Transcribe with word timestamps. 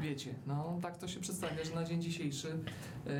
wiecie, 0.00 0.34
no 0.46 0.78
tak 0.82 0.96
to 0.96 1.08
się 1.08 1.20
przedstawia, 1.20 1.64
że 1.64 1.74
na 1.74 1.84
dzień 1.84 2.02
dzisiejszy 2.02 2.48
e, 2.48 3.10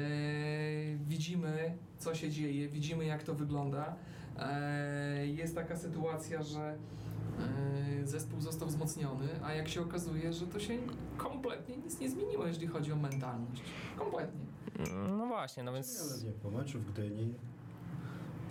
widzimy, 1.06 1.76
co 1.98 2.14
się 2.14 2.30
dzieje, 2.30 2.68
widzimy, 2.68 3.04
jak 3.04 3.22
to 3.22 3.34
wygląda. 3.34 3.96
E, 4.38 5.26
jest 5.26 5.54
taka 5.54 5.76
sytuacja, 5.76 6.42
że 6.42 6.76
e, 8.00 8.06
zespół 8.06 8.40
został 8.40 8.68
wzmocniony, 8.68 9.28
a 9.44 9.52
jak 9.52 9.68
się 9.68 9.80
okazuje, 9.80 10.32
że 10.32 10.46
to 10.46 10.60
się 10.60 10.78
kompletnie 11.16 11.76
nic 11.76 12.00
nie 12.00 12.10
zmieniło, 12.10 12.46
jeżeli 12.46 12.66
chodzi 12.66 12.92
o 12.92 12.96
mentalność. 12.96 13.62
Kompletnie. 13.96 14.46
No 15.08 15.26
właśnie, 15.26 15.62
no 15.62 15.72
więc... 15.72 16.12
Ale 16.12 16.22
nie, 16.22 16.32
po 16.32 16.50
meczu 16.50 16.78
w 16.78 16.92
Gdyni 16.92 17.34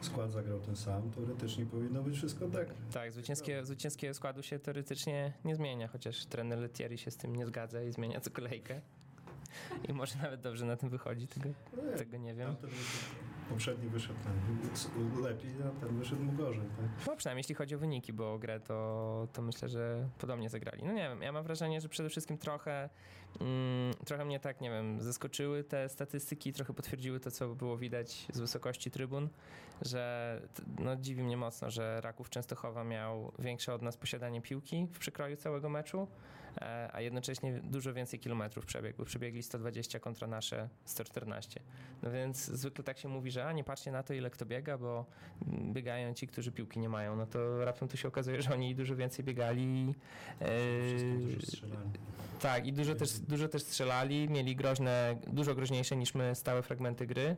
skład 0.05 0.31
zagrał 0.31 0.59
ten 0.59 0.75
sam, 0.75 1.11
teoretycznie 1.11 1.65
powinno 1.65 2.03
być 2.03 2.17
wszystko 2.17 2.47
tak. 2.47 2.67
Tak, 2.93 3.11
zwycięskie, 3.11 3.65
zwycięskiego 3.65 4.13
składu 4.13 4.43
się 4.43 4.59
teoretycznie 4.59 5.33
nie 5.45 5.55
zmienia, 5.55 5.87
chociaż 5.87 6.25
trener 6.25 6.59
Letieri 6.59 6.97
się 6.97 7.11
z 7.11 7.17
tym 7.17 7.35
nie 7.35 7.45
zgadza 7.45 7.83
i 7.83 7.91
zmienia 7.91 8.21
co 8.21 8.31
kolejkę. 8.31 8.81
I 9.89 9.93
może 9.93 10.17
nawet 10.17 10.41
dobrze 10.41 10.65
na 10.65 10.75
tym 10.75 10.89
wychodzi, 10.89 11.27
tego, 11.27 11.49
tego 11.97 12.17
nie 12.17 12.33
wiem. 12.33 12.55
Poprzedni 13.49 13.89
wyszedł 13.89 14.19
ten 14.23 15.23
lepiej, 15.23 15.51
a 15.67 15.85
ten 15.85 15.99
wyszedł 15.99 16.23
mu 16.23 16.31
gorzej. 16.31 16.63
Tak? 16.63 17.07
No 17.07 17.15
przynajmniej 17.15 17.39
jeśli 17.39 17.55
chodzi 17.55 17.75
o 17.75 17.77
wyniki, 17.77 18.13
bo 18.13 18.33
o 18.33 18.39
grę 18.39 18.59
to, 18.59 19.27
to 19.33 19.41
myślę, 19.41 19.69
że 19.69 20.09
podobnie 20.19 20.49
zagrali. 20.49 20.83
No 20.83 20.93
nie 20.93 21.09
wiem, 21.09 21.21
ja 21.21 21.31
mam 21.31 21.43
wrażenie, 21.43 21.81
że 21.81 21.89
przede 21.89 22.09
wszystkim 22.09 22.37
trochę, 22.37 22.89
mm, 23.41 23.93
trochę 24.05 24.25
mnie 24.25 24.39
tak, 24.39 24.61
nie 24.61 24.69
wiem, 24.69 25.01
zaskoczyły 25.01 25.63
te 25.63 25.89
statystyki, 25.89 26.53
trochę 26.53 26.73
potwierdziły 26.73 27.19
to, 27.19 27.31
co 27.31 27.55
było 27.55 27.77
widać 27.77 28.27
z 28.33 28.39
wysokości 28.39 28.91
trybun, 28.91 29.29
że 29.81 30.41
no 30.79 30.95
dziwi 30.95 31.23
mnie 31.23 31.37
mocno, 31.37 31.71
że 31.71 32.01
Raków 32.01 32.29
Częstochowa 32.29 32.83
miał 32.83 33.31
większe 33.39 33.73
od 33.73 33.81
nas 33.81 33.97
posiadanie 33.97 34.41
piłki 34.41 34.87
w 34.93 34.99
przekroju 34.99 35.35
całego 35.35 35.69
meczu, 35.69 36.07
a 36.93 37.01
jednocześnie 37.01 37.59
dużo 37.63 37.93
więcej 37.93 38.19
kilometrów 38.19 38.65
przebiegł. 38.65 39.05
Przebiegli 39.05 39.43
120 39.43 39.99
kontra 39.99 40.27
nasze 40.27 40.69
114. 40.85 41.59
No 42.03 42.11
więc 42.11 42.45
zwykle 42.45 42.83
tak 42.83 42.97
się 42.97 43.09
mówi, 43.09 43.31
że 43.31 43.45
a 43.45 43.51
nie 43.51 43.63
patrzcie 43.63 43.91
na 43.91 44.03
to, 44.03 44.13
ile 44.13 44.29
kto 44.29 44.45
biega, 44.45 44.77
bo 44.77 45.05
biegają 45.73 46.13
ci, 46.13 46.27
którzy 46.27 46.51
piłki 46.51 46.79
nie 46.79 46.89
mają. 46.89 47.15
No 47.15 47.25
to 47.25 47.65
raptem 47.65 47.87
tu 47.87 47.97
się 47.97 48.07
okazuje, 48.07 48.41
że 48.41 48.53
oni 48.53 48.75
dużo 48.75 48.95
więcej 48.95 49.25
biegali. 49.25 49.95
e, 50.39 50.45
którzy 51.19 51.45
strzelali. 51.45 51.89
tak, 52.39 52.67
i 52.67 52.73
dużo 52.73 52.95
też, 52.95 53.19
dużo 53.19 53.47
też 53.47 53.63
strzelali, 53.63 54.29
mieli 54.29 54.55
groźne, 54.55 55.17
dużo 55.27 55.55
groźniejsze 55.55 55.95
niż 55.95 56.13
my 56.15 56.35
stałe 56.35 56.61
fragmenty 56.61 57.07
gry. 57.07 57.35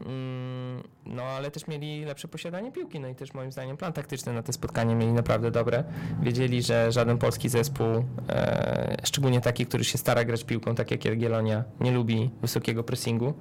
Mm, 0.00 0.82
No 1.06 1.22
ale 1.22 1.50
też 1.50 1.66
mieli 1.66 2.04
lepsze 2.04 2.28
posiadanie 2.28 2.72
piłki, 2.72 3.00
no 3.00 3.08
i 3.08 3.14
też 3.14 3.34
moim 3.34 3.52
zdaniem 3.52 3.76
plan 3.76 3.92
taktyczny 3.92 4.32
na 4.32 4.42
te 4.42 4.52
spotkanie 4.52 4.94
mieli 4.94 5.12
naprawdę 5.12 5.50
dobre. 5.50 5.84
Wiedzieli, 6.22 6.62
że 6.62 6.92
żaden 6.92 7.18
polski 7.18 7.48
zespół, 7.48 8.04
e, 8.28 8.96
szczególnie 9.04 9.40
taki, 9.40 9.66
który 9.66 9.84
się 9.84 9.98
stara 9.98 10.24
grać 10.24 10.44
piłką, 10.44 10.74
tak 10.74 10.90
jak 10.90 11.04
Jagiellonia, 11.04 11.64
nie 11.80 11.92
lubi 11.92 12.30
wysokiego 12.42 12.84
pressingu. 12.84 13.34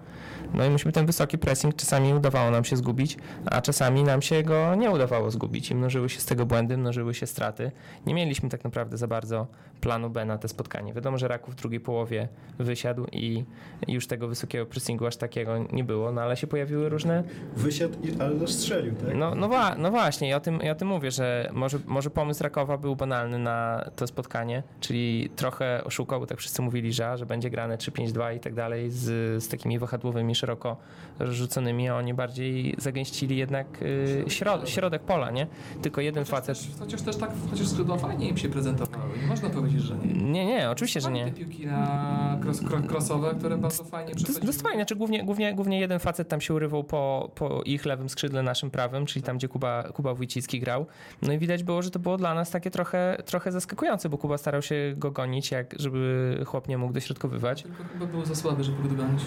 No 0.54 0.66
i 0.66 0.70
myśmy 0.70 0.92
ten 0.92 1.06
wysoki 1.06 1.38
pressing 1.38 1.76
czasami 1.76 2.14
udawało 2.14 2.52
nam 2.52 2.66
się 2.66 2.76
zgubić, 2.78 3.18
a 3.46 3.62
czasami 3.62 4.04
nam 4.04 4.22
się 4.22 4.44
go 4.44 4.76
nie 4.76 4.92
udawało 4.92 5.32
zgubić 5.32 5.72
i 5.72 5.76
mnożyły 5.76 6.10
się 6.10 6.20
z 6.20 6.26
tego 6.26 6.46
błędy, 6.46 6.78
mnożyły 6.78 7.14
się 7.14 7.28
straty. 7.28 7.72
Nie 8.06 8.14
mieliśmy 8.14 8.50
tak 8.50 8.64
naprawdę 8.64 8.98
za 8.98 9.08
bardzo 9.08 9.48
planu 9.82 10.10
B 10.10 10.26
na 10.26 10.38
te 10.38 10.48
spotkanie. 10.48 10.94
Wiadomo, 10.94 11.18
że 11.18 11.28
Raków 11.28 11.54
w 11.54 11.58
drugiej 11.58 11.80
połowie 11.80 12.28
wysiadł 12.60 13.06
i 13.12 13.44
już 13.88 14.08
tego 14.08 14.28
wysokiego 14.28 14.66
pressingu 14.66 15.06
aż 15.06 15.18
takiego 15.18 15.58
nie 15.58 15.84
było, 15.84 16.12
no 16.12 16.22
ale 16.22 16.38
się 16.38 16.45
pojawiły 16.48 16.90
różne 16.90 17.24
Wysiadł, 17.56 17.94
i- 18.04 18.22
ale 18.22 18.36
też 18.40 18.54
strzelił, 18.54 18.94
tak? 18.96 19.16
no, 19.16 19.36
no, 19.36 19.48
wa- 19.50 19.76
no 19.76 19.92
właśnie, 19.92 20.30
ja 20.30 20.38
o, 20.38 20.40
tym, 20.40 20.60
ja 20.64 20.72
o 20.72 20.76
tym 20.76 20.88
mówię, 20.88 21.12
że 21.12 21.50
może, 21.54 21.78
może 21.86 22.10
pomysł 22.10 22.44
Rakowa 22.44 22.78
był 22.78 22.96
banalny 22.96 23.40
na 23.40 23.90
to 23.96 24.08
spotkanie, 24.08 24.64
czyli 24.80 25.30
trochę 25.36 25.84
oszukał, 25.84 26.20
bo 26.20 26.26
tak 26.26 26.38
wszyscy 26.38 26.62
mówili, 26.62 26.94
że, 26.94 27.18
że 27.18 27.26
będzie 27.26 27.50
grane 27.50 27.78
3-5-2 27.78 28.36
i 28.36 28.40
tak 28.40 28.54
dalej 28.54 28.92
z, 28.92 29.04
z 29.44 29.48
takimi 29.48 29.80
wahadłowymi, 29.80 30.36
szeroko 30.36 30.78
rozrzuconymi, 31.20 31.90
a 31.90 31.96
oni 31.98 32.14
bardziej 32.14 32.76
zagęścili 32.78 33.38
jednak 33.38 33.68
y, 33.82 34.24
środ- 34.28 34.66
środek 34.68 35.02
pola, 35.02 35.32
nie? 35.32 35.48
Tylko 35.82 36.02
jeden 36.02 36.24
Chociaż 36.24 36.40
facet. 36.40 36.58
też, 36.58 36.80
chociaż 36.80 37.02
też 37.02 37.16
tak, 37.16 37.32
chociaż 37.52 37.68
skrzydła 37.68 37.98
fajnie 37.98 38.30
im 38.30 38.38
się 38.38 38.50
prezentowały. 38.50 39.10
Nie 39.22 39.28
można 39.28 39.50
powiedzieć, 39.50 39.82
że 39.82 39.96
nie. 39.98 40.14
Nie, 40.32 40.46
nie, 40.46 40.70
oczywiście, 40.70 41.02
że 41.02 41.12
nie. 41.12 41.26
te 41.26 41.32
piłki 41.32 41.66
na 41.68 42.40
cross, 42.44 42.62
cross, 42.62 42.86
crossowe, 42.92 43.36
które 43.40 43.58
bardzo 43.58 43.84
fajnie 43.84 44.12
jest, 44.12 44.40
to 44.42 44.48
jest 44.48 44.62
fajne, 44.62 44.78
znaczy 44.78 44.96
głównie, 44.96 45.24
głównie, 45.24 45.54
głównie 45.54 45.80
jeden 45.80 46.00
facet 46.00 46.28
tam 46.36 46.42
się 46.42 46.54
urywał 46.54 46.84
po, 46.84 47.32
po 47.36 47.62
ich 47.66 47.86
lewym 47.86 48.10
skrzydle, 48.10 48.44
naszym 48.44 48.72
prawym, 48.72 49.06
czyli 49.06 49.24
tam, 49.24 49.38
gdzie 49.38 49.48
Kuba, 49.48 49.84
Kuba 49.84 50.14
Wójcicki 50.14 50.60
grał. 50.60 50.86
No 51.22 51.34
i 51.34 51.38
widać 51.38 51.64
było, 51.64 51.82
że 51.82 51.92
to 51.92 52.00
było 52.00 52.18
dla 52.18 52.34
nas 52.34 52.52
takie 52.52 52.72
trochę, 52.72 53.18
trochę 53.26 53.52
zaskakujące, 53.52 54.10
bo 54.10 54.18
Kuba 54.18 54.38
starał 54.38 54.62
się 54.62 54.94
go 54.98 55.12
gonić, 55.12 55.52
jak 55.52 55.76
żeby 55.80 56.42
chłop 56.46 56.68
nie 56.68 56.78
mógł 56.78 56.94
dośrodkowywać. 56.94 57.64
Tylko 57.64 57.84
chyba 57.84 58.06
był 58.06 58.26
za 58.26 58.36
słaby, 58.36 58.64
żeby 58.64 58.84
go 58.84 58.90
dogonić. 58.90 59.22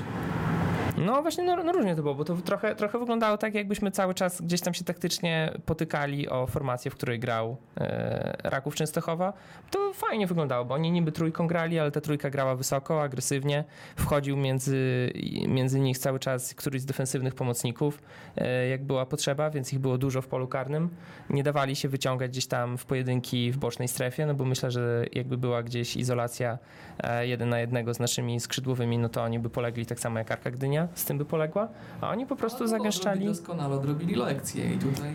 No 1.06 1.22
właśnie, 1.22 1.44
no, 1.44 1.64
no 1.64 1.72
różnie 1.72 1.96
to 1.96 2.02
było, 2.02 2.14
bo 2.14 2.24
to 2.24 2.36
trochę, 2.36 2.74
trochę 2.74 2.98
wyglądało 2.98 3.38
tak, 3.38 3.54
jakbyśmy 3.54 3.90
cały 3.90 4.14
czas 4.14 4.42
gdzieś 4.42 4.60
tam 4.60 4.74
się 4.74 4.84
taktycznie 4.84 5.52
potykali 5.66 6.28
o 6.28 6.46
formację, 6.46 6.90
w 6.90 6.94
której 6.94 7.18
grał 7.18 7.56
e, 7.76 8.36
Raków 8.44 8.74
Częstochowa. 8.74 9.32
To 9.70 9.92
fajnie 9.94 10.26
wyglądało, 10.26 10.64
bo 10.64 10.74
oni 10.74 10.90
niby 10.90 11.12
trójką 11.12 11.46
grali, 11.46 11.78
ale 11.78 11.90
ta 11.90 12.00
trójka 12.00 12.30
grała 12.30 12.56
wysoko, 12.56 13.02
agresywnie. 13.02 13.64
Wchodził 13.96 14.36
między, 14.36 15.10
między 15.48 15.80
nich 15.80 15.98
cały 15.98 16.18
czas 16.18 16.54
któryś 16.54 16.82
z 16.82 16.84
defensywnych 16.84 17.34
pomocników, 17.34 18.02
e, 18.36 18.68
jak 18.68 18.84
była 18.84 19.06
potrzeba, 19.06 19.50
więc 19.50 19.72
ich 19.72 19.78
było 19.78 19.98
dużo 19.98 20.22
w 20.22 20.26
polu 20.26 20.48
karnym. 20.48 20.88
Nie 21.30 21.42
dawali 21.42 21.76
się 21.76 21.88
wyciągać 21.88 22.30
gdzieś 22.30 22.46
tam 22.46 22.78
w 22.78 22.86
pojedynki 22.86 23.52
w 23.52 23.58
bocznej 23.58 23.88
strefie, 23.88 24.26
no 24.26 24.34
bo 24.34 24.44
myślę, 24.44 24.70
że 24.70 25.04
jakby 25.12 25.38
była 25.38 25.62
gdzieś 25.62 25.96
izolacja 25.96 26.58
e, 26.98 27.26
jeden 27.26 27.48
na 27.48 27.60
jednego 27.60 27.94
z 27.94 27.98
naszymi 27.98 28.40
skrzydłowymi, 28.40 28.98
no 28.98 29.08
to 29.08 29.22
oni 29.22 29.38
by 29.38 29.50
polegli 29.50 29.86
tak 29.86 30.00
samo 30.00 30.18
jak 30.18 30.30
Arka 30.30 30.50
Gdynia, 30.50 30.87
z 30.94 31.04
tym 31.04 31.18
by 31.18 31.24
poległa, 31.24 31.68
a 32.00 32.10
oni 32.10 32.26
po 32.26 32.36
prostu 32.36 32.64
no, 32.64 32.68
zagęszczali. 32.68 33.26
Doskonale 33.26 33.74
odrobili 33.74 34.14
lekcje 34.14 34.74
i 34.74 34.78
tutaj 34.78 35.14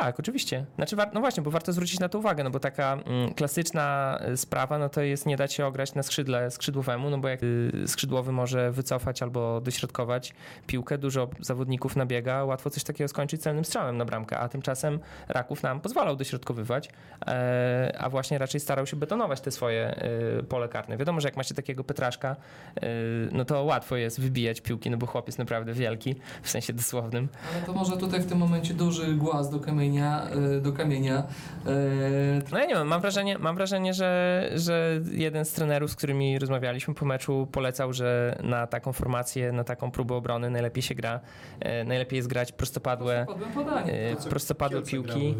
Tak, 0.00 0.20
oczywiście. 0.20 0.64
Znaczy, 0.76 0.96
no 1.12 1.20
właśnie, 1.20 1.42
bo 1.42 1.50
warto 1.50 1.72
zwrócić 1.72 2.00
na 2.00 2.08
to 2.08 2.18
uwagę, 2.18 2.44
no 2.44 2.50
bo 2.50 2.60
taka 2.60 2.92
mm, 2.92 3.34
klasyczna 3.34 4.18
y, 4.28 4.36
sprawa, 4.36 4.78
no 4.78 4.88
to 4.88 5.00
jest 5.00 5.26
nie 5.26 5.36
dać 5.36 5.52
się 5.52 5.66
ograć 5.66 5.94
na 5.94 6.02
skrzydle 6.02 6.50
skrzydłowemu, 6.50 7.10
no 7.10 7.18
bo 7.18 7.28
jak 7.28 7.42
y, 7.42 7.72
skrzydłowy 7.86 8.32
może 8.32 8.72
wycofać 8.72 9.22
albo 9.22 9.60
dośrodkować 9.60 10.34
piłkę, 10.66 10.98
dużo 10.98 11.28
zawodników 11.40 11.96
nabiega, 11.96 12.44
łatwo 12.44 12.70
coś 12.70 12.84
takiego 12.84 13.08
skończyć 13.08 13.42
celnym 13.42 13.64
strzałem 13.64 13.96
na 13.96 14.04
bramkę, 14.04 14.38
a 14.38 14.48
tymczasem 14.48 14.98
Raków 15.28 15.62
nam 15.62 15.80
pozwalał 15.80 16.16
dośrodkowywać, 16.16 16.90
e, 17.26 17.96
a 17.98 18.10
właśnie 18.10 18.38
raczej 18.38 18.60
starał 18.60 18.86
się 18.86 18.96
betonować 18.96 19.40
te 19.40 19.50
swoje 19.50 20.04
y, 20.40 20.42
pole 20.42 20.68
karne. 20.68 20.96
Wiadomo, 20.96 21.20
że 21.20 21.28
jak 21.28 21.36
macie 21.36 21.54
takiego 21.54 21.84
Petraszka, 21.84 22.36
y, 22.76 23.28
no 23.32 23.44
to 23.44 23.64
łatwo 23.64 23.96
jest 23.96 24.20
wybijać 24.20 24.60
piłki, 24.60 24.90
no 24.94 24.98
bo 24.98 25.06
chłop 25.06 25.28
jest 25.28 25.38
naprawdę 25.38 25.72
wielki, 25.72 26.14
w 26.42 26.50
sensie 26.50 26.72
dosłownym. 26.72 27.28
Ale 27.54 27.66
to 27.66 27.72
może 27.72 27.96
tutaj 27.96 28.20
w 28.20 28.26
tym 28.26 28.38
momencie 28.38 28.74
duży 28.74 29.14
głaz 29.14 29.50
do 29.50 29.60
kamienia, 29.60 30.22
e, 30.56 30.60
do 30.60 30.72
kamienia. 30.72 31.22
e, 31.66 32.42
No 32.52 32.58
ja 32.58 32.66
nie 32.66 32.74
wiem, 32.74 32.86
mam 32.88 33.00
wrażenie, 33.00 33.38
mam 33.38 33.56
wrażenie 33.56 33.94
że, 33.94 34.50
że 34.54 35.00
jeden 35.12 35.44
z 35.44 35.52
trenerów, 35.52 35.90
z 35.90 35.96
którymi 35.96 36.38
rozmawialiśmy 36.38 36.94
po 36.94 37.04
meczu, 37.04 37.48
polecał, 37.52 37.92
że 37.92 38.38
na 38.42 38.66
taką 38.66 38.92
formację, 38.92 39.52
na 39.52 39.64
taką 39.64 39.90
próbę 39.90 40.14
obrony 40.14 40.50
najlepiej 40.50 40.82
się 40.82 40.94
gra, 40.94 41.20
e, 41.60 41.84
najleej 41.84 42.06
jest 42.12 42.28
grać 42.28 42.52
prostopadłe, 42.52 43.26
podanie. 43.54 44.16
To, 44.22 44.28
prostopadłe 44.28 44.82
piłki. 44.82 45.34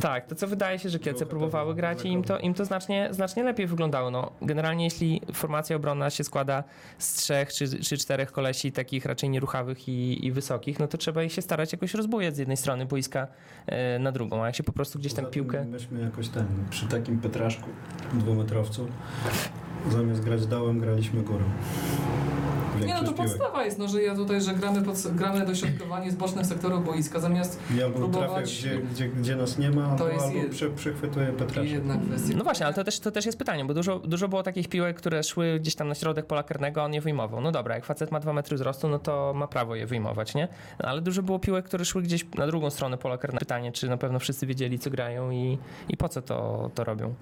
Tak, 0.00 0.26
to 0.26 0.34
co 0.34 0.46
wydaje 0.46 0.78
się, 0.78 0.88
że 0.88 0.98
Kielce 0.98 1.26
próbowały 1.26 1.74
grać 1.74 2.04
i 2.04 2.08
im 2.08 2.24
to, 2.24 2.38
im 2.38 2.54
to 2.54 2.64
znacznie, 2.64 3.08
znacznie 3.10 3.42
lepiej 3.42 3.66
wyglądało. 3.66 4.10
No, 4.10 4.30
generalnie 4.42 4.84
jeśli 4.84 5.20
formacja 5.32 5.76
obronna 5.76 6.10
się 6.10 6.24
składa 6.24 6.64
z 6.98 7.14
trzech 7.14 7.52
czy, 7.52 7.68
czy 7.84 7.98
czterech 7.98 8.32
kolesi 8.32 8.59
takich 8.72 9.04
raczej 9.04 9.30
nieruchawych 9.30 9.88
i, 9.88 10.26
i 10.26 10.32
wysokich, 10.32 10.78
no 10.78 10.88
to 10.88 10.98
trzeba 10.98 11.22
ich 11.22 11.32
się 11.32 11.42
starać 11.42 11.72
jakoś 11.72 11.94
rozbujać 11.94 12.34
z 12.36 12.38
jednej 12.38 12.56
strony 12.56 12.86
boiska 12.86 13.26
e, 13.66 13.98
na 13.98 14.12
drugą, 14.12 14.42
a 14.42 14.46
jak 14.46 14.56
się 14.56 14.62
po 14.62 14.72
prostu 14.72 14.98
gdzieś 14.98 15.14
tam 15.14 15.26
piłkę... 15.26 15.64
Myśmy 15.64 16.00
jakoś 16.00 16.28
ten, 16.28 16.46
przy 16.70 16.86
takim 16.86 17.18
Petraszku, 17.18 17.68
dwumetrowcu, 18.14 18.88
zamiast 19.90 20.24
grać 20.24 20.46
dołem, 20.46 20.80
graliśmy 20.80 21.22
górą. 21.22 21.44
Nie 22.86 22.94
no, 22.94 23.00
to 23.00 23.12
piłek. 23.12 23.16
podstawa 23.16 23.64
jest, 23.64 23.78
no, 23.78 23.88
że 23.88 24.02
ja 24.02 24.14
tutaj, 24.14 24.40
że 24.40 24.54
gramy, 24.54 24.82
pod, 24.82 24.96
gramy 25.12 25.46
dośrodkowanie 25.46 26.10
z 26.10 26.14
bocznych 26.14 26.46
sektorów 26.46 26.84
boiska, 26.84 27.20
zamiast 27.20 27.60
Ja 27.70 27.76
trafię, 27.76 27.94
próbować- 27.98 28.44
gdzie, 28.60 28.78
gdzie, 28.78 29.08
gdzie 29.08 29.36
nas 29.36 29.58
nie 29.58 29.70
ma, 29.70 29.96
To 29.96 30.04
albo, 30.04 30.08
jest 30.08 30.24
albo 30.26 30.50
prze, 30.50 30.70
przechwytuję 30.70 31.26
Petraszka. 31.26 31.62
jedna 31.62 31.96
kwestia. 31.96 32.34
No 32.36 32.44
właśnie, 32.44 32.66
ale 32.66 32.74
to 32.74 32.84
też, 32.84 33.00
to 33.00 33.10
też 33.10 33.26
jest 33.26 33.38
pytanie, 33.38 33.64
bo 33.64 33.74
dużo, 33.74 33.98
dużo 33.98 34.28
było 34.28 34.42
takich 34.42 34.68
piłek, 34.68 34.96
które 34.96 35.22
szły 35.22 35.58
gdzieś 35.60 35.74
tam 35.74 35.88
na 35.88 35.94
środek 35.94 36.26
pola 36.26 36.42
karnego, 36.42 36.82
a 36.82 36.84
on 36.84 36.94
je 36.94 37.00
wyjmował. 37.00 37.40
No 37.40 37.52
dobra, 37.52 37.74
jak 37.74 37.84
facet 37.84 38.10
ma 38.12 38.20
2 38.20 38.32
metry 38.32 38.56
wzrostu, 38.56 38.88
no 38.88 38.98
to 38.98 39.32
ma 39.36 39.46
prawo 39.48 39.74
je 39.74 39.86
wyjmować, 39.86 40.34
nie? 40.34 40.48
No, 40.82 40.88
ale 40.88 41.00
dużo 41.00 41.22
było 41.22 41.38
piłek, 41.38 41.64
które 41.64 41.84
szły 41.84 42.02
gdzieś 42.02 42.26
na 42.38 42.46
drugą 42.46 42.70
stronę 42.70 42.98
pola 42.98 43.18
karnego. 43.18 43.40
Pytanie, 43.40 43.72
czy 43.72 43.88
na 43.88 43.96
pewno 43.96 44.18
wszyscy 44.18 44.46
wiedzieli, 44.46 44.78
co 44.78 44.90
grają 44.90 45.30
i, 45.30 45.58
i 45.88 45.96
po 45.96 46.08
co 46.08 46.22
to, 46.22 46.70
to 46.74 46.84
robią. 46.84 47.14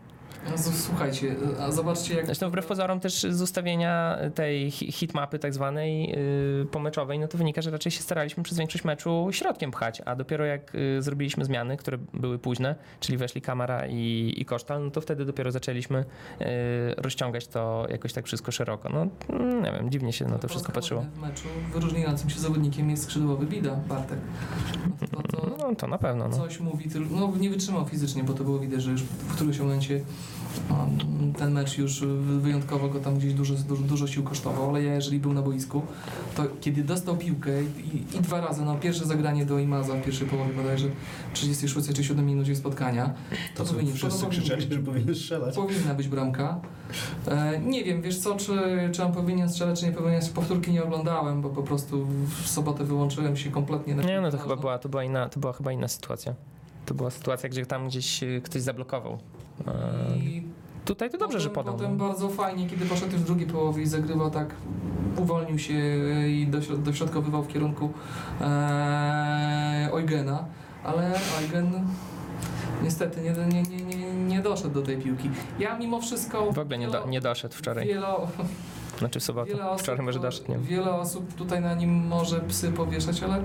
No, 0.50 0.58
słuchajcie, 0.72 1.34
a 1.60 1.70
zobaczcie 1.72 2.14
jak... 2.14 2.26
Zresztą 2.26 2.48
wbrew 2.48 2.66
pozorom 2.66 3.00
też 3.00 3.22
z 3.30 3.42
ustawienia 3.42 4.18
tej 4.34 4.70
hi- 4.70 4.92
hitmapy 4.92 5.38
tak 5.38 5.54
zwanej 5.54 6.08
yy, 6.08 6.66
pomeczowej, 6.70 7.18
no 7.18 7.28
to 7.28 7.38
wynika, 7.38 7.62
że 7.62 7.70
raczej 7.70 7.92
się 7.92 8.00
staraliśmy 8.00 8.42
przez 8.42 8.58
większość 8.58 8.84
meczu 8.84 9.28
środkiem 9.30 9.70
pchać, 9.70 10.02
a 10.04 10.16
dopiero 10.16 10.44
jak 10.44 10.74
y, 10.74 11.02
zrobiliśmy 11.02 11.44
zmiany, 11.44 11.76
które 11.76 11.98
były 12.14 12.38
późne, 12.38 12.74
czyli 13.00 13.18
weszli 13.18 13.40
Kamara 13.40 13.86
i, 13.86 14.34
i 14.36 14.44
Kosztal, 14.44 14.84
no 14.84 14.90
to 14.90 15.00
wtedy 15.00 15.24
dopiero 15.24 15.50
zaczęliśmy 15.52 15.98
y, 15.98 16.44
rozciągać 16.96 17.46
to 17.46 17.86
jakoś 17.90 18.12
tak 18.12 18.26
wszystko 18.26 18.52
szeroko. 18.52 18.88
No 18.88 19.06
mm, 19.30 19.62
nie 19.62 19.72
wiem, 19.72 19.90
dziwnie 19.90 20.12
się 20.12 20.24
na 20.24 20.38
to 20.38 20.48
wszystko 20.48 20.72
patrzyło. 20.72 21.00
W 21.00 21.20
meczu 21.20 21.48
wyróżniającym 21.72 22.30
się 22.30 22.40
zawodnikiem 22.40 22.90
jest 22.90 23.02
skrzydłowy 23.02 23.46
Bida, 23.46 23.76
Bartek. 23.88 24.18
No 25.12 25.22
to, 25.22 25.40
to, 25.40 25.56
No 25.58 25.74
to 25.74 25.86
na 25.86 25.98
pewno. 25.98 26.28
No. 26.28 26.36
coś 26.36 26.60
mówi, 26.60 26.90
no 27.10 27.32
nie 27.40 27.50
wytrzymał 27.50 27.86
fizycznie, 27.86 28.24
bo 28.24 28.32
to 28.34 28.44
było 28.44 28.58
widać, 28.58 28.82
że 28.82 28.90
już 28.90 29.02
w 29.02 29.34
którymś 29.34 29.58
momencie 29.58 30.00
ten 31.38 31.52
mecz 31.52 31.78
już 31.78 32.00
wyjątkowo 32.40 32.88
go 32.88 33.00
tam 33.00 33.18
gdzieś 33.18 33.34
dużo, 33.34 33.54
dużo, 33.54 33.82
dużo 33.82 34.06
sił 34.06 34.22
kosztował, 34.22 34.68
ale 34.70 34.82
ja 34.84 34.94
jeżeli 34.94 35.18
był 35.18 35.32
na 35.32 35.42
boisku, 35.42 35.82
to 36.36 36.42
kiedy 36.60 36.84
dostał 36.84 37.16
piłkę 37.16 37.62
i, 37.62 38.16
i 38.16 38.20
dwa 38.20 38.40
razy, 38.40 38.64
no 38.64 38.74
pierwsze 38.76 39.04
zagranie 39.06 39.46
do 39.46 39.58
Imaza 39.58 39.94
w 39.94 40.02
pierwszej 40.04 40.26
połowie 40.28 40.52
bodajże 40.54 40.88
36 41.32 41.92
czy 41.96 42.04
7 42.04 42.26
minucie 42.26 42.56
spotkania, 42.56 43.14
To 43.54 43.64
co 43.64 43.74
powinien- 43.74 43.94
wszyscy 43.94 44.24
powinien- 44.24 44.30
krzyczeli, 44.44 44.74
że 44.74 44.78
powinien 44.82 45.14
strzelać. 45.14 45.54
Powinna 45.54 45.94
być 45.94 46.08
bramka. 46.08 46.60
E, 47.28 47.60
nie 47.60 47.84
wiem, 47.84 48.02
wiesz 48.02 48.18
co, 48.18 48.36
czy, 48.36 48.52
czy 48.92 49.04
on 49.04 49.12
powinien 49.12 49.48
strzelać, 49.48 49.80
czy 49.80 49.86
nie 49.86 49.92
powinien. 49.92 50.22
Powtórki 50.34 50.72
nie 50.72 50.84
oglądałem, 50.84 51.42
bo 51.42 51.48
po 51.50 51.62
prostu 51.62 52.06
w 52.42 52.48
sobotę 52.48 52.84
wyłączyłem 52.84 53.36
się 53.36 53.50
kompletnie 53.50 53.94
na 53.94 54.02
Nie, 54.02 54.20
no 54.20 54.30
to 54.30 54.38
chyba 54.38 54.56
była, 54.56 54.78
to 54.78 54.88
była, 54.88 55.04
inna, 55.04 55.28
to 55.28 55.40
była 55.40 55.52
chyba 55.52 55.72
inna 55.72 55.88
sytuacja. 55.88 56.34
To 56.86 56.94
była 56.94 57.10
sytuacja, 57.10 57.48
gdzie 57.48 57.66
tam 57.66 57.88
gdzieś 57.88 58.22
y, 58.22 58.40
ktoś 58.44 58.62
zablokował. 58.62 59.18
E, 59.66 60.16
I 60.18 60.42
Tutaj 60.84 61.10
to 61.10 61.18
dobrze, 61.18 61.40
że 61.40 61.50
potem, 61.50 61.72
podał. 61.72 61.78
Potem 61.88 61.98
no. 61.98 62.08
bardzo 62.08 62.28
fajnie, 62.28 62.66
kiedy 62.66 62.86
poszedł 62.86 63.12
już 63.12 63.20
w 63.20 63.24
drugiej 63.24 63.46
połowie 63.46 63.82
i 63.82 63.86
zagrywał 63.86 64.30
tak, 64.30 64.54
uwolnił 65.16 65.58
się 65.58 65.74
i 66.28 66.48
dośrod- 66.50 66.82
dośrodkowywał 66.82 67.42
w 67.42 67.48
kierunku 67.48 67.90
e, 68.40 69.88
Eugena, 69.92 70.44
ale 70.84 71.12
Eugen 71.42 71.72
niestety 72.82 73.20
nie, 73.20 73.30
nie, 73.32 73.62
nie, 73.62 73.96
nie, 73.96 74.12
nie 74.12 74.40
doszedł 74.42 74.74
do 74.74 74.82
tej 74.82 74.96
piłki. 74.96 75.30
Ja 75.58 75.78
mimo 75.78 76.00
wszystko... 76.00 76.52
W 76.52 76.58
ogóle 76.58 76.78
nie, 76.78 76.88
do, 76.88 77.06
nie 77.06 77.20
doszedł 77.20 77.54
wczoraj. 77.54 77.86
Wielo, 77.86 78.28
Znaczy 78.98 79.20
w 79.20 79.22
sobotę. 79.22 79.50
Wiele 79.50 79.70
osób, 79.70 79.82
Wczoraj 79.82 80.04
może 80.04 80.18
doszedł, 80.20 80.50
nie. 80.52 80.58
Wiele 80.58 80.92
osób 80.94 81.34
tutaj 81.34 81.60
na 81.60 81.74
nim 81.74 82.06
może 82.06 82.40
psy 82.40 82.72
powieszać, 82.72 83.22
ale 83.22 83.42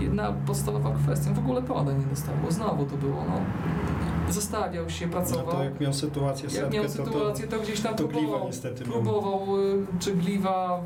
jedna 0.00 0.32
podstawowa 0.32 0.90
kwestia, 1.04 1.32
w 1.32 1.38
ogóle 1.38 1.62
poda 1.62 1.92
nie 1.92 2.06
dostało. 2.06 2.38
Znowu 2.50 2.86
to 2.86 2.96
było, 2.96 3.24
no. 3.28 3.40
Zostawiał 4.30 4.90
się, 4.90 5.06
No 5.06 5.12
pracował. 5.12 5.54
to 5.56 5.64
jak 5.64 5.80
miał 5.80 5.92
sytuację 5.94 6.44
jak 6.44 6.52
setkę, 6.52 6.70
miał 6.70 6.84
to, 6.84 6.90
to, 6.90 7.04
sytuację, 7.04 7.46
to, 7.46 7.58
gdzieś 7.60 7.80
tam 7.80 7.94
to 7.94 8.04
Gliwa 8.04 8.20
próbował, 8.20 8.46
niestety 8.46 8.84
miał. 8.84 8.92
próbował 8.92 9.60
y, 9.60 9.86
czy 10.00 10.14
Gliwa... 10.14 10.80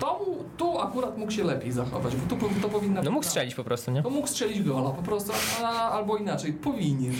To, 0.00 0.20
tu 0.56 0.78
akurat 0.80 1.18
mógł 1.18 1.32
się 1.32 1.44
lepiej 1.44 1.72
zachować, 1.72 2.16
bo 2.16 2.36
tu, 2.36 2.48
to 2.62 2.68
powinna 2.68 2.94
No 2.94 3.00
być 3.00 3.04
mógł 3.04 3.12
bramka. 3.12 3.28
strzelić 3.28 3.54
po 3.54 3.64
prostu, 3.64 3.90
nie? 3.90 4.02
To 4.02 4.10
mógł 4.10 4.26
strzelić 4.26 4.62
gola, 4.62 4.90
po 4.90 5.02
prostu, 5.02 5.32
a, 5.64 5.90
albo 5.90 6.16
inaczej, 6.16 6.52
powinien. 6.52 7.12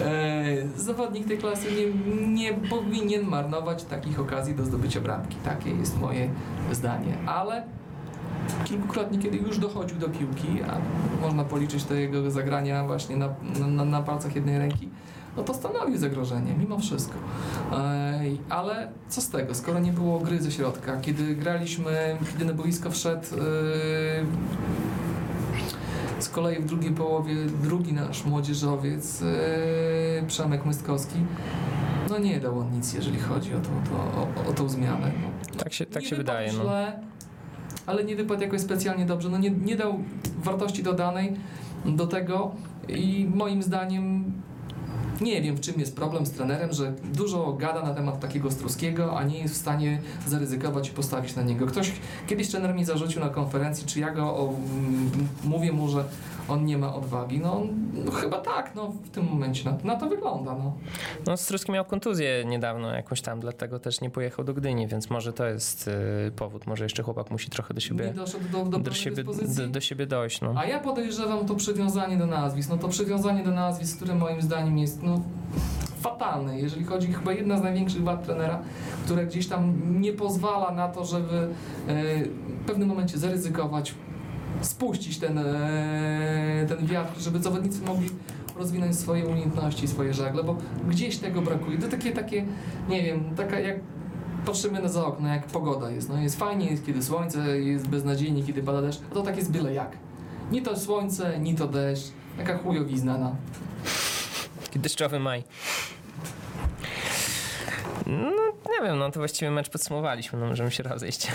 E, 0.00 0.44
zawodnik 0.76 1.28
tej 1.28 1.38
klasy 1.38 1.66
nie, 1.72 2.26
nie 2.26 2.54
powinien 2.68 3.26
marnować 3.26 3.84
takich 3.84 4.20
okazji 4.20 4.54
do 4.54 4.64
zdobycia 4.64 5.00
bramki. 5.00 5.36
Takie 5.44 5.70
jest 5.70 5.98
moje 6.00 6.30
zdanie, 6.72 7.14
ale 7.26 7.62
kilkukrotnie, 8.64 9.18
kiedy 9.18 9.36
już 9.36 9.58
dochodził 9.58 9.98
do 9.98 10.08
piłki, 10.08 10.62
a 10.62 10.78
można 11.22 11.44
policzyć 11.44 11.84
te 11.84 12.00
jego 12.00 12.30
zagrania 12.30 12.84
właśnie 12.84 13.16
na, 13.16 13.28
na, 13.66 13.84
na 13.84 14.02
palcach 14.02 14.34
jednej 14.34 14.58
ręki, 14.58 14.88
no 15.36 15.42
to 15.42 15.54
stanowił 15.54 15.98
zagrożenie, 15.98 16.54
mimo 16.58 16.78
wszystko. 16.78 17.14
Ale 18.48 18.88
co 19.08 19.20
z 19.20 19.28
tego, 19.28 19.54
skoro 19.54 19.78
nie 19.78 19.92
było 19.92 20.20
gry 20.20 20.42
ze 20.42 20.50
środka, 20.50 20.96
kiedy 21.00 21.34
graliśmy, 21.34 22.16
kiedy 22.32 22.44
na 22.44 22.52
boisko 22.52 22.90
wszedł 22.90 23.26
z 26.18 26.28
kolei 26.28 26.62
w 26.62 26.66
drugiej 26.66 26.90
połowie 26.90 27.34
drugi 27.62 27.92
nasz 27.92 28.24
młodzieżowiec, 28.24 29.22
Przemek 30.26 30.66
Mystkowski, 30.66 31.18
no 32.10 32.18
nie 32.18 32.40
dał 32.40 32.58
on 32.58 32.70
nic, 32.70 32.92
jeżeli 32.92 33.18
chodzi 33.18 33.54
o 33.54 33.58
tą, 33.60 33.68
to, 33.68 34.20
o, 34.20 34.50
o 34.50 34.52
tą 34.52 34.68
zmianę. 34.68 35.12
No, 35.22 35.58
Tak 35.58 35.72
się, 35.72 35.86
tak 35.86 36.04
się 36.04 36.16
wydaje. 36.16 36.52
No. 36.52 36.64
Ale 37.88 38.04
nie 38.04 38.16
wypadł 38.16 38.42
jakoś 38.42 38.60
specjalnie 38.60 39.06
dobrze. 39.06 39.28
No 39.28 39.38
nie, 39.38 39.50
nie 39.50 39.76
dał 39.76 39.98
wartości 40.38 40.82
dodanej 40.82 41.32
do 41.86 42.06
tego 42.06 42.54
i 42.88 43.28
moim 43.34 43.62
zdaniem 43.62 44.32
nie 45.20 45.42
wiem, 45.42 45.56
w 45.56 45.60
czym 45.60 45.80
jest 45.80 45.96
problem 45.96 46.26
z 46.26 46.30
trenerem, 46.30 46.72
że 46.72 46.92
dużo 47.14 47.52
gada 47.52 47.82
na 47.82 47.94
temat 47.94 48.20
takiego 48.20 48.50
Struskiego, 48.50 49.18
a 49.18 49.24
nie 49.24 49.38
jest 49.38 49.54
w 49.54 49.56
stanie 49.56 50.00
zaryzykować 50.26 50.88
i 50.88 50.92
postawić 50.92 51.36
na 51.36 51.42
niego. 51.42 51.66
Ktoś 51.66 51.92
kiedyś 52.26 52.48
trener 52.48 52.74
mi 52.74 52.84
zarzucił 52.84 53.20
na 53.20 53.28
konferencji, 53.28 53.86
czy 53.86 54.00
ja 54.00 54.10
go 54.10 54.22
o, 54.22 54.54
mówię 55.44 55.72
mu, 55.72 55.88
że 55.88 56.04
on 56.48 56.64
nie 56.64 56.78
ma 56.78 56.94
odwagi. 56.94 57.40
No, 57.40 57.62
no 58.04 58.10
chyba 58.12 58.38
tak, 58.40 58.74
no 58.74 58.88
w 58.88 59.10
tym 59.10 59.24
momencie 59.24 59.70
na, 59.70 59.78
na 59.84 59.96
to 59.96 60.08
wygląda. 60.08 60.54
No. 60.54 60.72
No, 61.26 61.36
Struski 61.36 61.72
miał 61.72 61.84
kontuzję 61.84 62.44
niedawno 62.44 62.94
jakąś 62.94 63.20
tam, 63.20 63.40
dlatego 63.40 63.78
też 63.78 64.00
nie 64.00 64.10
pojechał 64.10 64.44
do 64.44 64.54
Gdyni, 64.54 64.86
więc 64.86 65.10
może 65.10 65.32
to 65.32 65.46
jest 65.46 65.88
y, 65.88 66.30
powód. 66.36 66.66
Może 66.66 66.84
jeszcze 66.84 67.02
chłopak 67.02 67.30
musi 67.30 67.50
trochę 67.50 67.74
do 67.74 67.78
Nie 67.78 67.80
siebie, 67.80 68.12
doszedł 68.16 68.48
do, 68.48 68.64
do, 68.64 68.78
do, 68.78 68.92
siebie, 68.92 69.24
do, 69.24 69.68
do 69.68 69.80
siebie 69.80 70.06
dojść. 70.06 70.40
No. 70.40 70.54
A 70.56 70.66
ja 70.66 70.80
podejrzewam 70.80 71.46
to 71.46 71.54
przywiązanie 71.54 72.16
do 72.16 72.26
nazwisk. 72.26 72.70
No 72.70 72.78
to 72.78 72.88
przywiązanie 72.88 73.44
do 73.44 73.50
nazwisk, 73.50 73.96
które 73.96 74.14
moim 74.14 74.42
zdaniem 74.42 74.78
jest 74.78 75.02
no, 75.02 75.20
fatalne, 76.00 76.58
jeżeli 76.58 76.84
chodzi 76.84 77.12
chyba 77.12 77.32
jedna 77.32 77.58
z 77.58 77.62
największych 77.62 78.02
wad 78.02 78.24
trenera, 78.24 78.62
które 79.04 79.26
gdzieś 79.26 79.46
tam 79.46 79.74
nie 80.00 80.12
pozwala 80.12 80.70
na 80.70 80.88
to, 80.88 81.04
żeby 81.04 81.48
e, 81.88 82.24
w 82.24 82.64
pewnym 82.66 82.88
momencie 82.88 83.18
zaryzykować, 83.18 83.94
spuścić 84.60 85.18
ten, 85.18 85.38
e, 85.38 86.66
ten 86.68 86.86
wiatr, 86.86 87.20
żeby 87.20 87.42
zawodnicy 87.42 87.82
mogli 87.82 88.08
rozwinąć 88.56 88.96
swoje 88.96 89.26
umiejętności, 89.26 89.88
swoje 89.88 90.14
żagle, 90.14 90.44
bo 90.44 90.56
gdzieś 90.88 91.18
tego 91.18 91.42
brakuje. 91.42 91.78
To 91.78 91.88
takie, 91.88 92.12
takie 92.12 92.44
nie 92.88 93.02
wiem, 93.02 93.34
taka 93.36 93.60
jak 93.60 93.80
patrzymy 94.46 94.82
na 94.82 94.88
za 94.88 95.06
okno, 95.06 95.28
jak 95.28 95.46
pogoda 95.46 95.90
jest. 95.90 96.08
No 96.08 96.20
jest 96.20 96.38
fajnie, 96.38 96.70
jest 96.70 96.86
kiedy 96.86 97.02
słońce, 97.02 97.60
jest 97.60 97.88
beznadziejnie, 97.88 98.42
kiedy 98.42 98.62
pada 98.62 98.82
deszcz, 98.82 99.00
a 99.10 99.14
to 99.14 99.22
tak 99.22 99.36
jest 99.36 99.52
byle 99.52 99.74
jak. 99.74 99.96
Ni 100.52 100.62
to 100.62 100.76
słońce, 100.76 101.38
ni 101.38 101.54
to 101.54 101.68
deszcz. 101.68 102.12
Taka 102.38 102.58
chujowizna, 102.58 103.18
no. 103.18 103.36
Taki 104.64 104.80
deszczowy 104.80 105.18
maj. 105.20 105.44
No, 108.06 108.47
nie 108.68 108.86
wiem, 108.86 108.98
no 108.98 109.10
to 109.10 109.20
właściwie 109.20 109.50
mecz 109.50 109.68
podsumowaliśmy, 109.68 110.38
no 110.38 110.46
możemy 110.46 110.70
się 110.70 110.82
rozejść. 110.82 111.28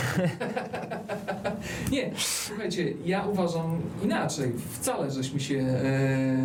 Nie, 1.91 2.11
słuchajcie, 2.17 2.93
ja 3.05 3.25
uważam 3.25 3.81
inaczej. 4.03 4.51
Wcale 4.71 5.11
żeśmy 5.11 5.39
się 5.39 5.55
e, 5.59 6.37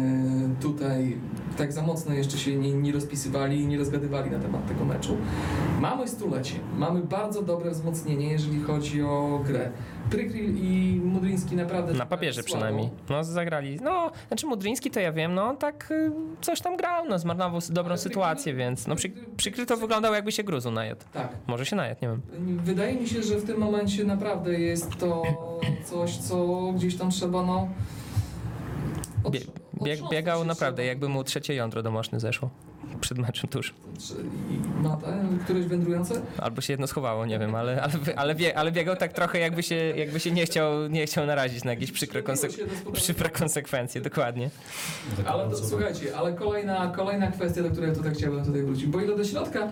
tutaj 0.60 1.16
tak 1.56 1.72
za 1.72 1.82
mocno 1.82 2.14
jeszcze 2.14 2.38
się 2.38 2.56
nie, 2.56 2.72
nie 2.72 2.92
rozpisywali 2.92 3.60
i 3.60 3.66
nie 3.66 3.78
rozgadywali 3.78 4.30
na 4.30 4.38
temat 4.38 4.68
tego 4.68 4.84
meczu. 4.84 5.16
Mamy 5.80 6.08
stulecie, 6.08 6.54
mamy 6.76 7.00
bardzo 7.00 7.42
dobre 7.42 7.70
wzmocnienie, 7.70 8.32
jeżeli 8.32 8.60
chodzi 8.60 9.02
o 9.02 9.40
grę. 9.46 9.70
Prykryl 10.10 10.56
i 10.56 11.00
Mudryński 11.04 11.56
naprawdę... 11.56 11.94
Na 11.94 12.06
papierze 12.06 12.42
słabo. 12.42 12.46
przynajmniej. 12.46 12.90
No, 13.10 13.24
zagrali. 13.24 13.80
No, 13.82 14.10
znaczy 14.28 14.46
Mudryński 14.46 14.90
to 14.90 15.00
ja 15.00 15.12
wiem, 15.12 15.34
no 15.34 15.54
tak 15.56 15.90
y, 15.90 16.10
coś 16.40 16.60
tam 16.60 16.76
grał, 16.76 17.04
no 17.08 17.18
zmarnował 17.18 17.60
dobrą 17.70 17.90
Ale 17.90 17.98
sytuację, 17.98 18.52
Prykryl- 18.54 18.56
więc 18.56 18.86
no 18.86 18.96
przy, 18.96 19.12
przykryto 19.36 19.76
wyglądał 19.76 20.14
jakby 20.14 20.32
się 20.32 20.44
gruzu 20.44 20.70
najadł. 20.70 21.00
Tak. 21.12 21.28
Może 21.46 21.66
się 21.66 21.76
najadł, 21.76 21.98
nie 22.02 22.08
wiem. 22.08 22.22
Wydaje 22.64 22.94
mi 23.00 23.08
się, 23.08 23.22
że 23.22 23.36
w 23.36 23.44
tym 23.46 23.58
momencie 23.58 24.04
naprawdę 24.04 24.60
jest 24.60 24.96
to 24.96 25.22
coś, 25.84 26.16
co 26.16 26.46
gdzieś 26.76 26.96
tam 26.96 27.10
trzeba, 27.10 27.42
no... 27.42 27.68
od- 29.24 29.32
Bie, 29.32 29.40
bieg, 29.84 30.00
biegał 30.10 30.44
naprawdę, 30.44 30.76
trzeba. 30.76 30.88
jakby 30.88 31.08
mu 31.08 31.24
trzecie 31.24 31.54
jądro 31.54 31.82
do 31.82 31.90
moszny 31.90 32.20
zeszło. 32.20 32.50
Przed 33.00 33.18
meczem 33.18 33.50
tuż. 33.50 33.74
Czyli 34.08 34.28
ma 34.82 34.98
któreś 35.44 35.64
wędrujące? 35.66 36.22
Albo 36.38 36.60
się 36.60 36.72
jedno 36.72 36.86
schowało, 36.86 37.26
nie 37.26 37.38
wiem, 37.38 37.54
ale, 37.54 37.82
ale, 37.82 37.92
ale, 38.16 38.34
bie, 38.34 38.58
ale 38.58 38.72
biegał 38.72 38.96
tak 38.96 39.12
trochę, 39.12 39.38
jakby 39.38 39.62
się, 39.62 39.74
jakby 39.74 40.20
się 40.20 40.30
nie, 40.30 40.46
chciał, 40.46 40.88
nie 40.88 41.06
chciał 41.06 41.26
narazić 41.26 41.64
na 41.64 41.70
jakieś 41.70 41.92
przykre, 41.92 42.22
konsek- 42.22 42.66
przykre 42.92 43.30
konsekwencje, 43.30 44.00
dokładnie. 44.00 44.50
Ale 45.26 45.50
to, 45.50 45.56
słuchajcie, 45.56 46.16
ale 46.16 46.32
kolejna, 46.32 46.92
kolejna 46.96 47.30
kwestia, 47.32 47.62
do 47.62 47.70
której 47.70 47.92
tutaj 47.94 48.14
chciałbym 48.14 48.44
tutaj 48.44 48.62
wrócić, 48.62 48.86
bo 48.86 49.00
ile 49.00 49.16
do 49.16 49.24
środka, 49.24 49.68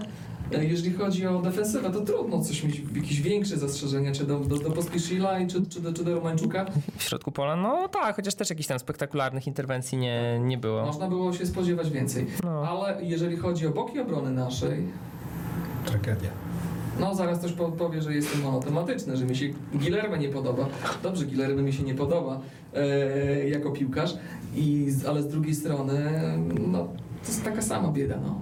jeżeli 0.52 0.92
chodzi 0.92 1.26
o 1.26 1.42
defensywę, 1.42 1.90
to 1.90 2.00
trudno 2.00 2.40
coś 2.40 2.64
mieć, 2.64 2.82
jakieś 2.96 3.20
większe 3.22 3.56
zastrzeżenia, 3.56 4.12
czy 4.12 4.24
do, 4.26 4.38
do, 4.40 4.56
do 4.58 4.70
Pospieszila, 4.70 5.40
i 5.40 5.46
czy, 5.46 5.66
czy, 5.66 5.80
do, 5.80 5.92
czy 5.92 6.04
do 6.04 6.14
Romańczuka. 6.14 6.66
W 6.96 7.02
środku 7.02 7.32
pola, 7.32 7.56
no 7.56 7.88
tak, 7.88 8.16
chociaż 8.16 8.34
też 8.34 8.50
jakichś 8.50 8.66
tam 8.68 8.78
spektakularnych 8.78 9.46
interwencji 9.46 9.98
nie, 9.98 10.40
nie 10.44 10.58
było. 10.58 10.86
Można 10.86 11.08
było 11.08 11.32
się 11.32 11.46
spodziewać 11.46 11.90
więcej. 11.90 12.26
No. 12.44 12.68
Ale 12.68 13.04
jeżeli 13.04 13.36
chodzi 13.36 13.66
o 13.66 13.70
boki 13.70 14.00
obrony 14.00 14.30
naszej, 14.30 14.82
Tragedia. 15.86 16.30
no 17.00 17.14
zaraz 17.14 17.38
ktoś 17.38 17.52
po- 17.52 17.72
powie, 17.72 18.02
że 18.02 18.14
jestem 18.14 18.42
monotematyczny, 18.42 19.16
że 19.16 19.24
mi 19.24 19.36
się 19.36 19.46
Gilerme 19.78 20.18
nie 20.18 20.28
podoba. 20.28 20.66
Dobrze, 21.02 21.26
Gilerme 21.26 21.62
mi 21.62 21.72
się 21.72 21.82
nie 21.82 21.94
podoba 21.94 22.40
e, 22.74 23.48
jako 23.48 23.70
piłkarz, 23.70 24.14
i, 24.56 24.88
ale 25.08 25.22
z 25.22 25.28
drugiej 25.28 25.54
strony, 25.54 26.10
no 26.68 26.78
to 27.22 27.28
jest 27.28 27.44
taka 27.44 27.62
sama 27.62 27.88
bieda, 27.88 28.16
no. 28.16 28.40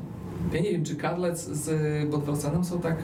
Ja 0.52 0.60
nie 0.60 0.70
wiem, 0.70 0.84
czy 0.84 0.96
Kadlec 0.96 1.44
z 1.44 2.10
Bodwarcenem 2.10 2.64
są 2.64 2.80
tak 2.80 2.96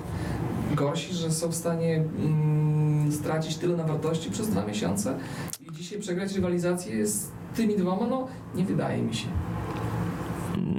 gorsi, 0.75 1.15
że 1.15 1.31
są 1.31 1.49
w 1.49 1.55
stanie 1.55 1.97
mm, 1.97 3.13
stracić 3.13 3.57
tyle 3.57 3.77
na 3.77 3.85
wartości 3.85 4.31
przez 4.31 4.49
dwa 4.49 4.67
miesiące 4.67 5.19
i 5.61 5.73
dzisiaj 5.73 5.99
przegrać 5.99 6.33
rywalizację 6.33 7.07
z 7.07 7.31
tymi 7.57 7.77
dwoma, 7.77 8.07
no 8.07 8.27
nie 8.55 8.65
wydaje 8.65 9.03
mi 9.03 9.15
się. 9.15 9.29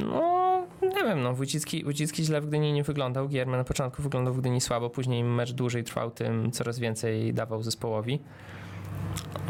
No, 0.06 0.42
nie 0.82 1.04
wiem, 1.04 1.24
no, 1.24 1.34
Wójcicki, 1.34 1.84
Wójcicki 1.84 2.24
źle 2.24 2.42
w 2.42 2.48
Gdyni 2.48 2.74
nie 2.74 2.84
wyglądał. 2.84 3.28
Gierme 3.28 3.58
na 3.58 3.64
początku 3.64 4.04
wyglądał 4.04 4.34
w 4.34 4.42
Gdyni 4.42 4.62
słabo, 4.62 4.90
później 4.90 5.24
mecz 5.24 5.54
dłużej 5.54 5.84
trwał, 5.84 6.12
tym 6.12 6.52
coraz 6.52 6.80
więcej 6.80 7.34
dawał 7.34 7.64
zespołowi. 7.64 8.20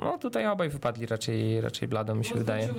No, 0.04 0.18
tutaj 0.18 0.48
obaj 0.48 0.70
wypadli 0.70 1.06
raczej, 1.06 1.62
raczej 1.62 1.88
blado, 1.88 2.16
mi 2.16 2.26
się 2.26 2.36
wydaje. 2.36 2.70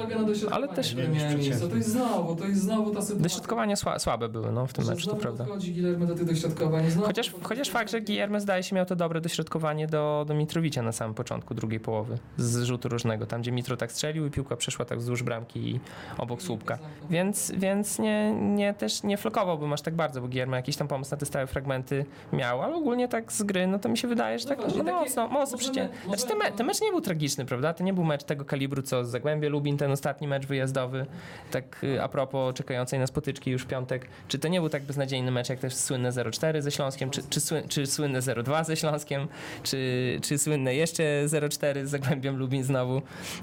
Ale 0.50 0.68
też- 0.68 0.94
Nie, 0.94 1.08
niż 1.08 1.22
miejsce. 1.22 1.68
To 1.68 1.76
jest 1.76 1.88
znowu, 1.88 2.36
to 2.36 2.46
jest 2.46 2.60
znowu 2.62 2.90
ta 2.90 3.02
sytuacja. 3.02 3.22
Dośrodkowania 3.22 3.76
sła, 3.76 3.98
słabe 3.98 4.28
były 4.28 4.52
no, 4.52 4.66
w 4.66 4.72
tym 4.72 4.86
meczu, 4.86 5.10
to 5.10 5.16
prawda. 5.16 5.44
podchodzi 5.44 5.72
Guillermo 5.72 6.06
do 6.06 6.14
tych 6.14 6.24
dośrodkowań. 6.24 6.90
Znowu 6.90 7.06
Chociaż, 7.06 7.32
chociaż 7.42 7.70
fakt, 7.70 7.90
że 7.90 8.00
Guillermo 8.00 8.40
zdaje 8.40 8.62
się 8.62 8.76
miał 8.76 8.86
to 8.86 8.96
dobre 8.96 9.20
dośrodkowanie 9.20 9.86
do, 9.86 10.24
do 10.28 10.34
Mitrowicza 10.34 10.82
na 10.82 10.92
samym 10.92 11.14
początku 11.14 11.54
drugiej 11.54 11.80
połowy 11.80 12.18
z 12.36 12.62
rzutu 12.62 12.88
różnego, 12.88 13.26
tam 13.26 13.40
gdzie 13.40 13.52
Mitro 13.52 13.76
tak 13.76 13.92
strzelił 13.92 14.26
i 14.26 14.30
piłka 14.30 14.56
przeszła 14.56 14.84
tak 14.84 14.98
wzdłuż 14.98 15.22
bramki 15.22 15.68
i 15.70 15.80
obok 16.18 16.42
słupka. 16.42 16.78
Więc, 17.10 17.52
więc 17.56 17.98
nie, 17.98 18.32
nie, 18.32 18.74
też 18.74 19.02
nie 19.02 19.16
flokowałbym 19.16 19.72
aż 19.72 19.82
tak 19.82 19.94
bardzo, 19.94 20.20
bo 20.20 20.28
Guillermo 20.28 20.56
jakiś 20.56 20.76
tam 20.76 20.88
pomysł 20.88 21.10
na 21.10 21.16
te 21.16 21.26
stałe 21.26 21.46
fragmenty 21.46 22.04
miał, 22.32 22.62
ale 22.62 22.74
ogólnie 22.74 23.08
tak 23.08 23.32
z 23.32 23.42
gry, 23.42 23.66
no 23.66 23.78
to 23.78 23.88
mi 23.88 23.98
się 23.98 24.08
wydaje, 24.08 24.38
że 24.38 24.44
No 24.44 24.48
tak 24.48 24.60
właśnie, 24.60 24.82
no, 24.82 25.00
mocno, 25.00 25.28
mocno 25.28 25.58
przycię... 25.58 25.88
Znaczy 26.04 26.22
możemy- 26.22 26.44
me, 26.50 26.56
ten 26.56 26.66
mecz 26.72 26.80
nie 26.80 26.90
był 26.90 27.00
tragiczny, 27.00 27.44
prawda? 27.44 27.74
To 27.74 27.84
nie 27.84 27.92
był 27.92 28.04
mecz 28.04 28.24
tego 28.24 28.44
kalibru, 28.44 28.82
co 28.82 29.04
z 29.04 29.08
Zagłębia 29.08 29.48
Lubin, 29.48 29.76
ten 29.76 29.90
ostatni 29.90 30.28
mecz 30.28 30.46
wyjazdowy, 30.46 31.06
tak 31.50 31.84
y, 31.84 32.02
a 32.02 32.08
propos 32.08 32.54
czekającej 32.54 32.98
na 32.98 33.06
spotyczki 33.06 33.50
już 33.50 33.62
w 33.62 33.66
piątek. 33.66 34.08
Czy 34.28 34.38
to 34.38 34.48
nie 34.48 34.60
był 34.60 34.68
tak 34.68 34.82
beznadziejny 34.82 35.30
mecz, 35.30 35.48
jak 35.48 35.58
też 35.58 35.74
słynne 35.74 36.10
0-4 36.10 36.62
ze 36.62 36.70
Śląskiem, 36.70 37.10
czy, 37.10 37.22
czy, 37.30 37.40
sły, 37.40 37.62
czy 37.68 37.86
słynne 37.86 38.20
0-2 38.20 38.64
ze 38.64 38.76
Śląskiem, 38.76 39.28
czy, 39.62 40.18
czy 40.22 40.38
słynne 40.38 40.74
jeszcze 40.74 41.02
0-4 41.26 41.86
z 41.86 41.90
Zagłębiem 41.90 42.36
Lubin 42.36 42.64
znowu, 42.64 43.02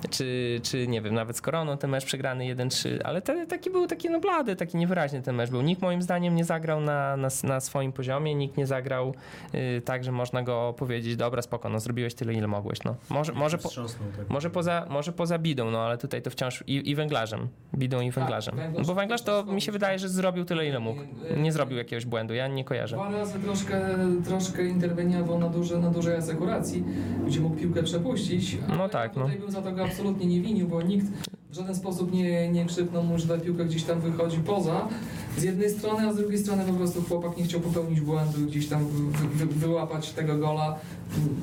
czy, 0.10 0.60
czy 0.64 0.88
nie 0.88 1.02
wiem, 1.02 1.14
nawet 1.14 1.38
z 1.38 1.42
Koroną 1.42 1.78
ten 1.78 1.90
mecz 1.90 2.06
przegrany 2.06 2.56
1-3, 2.56 2.90
ale 3.04 3.22
te, 3.22 3.48
taki 3.48 3.70
był 3.70 3.88
taki 3.88 4.10
no 4.10 4.20
blady, 4.20 4.56
taki 4.56 4.78
niewyraźny 4.78 5.22
ten 5.22 5.36
mecz 5.36 5.50
był. 5.50 5.62
Nikt 5.62 5.82
moim 5.82 6.02
zdaniem 6.02 6.36
nie 6.36 6.46
zagrał 6.46 6.82
na, 6.82 7.18
na, 7.18 7.30
na 7.44 7.60
swoim 7.60 7.92
poziomie, 7.92 8.36
nikt 8.36 8.58
nie 8.58 8.68
zagrał 8.68 9.14
y, 9.56 9.82
tak, 9.86 10.04
że 10.04 10.12
można 10.12 10.44
go 10.44 10.74
powiedzieć, 10.78 11.16
dobra, 11.16 11.42
spoko, 11.42 11.70
no 11.70 11.80
zrobiłeś 11.80 12.14
tyle, 12.14 12.34
ile 12.34 12.48
mogłeś. 12.48 12.84
No. 12.84 12.96
Może, 13.20 13.34
może, 13.34 13.58
po, 13.58 13.70
tak. 13.70 14.30
może, 14.30 14.50
poza, 14.50 14.86
może 14.90 15.12
poza 15.12 15.40
bidą, 15.40 15.72
no 15.72 15.80
ale 15.82 15.98
tutaj 15.98 16.22
to 16.22 16.30
wciąż 16.30 16.64
i, 16.68 16.90
i 16.90 16.96
węglarzem. 16.96 17.48
Bidą 17.76 18.02
i 18.02 18.12
węglarzem. 18.12 18.56
węglarz- 18.56 18.88
Bo 18.88 18.94
węglarz 18.94 19.22
to 19.22 19.44
mi 19.44 19.62
się 19.62 19.72
wydaje, 19.72 20.00
że 20.00 20.10
zrobił 20.10 20.46
tyle, 20.46 20.68
ile 20.68 20.80
mógł. 20.80 21.02
Nie 21.38 21.52
zrobił 21.52 21.78
jakiegoś 21.78 22.06
błędu, 22.06 22.34
ja 22.34 22.48
nie 22.48 22.64
kojarzę. 22.64 22.96
Dwa 22.96 23.12
razy 23.12 23.40
troszkę, 23.40 23.82
troszkę 24.26 24.66
interweniował 24.68 25.40
na, 25.40 25.50
duże, 25.50 25.78
na 25.80 25.90
dużej 25.90 26.16
asekuracji, 26.16 26.84
gdzie 27.28 27.40
mógł 27.40 27.56
piłkę 27.56 27.84
przepuścić. 27.84 28.58
ale 28.68 28.78
No 28.78 28.90
tak, 28.90 29.14
Tutaj 29.14 29.40
bym 29.40 29.52
za 29.52 29.62
to 29.62 29.72
go 29.72 29.84
absolutnie 29.84 30.26
nie 30.26 30.42
winił, 30.42 30.68
bo 30.68 30.82
nikt 30.82 31.06
w 31.50 31.56
żaden 31.56 31.76
sposób 31.76 32.14
nie, 32.14 32.52
nie 32.52 32.66
krzyknął 32.66 33.04
mu, 33.04 33.20
że 33.20 33.28
ta 33.28 33.44
piłka 33.44 33.64
gdzieś 33.64 33.84
tam 33.84 34.00
wychodzi 34.02 34.38
poza. 34.38 34.88
Z 35.38 35.44
jednej 35.44 35.70
strony, 35.70 36.08
a 36.08 36.14
z 36.14 36.16
drugiej 36.16 36.38
strony 36.38 36.64
po 36.66 36.74
prostu 36.74 37.02
chłopak 37.02 37.38
nie 37.38 37.44
chciał 37.44 37.60
popełnić 37.60 38.02
błędu, 38.02 38.40
gdzieś 38.48 38.68
tam 38.68 38.88
wy, 38.88 39.28
wy, 39.28 39.46
wyłapać 39.46 40.12
tego 40.12 40.38
gola. 40.38 40.76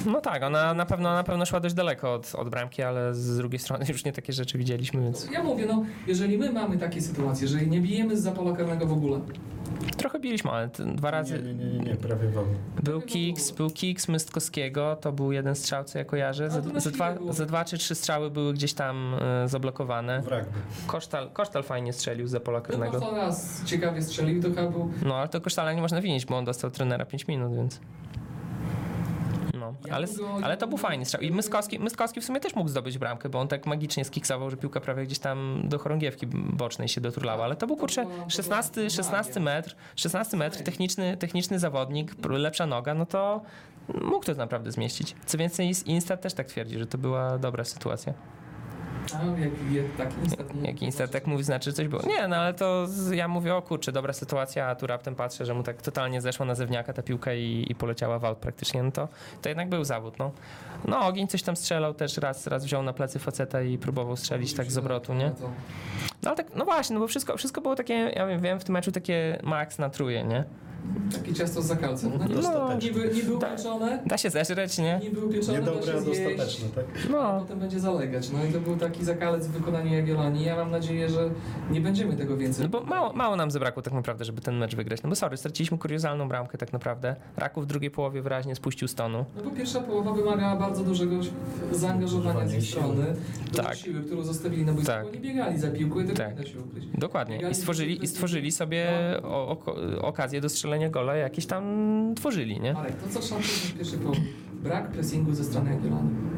No 0.06 0.20
tak, 0.20 0.42
ona 0.42 0.74
na 0.74 0.86
pewno, 0.86 1.14
na 1.14 1.24
pewno 1.24 1.46
szła 1.46 1.60
dość 1.60 1.74
daleko 1.74 2.14
od, 2.14 2.34
od 2.34 2.48
bramki, 2.48 2.82
ale 2.82 3.14
z 3.14 3.36
drugiej 3.36 3.58
strony 3.58 3.84
już 3.92 4.04
nie 4.04 4.12
takie 4.12 4.32
rzeczy 4.32 4.58
widzieliśmy, 4.58 5.02
więc 5.02 5.28
Ja 5.32 5.42
mówię, 5.42 5.66
no, 5.66 5.84
jeżeli 6.06 6.38
my 6.38 6.52
mamy 6.52 6.78
takie 6.78 7.02
sytuacje, 7.02 7.48
że 7.48 7.66
nie 7.66 7.80
bijemy 7.80 8.16
z 8.16 8.22
zapola 8.22 8.56
karnego 8.56 8.86
w 8.86 8.92
ogóle, 8.92 9.20
trochę 9.96 10.20
biliśmy, 10.20 10.50
ale 10.50 10.68
dwa 10.94 11.10
razy 11.10 11.42
Nie, 11.42 11.54
nie, 11.54 11.64
nie, 11.64 11.78
nie, 11.78 11.90
nie 11.90 11.96
prawie 11.96 12.28
w 12.28 12.38
ogóle. 12.38 12.54
był 12.82 13.00
kiks, 13.00 13.50
był 13.50 13.70
kiks 13.70 14.08
Mystkowskiego, 14.08 14.96
to 15.00 15.12
był 15.12 15.32
jeden 15.32 15.54
strzał, 15.54 15.84
co 15.84 15.98
ja 15.98 16.04
kojarzę. 16.04 16.50
Ze, 16.50 16.90
dwa, 16.90 17.14
ze 17.30 17.46
dwa 17.46 17.64
czy 17.64 17.78
trzy 17.78 17.94
strzały 17.94 18.30
były 18.30 18.54
gdzieś 18.54 18.74
tam 18.74 19.14
e, 19.44 19.48
zablokowane. 19.48 19.95
Kosztal, 20.86 21.30
Kosztal 21.30 21.62
fajnie 21.62 21.92
strzelił 21.92 22.26
za 22.26 22.40
pola 22.40 22.58
no 22.58 22.64
karnego. 22.64 23.00
to 23.00 23.16
raz 23.16 23.64
ciekawie 23.64 24.02
strzelił, 24.02 24.42
to 24.42 24.48
chyba 24.48 24.70
był 24.70 24.90
No, 25.04 25.16
ale 25.16 25.28
to 25.28 25.40
Kosztala 25.40 25.72
nie 25.72 25.82
można 25.82 26.00
winić, 26.00 26.26
bo 26.26 26.36
on 26.36 26.44
dostał 26.44 26.70
trenera 26.70 27.04
5 27.04 27.28
minut, 27.28 27.56
więc... 27.56 27.80
No, 29.58 29.74
ale, 29.90 30.06
ale 30.42 30.56
to 30.56 30.66
był 30.66 30.78
fajny 30.78 31.04
strzał. 31.04 31.20
I 31.20 31.30
Myskowski, 31.30 31.78
Myskowski 31.78 32.20
w 32.20 32.24
sumie 32.24 32.40
też 32.40 32.54
mógł 32.54 32.68
zdobyć 32.68 32.98
bramkę, 32.98 33.28
bo 33.28 33.40
on 33.40 33.48
tak 33.48 33.66
magicznie 33.66 34.04
skiksował, 34.04 34.50
że 34.50 34.56
piłka 34.56 34.80
prawie 34.80 35.04
gdzieś 35.04 35.18
tam 35.18 35.62
do 35.64 35.78
chorągiewki 35.78 36.26
bocznej 36.26 36.88
się 36.88 37.00
doturlała. 37.00 37.44
Ale 37.44 37.56
to 37.56 37.66
był, 37.66 37.76
kurczę, 37.76 38.06
16, 38.28 38.90
16 38.90 39.40
metr, 39.40 39.76
16 39.96 40.36
metr, 40.36 40.62
techniczny, 40.62 41.16
techniczny 41.16 41.58
zawodnik, 41.58 42.14
lepsza 42.28 42.66
noga, 42.66 42.94
no 42.94 43.06
to 43.06 43.42
mógł 44.02 44.24
to 44.24 44.34
naprawdę 44.34 44.72
zmieścić. 44.72 45.16
Co 45.26 45.38
więcej, 45.38 45.72
Instat 45.86 46.20
też 46.20 46.34
tak 46.34 46.46
twierdzi, 46.46 46.78
że 46.78 46.86
to 46.86 46.98
była 46.98 47.38
dobra 47.38 47.64
sytuacja. 47.64 48.14
A, 49.14 49.24
jak, 49.74 49.84
taki 49.98 50.20
instant 50.24 50.54
mówi, 50.54 50.66
Jak 50.66 50.82
Instat 50.82 51.10
tak 51.10 51.26
mówi, 51.26 51.44
znaczy 51.44 51.72
coś 51.72 51.88
było. 51.88 52.02
Nie, 52.02 52.28
no 52.28 52.36
ale 52.36 52.54
to 52.54 52.86
ja 53.12 53.28
mówię, 53.28 53.54
o 53.54 53.62
kurczę, 53.62 53.92
dobra 53.92 54.12
sytuacja, 54.12 54.66
a 54.66 54.74
tu 54.74 54.86
raptem 54.86 55.14
patrzę, 55.14 55.46
że 55.46 55.54
mu 55.54 55.62
tak 55.62 55.82
totalnie 55.82 56.20
zeszła 56.20 56.46
na 56.46 56.54
zewniaka 56.54 56.92
ta 56.92 57.02
piłka 57.02 57.34
i, 57.34 57.66
i 57.68 57.74
poleciała 57.74 58.18
w 58.18 58.24
aut 58.24 58.38
praktycznie, 58.38 58.82
no 58.82 58.90
to, 58.90 59.08
to 59.42 59.48
jednak 59.48 59.68
był 59.68 59.84
zawód, 59.84 60.18
no. 60.18 60.30
No, 60.84 61.06
Ogień 61.06 61.28
coś 61.28 61.42
tam 61.42 61.56
strzelał 61.56 61.94
też, 61.94 62.16
raz, 62.16 62.46
raz 62.46 62.64
wziął 62.64 62.82
na 62.82 62.92
plecy 62.92 63.18
faceta 63.18 63.62
i 63.62 63.78
próbował 63.78 64.16
strzelić 64.16 64.54
tak 64.54 64.70
z 64.72 64.78
obrotu, 64.78 65.14
nie? 65.14 65.30
To- 65.30 65.50
No 66.22 66.30
ale 66.30 66.36
tak, 66.36 66.46
no 66.54 66.64
właśnie, 66.64 66.94
no 66.94 67.00
bo 67.00 67.06
wszystko, 67.08 67.36
wszystko 67.36 67.60
było 67.60 67.74
takie, 67.76 67.94
ja 67.94 68.26
wiem, 68.26 68.40
wiem, 68.40 68.60
w 68.60 68.64
tym 68.64 68.72
meczu 68.72 68.92
takie 68.92 69.38
max 69.42 69.78
na 69.78 69.90
truje, 69.90 70.24
nie? 70.24 70.44
Takie 71.12 71.34
ciasto 71.34 71.62
z 71.62 71.66
zakalcem. 71.66 72.12
No, 72.18 72.28
Dostateczne. 72.28 72.88
niby, 72.88 73.14
niby 73.14 73.38
Tak. 73.40 73.52
upieczone, 73.52 74.02
Da 74.06 74.16
się 74.18 74.30
zeżreć, 74.30 74.78
nie? 74.78 75.00
niby 75.02 75.24
upieczone, 75.26 75.58
da 75.62 75.64
Niedobre, 75.70 75.92
się 75.92 75.98
a 75.98 76.00
zjeść, 76.00 76.20
dostateczne, 76.20 76.68
tak? 76.74 76.84
a 77.06 77.12
No. 77.12 77.40
potem 77.40 77.58
będzie 77.58 77.80
zalegać. 77.80 78.30
No 78.30 78.44
i 78.44 78.52
to 78.52 78.60
był 78.60 78.76
taki 78.76 79.04
zakalec 79.04 79.46
w 79.46 79.50
wykonaniu 79.50 79.94
Jagiellonii. 79.94 80.44
Ja 80.44 80.56
mam 80.56 80.70
nadzieję, 80.70 81.08
że 81.08 81.30
nie 81.70 81.80
będziemy 81.80 82.16
tego 82.16 82.36
więcej. 82.36 82.62
No 82.64 82.68
bo 82.68 82.80
mało, 82.86 83.12
mało 83.12 83.36
nam 83.36 83.50
zabrakło 83.50 83.82
tak 83.82 83.94
naprawdę, 83.94 84.24
żeby 84.24 84.40
ten 84.40 84.56
mecz 84.58 84.76
wygrać. 84.76 85.02
No 85.02 85.08
bo 85.08 85.14
sorry, 85.16 85.36
straciliśmy 85.36 85.78
kuriozalną 85.78 86.28
bramkę 86.28 86.58
tak 86.58 86.72
naprawdę. 86.72 87.16
Raków 87.36 87.64
w 87.64 87.66
drugiej 87.66 87.90
połowie 87.90 88.22
wyraźnie 88.22 88.54
spuścił 88.56 88.88
stonu. 88.88 89.24
No 89.36 89.42
bo 89.44 89.50
pierwsza 89.50 89.80
połowa 89.80 90.12
wymagała 90.12 90.56
bardzo 90.56 90.84
dużego 90.84 91.16
zaangażowania 91.72 92.48
z 92.48 92.54
ich 92.54 92.70
strony. 92.70 93.04
Do 93.52 93.62
Tak. 93.62 93.74
siły, 93.76 94.02
którą 94.02 94.22
zostawili 94.22 94.64
na 94.64 94.72
boisku. 94.72 94.92
Tak. 94.92 95.06
Oni 95.06 95.18
biegali 95.18 95.58
za 95.58 95.70
piłką 95.70 96.00
i 96.00 96.04
tego 96.04 96.16
Tak. 96.16 96.30
nie 96.38 96.44
da 96.44 96.48
się 96.50 96.60
ukryć. 96.60 96.84
Dokładnie. 96.94 97.40
I 97.50 97.54
stworzyli, 97.54 98.04
i 98.04 98.06
stworzyli 98.06 98.52
sobie 98.52 98.86
No. 99.22 99.28
o, 99.28 99.48
oko- 99.48 99.76
okazję 100.02 100.40
do 100.40 100.48
strzelenia 100.48 100.75
gola, 100.90 101.16
jakieś 101.16 101.46
tam 101.46 101.64
tworzyli, 102.16 102.60
nie? 102.60 102.76
Ale 102.76 102.90
to 102.90 103.08
co 103.08 103.22
pierwszej 103.78 103.98
połowie. 103.98 104.20
Brak 104.62 104.88
pressingu 104.90 105.34
ze 105.34 105.44
strony. 105.44 105.78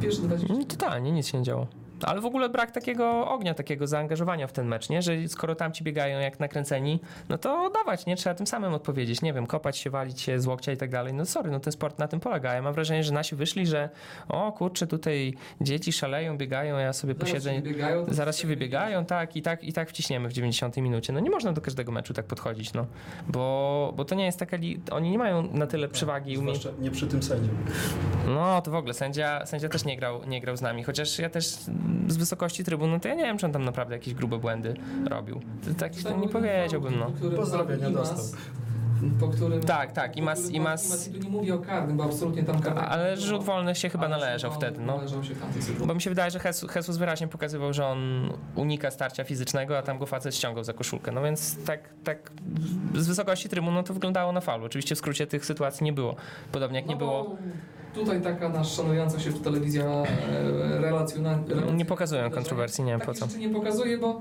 Pierwsze 0.02 0.22
20 0.22 0.52
Mm, 0.54 0.66
Totalnie, 0.66 1.12
nic 1.12 1.26
się 1.26 1.38
nie 1.38 1.44
działo. 1.44 1.66
Ale 2.04 2.20
w 2.20 2.26
ogóle 2.26 2.48
brak 2.48 2.70
takiego 2.70 3.28
ognia, 3.28 3.54
takiego 3.54 3.86
zaangażowania 3.86 4.46
w 4.46 4.52
ten 4.52 4.66
mecz, 4.66 4.88
nie? 4.88 5.02
Że 5.02 5.28
skoro 5.28 5.54
tam 5.54 5.72
ci 5.72 5.84
biegają 5.84 6.18
jak 6.20 6.40
nakręceni, 6.40 7.00
no 7.28 7.38
to 7.38 7.70
dawać, 7.70 8.06
nie? 8.06 8.16
Trzeba 8.16 8.34
tym 8.34 8.46
samym 8.46 8.74
odpowiedzieć. 8.74 9.22
Nie 9.22 9.32
wiem, 9.32 9.46
kopać 9.46 9.78
się, 9.78 9.90
walić 9.90 10.20
się 10.20 10.40
z 10.40 10.46
łokcia 10.46 10.72
i 10.72 10.76
tak 10.76 10.90
dalej. 10.90 11.14
No 11.14 11.26
sorry, 11.26 11.50
no 11.50 11.60
ten 11.60 11.72
sport 11.72 11.98
na 11.98 12.08
tym 12.08 12.20
polega. 12.20 12.54
Ja 12.54 12.62
mam 12.62 12.74
wrażenie, 12.74 13.04
że 13.04 13.12
nasi 13.12 13.36
wyszli, 13.36 13.66
że 13.66 13.88
o 14.28 14.52
kurczę, 14.52 14.86
tutaj 14.86 15.34
dzieci 15.60 15.92
szaleją, 15.92 16.38
biegają, 16.38 16.78
ja 16.78 16.92
sobie 16.92 17.14
Zaraz 17.14 17.28
posiedzę... 17.28 17.54
się 17.54 17.60
wybiegają, 17.60 18.06
to 18.06 18.14
Zaraz 18.14 18.38
się 18.38 18.48
wybiegają, 18.48 19.04
tak, 19.04 19.36
i 19.36 19.42
tak, 19.42 19.64
i 19.64 19.72
tak 19.72 19.88
wciśniemy 19.88 20.28
w 20.28 20.32
90 20.32 20.76
minucie. 20.76 21.12
No 21.12 21.20
nie 21.20 21.30
można 21.30 21.52
do 21.52 21.60
każdego 21.60 21.92
meczu 21.92 22.14
tak 22.14 22.26
podchodzić, 22.26 22.72
no. 22.72 22.86
Bo, 23.28 23.92
bo 23.96 24.04
to 24.04 24.14
nie 24.14 24.24
jest 24.24 24.38
taka. 24.38 24.56
Li... 24.56 24.80
Oni 24.90 25.10
nie 25.10 25.18
mają 25.18 25.42
na 25.52 25.66
tyle 25.66 25.88
przewagi 25.88 26.32
i 26.32 26.38
umiejętności. 26.38 26.68
Zwłaszcza 26.68 26.82
nie 26.82 26.90
przy 26.90 27.06
tym 27.06 27.22
sędziu. 27.22 27.50
No 28.26 28.62
to 28.62 28.70
w 28.70 28.74
ogóle 28.74 28.94
sędzia, 28.94 29.46
sędzia 29.46 29.68
też 29.68 29.84
nie 29.84 29.96
grał, 29.96 30.24
nie 30.26 30.40
grał 30.40 30.56
z 30.56 30.62
nami, 30.62 30.84
chociaż 30.84 31.18
ja 31.18 31.30
też 31.30 31.56
z 32.08 32.16
wysokości 32.16 32.64
trybun, 32.64 32.90
no 32.90 33.00
to 33.00 33.08
ja 33.08 33.14
nie 33.14 33.22
wiem, 33.24 33.38
czy 33.38 33.46
on 33.46 33.52
tam 33.52 33.64
naprawdę 33.64 33.94
jakieś 33.94 34.14
grube 34.14 34.38
błędy 34.38 34.74
robił. 35.10 35.40
To 35.64 35.74
tak 35.74 35.94
Tam 35.94 36.12
to 36.12 36.18
nie 36.18 36.28
powiedziałbym, 36.28 36.98
no. 36.98 37.30
Pozdrowienia 37.36 37.90
dostał. 37.90 38.24
Po 39.20 39.28
którym, 39.28 39.60
Tak, 39.60 39.92
tak, 39.92 40.16
Imas- 40.16 40.50
Imas, 40.50 41.08
i 41.08 41.12
tu 41.12 41.24
nie 41.24 41.30
mówię 41.30 41.54
o 41.54 41.58
karnym, 41.58 41.96
bo 41.96 42.04
absolutnie 42.04 42.42
tam 42.42 42.56
Ale 42.88 43.16
rzut 43.16 43.44
wolny 43.44 43.74
się 43.74 43.88
chyba 43.88 44.08
należał 44.08 44.52
wtedy, 44.52 44.80
no. 44.80 44.96
Należał 44.96 45.24
się. 45.24 45.34
Bo 45.86 45.94
mi 45.94 46.02
się 46.02 46.10
wydaje, 46.10 46.30
że 46.30 46.40
Jesus, 46.76 46.96
wyraźnie 46.96 47.28
pokazywał, 47.28 47.72
że 47.72 47.86
on 47.86 47.98
unika 48.54 48.90
starcia 48.90 49.24
fizycznego, 49.24 49.78
a 49.78 49.82
tam 49.82 49.98
go 49.98 50.06
facet 50.06 50.34
ściągał 50.36 50.64
za 50.64 50.72
koszulkę. 50.72 51.12
No 51.12 51.22
więc 51.22 51.64
tak, 51.64 51.80
tak 52.04 52.30
z 52.94 53.06
wysokości 53.06 53.48
trybun 53.48 53.74
no 53.74 53.82
to 53.82 53.94
wyglądało 53.94 54.32
na 54.32 54.40
falu. 54.40 54.64
Oczywiście 54.66 54.94
w 54.94 54.98
skrócie 54.98 55.26
tych 55.26 55.46
sytuacji 55.46 55.84
nie 55.84 55.92
było. 55.92 56.16
Podobnie 56.52 56.78
jak 56.78 56.88
nie 56.88 56.94
No 56.94 56.98
było 56.98 57.24
bo 57.24 57.36
tutaj 57.94 58.20
taka 58.22 58.48
nasza 58.48 58.76
szanująca 58.82 59.20
się 59.20 59.32
telewizja 59.32 59.84
e, 59.84 60.04
relacjona... 60.80 61.38
Nie 61.74 61.84
pokazują 61.84 62.30
kontrowersji, 62.30 62.84
nie 62.84 62.92
wiem 62.92 63.00
po 63.00 63.06
Takich 63.14 63.32
co. 63.32 63.38
nie 63.38 63.48
pokazuje, 63.48 63.98
bo 63.98 64.20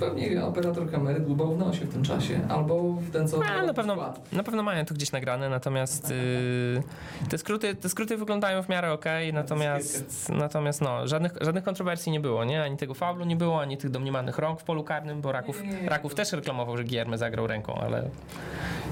pewnie 0.00 0.44
operator 0.44 0.90
kamery 0.90 1.20
dłubał 1.20 1.54
w 1.54 1.58
nosie 1.58 1.84
w 1.84 1.92
tym 1.92 2.02
czasie, 2.02 2.40
albo 2.48 2.92
w 2.92 3.10
ten, 3.10 3.28
co... 3.28 3.40
A, 3.44 3.62
na 3.62 3.74
pewno, 3.74 3.94
skład. 3.94 4.32
na 4.32 4.42
pewno 4.42 4.62
mają 4.62 4.84
to 4.84 4.94
gdzieś 4.94 5.12
nagrane, 5.12 5.48
natomiast 5.48 6.10
yy, 6.10 6.82
te, 7.28 7.38
skróty, 7.38 7.74
te 7.74 7.88
skróty 7.88 8.16
wyglądają 8.16 8.62
w 8.62 8.68
miarę 8.68 8.92
okej, 8.92 9.32
natomiast, 9.32 10.28
natomiast 10.28 10.80
no, 10.80 11.06
żadnych, 11.06 11.32
żadnych 11.40 11.64
kontrowersji 11.64 12.12
nie 12.12 12.20
było, 12.20 12.44
nie? 12.44 12.62
Ani 12.62 12.76
tego 12.76 12.94
faulu 12.94 13.24
nie 13.24 13.36
było, 13.36 13.60
ani 13.60 13.76
tych 13.76 13.90
domniemanych 13.90 14.38
rąk 14.38 14.60
w 14.60 14.64
polu 14.64 14.84
karnym, 14.84 15.20
bo 15.20 15.32
Raków, 15.32 15.62
Nie, 15.62 15.68
nie, 15.68 15.82
nie, 15.82 15.88
Raków 15.88 16.14
też 16.14 16.32
reklamował, 16.32 16.76
że 16.76 16.84
Giermy 16.84 17.18
zagrał 17.18 17.46
ręką, 17.46 17.74
ale 17.74 18.10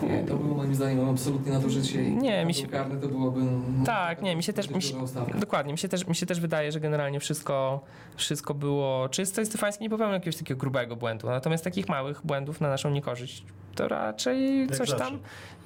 Nie, 0.02 0.18
to 0.25 0.37
było 0.37 0.54
moim 0.56 0.75
zdaniem 0.75 1.08
absolutnie 1.11 1.52
nadużycie 1.52 2.11
Nie, 2.11 2.44
mi 2.44 2.54
się- 2.54 2.66
karny 2.68 3.00
to 3.00 3.08
byłoby... 3.08 3.40
Tak, 3.87 4.05
nie, 4.14 4.36
mi 4.36 4.42
się 4.42 4.52
też- 4.52 4.68
mi 4.70 4.82
się-. 4.82 4.94
Dokładnie, 5.40 5.72
mi 5.72 5.78
się, 5.78 5.88
też, 5.88 6.06
mi 6.06 6.14
się 6.16 6.26
też 6.26 6.40
wydaje, 6.40 6.72
że 6.72 6.80
generalnie 6.80 7.20
wszystko, 7.20 7.80
wszystko 8.16 8.54
było 8.54 9.08
czyste 9.08 9.42
i 9.42 9.46
Stefański 9.46 9.84
nie 9.84 9.90
popełnił 9.90 10.14
jakiegoś 10.14 10.36
takiego 10.36 10.60
grubego 10.60 10.96
błędu. 10.96 11.26
Natomiast 11.26 11.64
takich 11.64 11.88
małych 11.88 12.20
błędów 12.25 12.60
na 12.60 12.68
naszą 12.68 12.90
niekorzyść 12.90 13.44
to 13.76 13.88
raczej 13.88 14.68
coś 14.71 14.90
tam, 14.95 15.18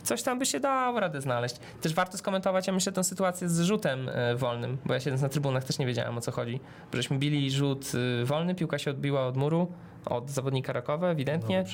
coś 0.03 0.23
tam 0.23 0.39
by 0.39 0.47
się 0.47 0.61
dało 0.61 1.01
radę 1.01 1.21
znaleźć. 1.21 1.57
Też 1.81 1.95
warto 1.95 2.19
skomentować, 2.19 2.67
ja 2.67 2.73
myślę, 2.73 2.93
tę 2.93 3.05
sytuację 3.05 3.49
z 3.49 3.61
rzutem 3.61 4.09
e, 4.09 4.37
wolnym, 4.37 4.79
bo 4.87 4.95
ja 4.95 5.01
siedząc 5.01 5.23
na 5.23 5.29
trybunach 5.29 5.65
też 5.65 5.79
nie 5.79 5.87
wiedziałem 5.87 6.19
o 6.19 6.21
co 6.21 6.33
chodzi. 6.33 6.61
Żeśmy 6.95 7.19
bili 7.19 7.51
rzut 7.51 7.93
e, 8.23 8.25
wolny, 8.25 8.55
piłka 8.55 8.79
się 8.79 8.91
odbiła 8.91 9.27
od 9.27 9.37
muru, 9.37 9.73
od 10.05 10.31
zawodnika 10.31 10.73
Rakowa, 10.73 11.09
ewidentnie. 11.09 11.65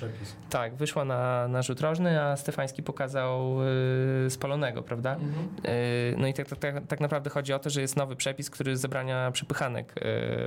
Tak, 0.50 0.74
wyszła 0.74 1.04
na, 1.04 1.48
na 1.48 1.62
rzut 1.62 1.80
rożny, 1.80 2.22
a 2.22 2.36
Stefański 2.36 2.82
pokazał 2.82 3.58
y, 4.26 4.30
spalonego, 4.30 4.82
prawda? 4.82 5.14
Mhm. 5.14 5.48
Y, 5.66 6.14
No 6.18 6.26
i 6.26 6.34
tak, 6.34 6.48
tak, 6.48 6.58
tak, 6.58 6.86
tak 6.86 7.00
naprawdę 7.00 7.30
chodzi 7.30 7.52
o 7.52 7.58
to, 7.58 7.70
że 7.70 7.80
jest 7.80 7.96
nowy 7.96 8.16
przepis, 8.16 8.50
który 8.50 8.76
zabrania 8.76 9.30
przepychanek 9.30 9.94
y, 9.96 10.02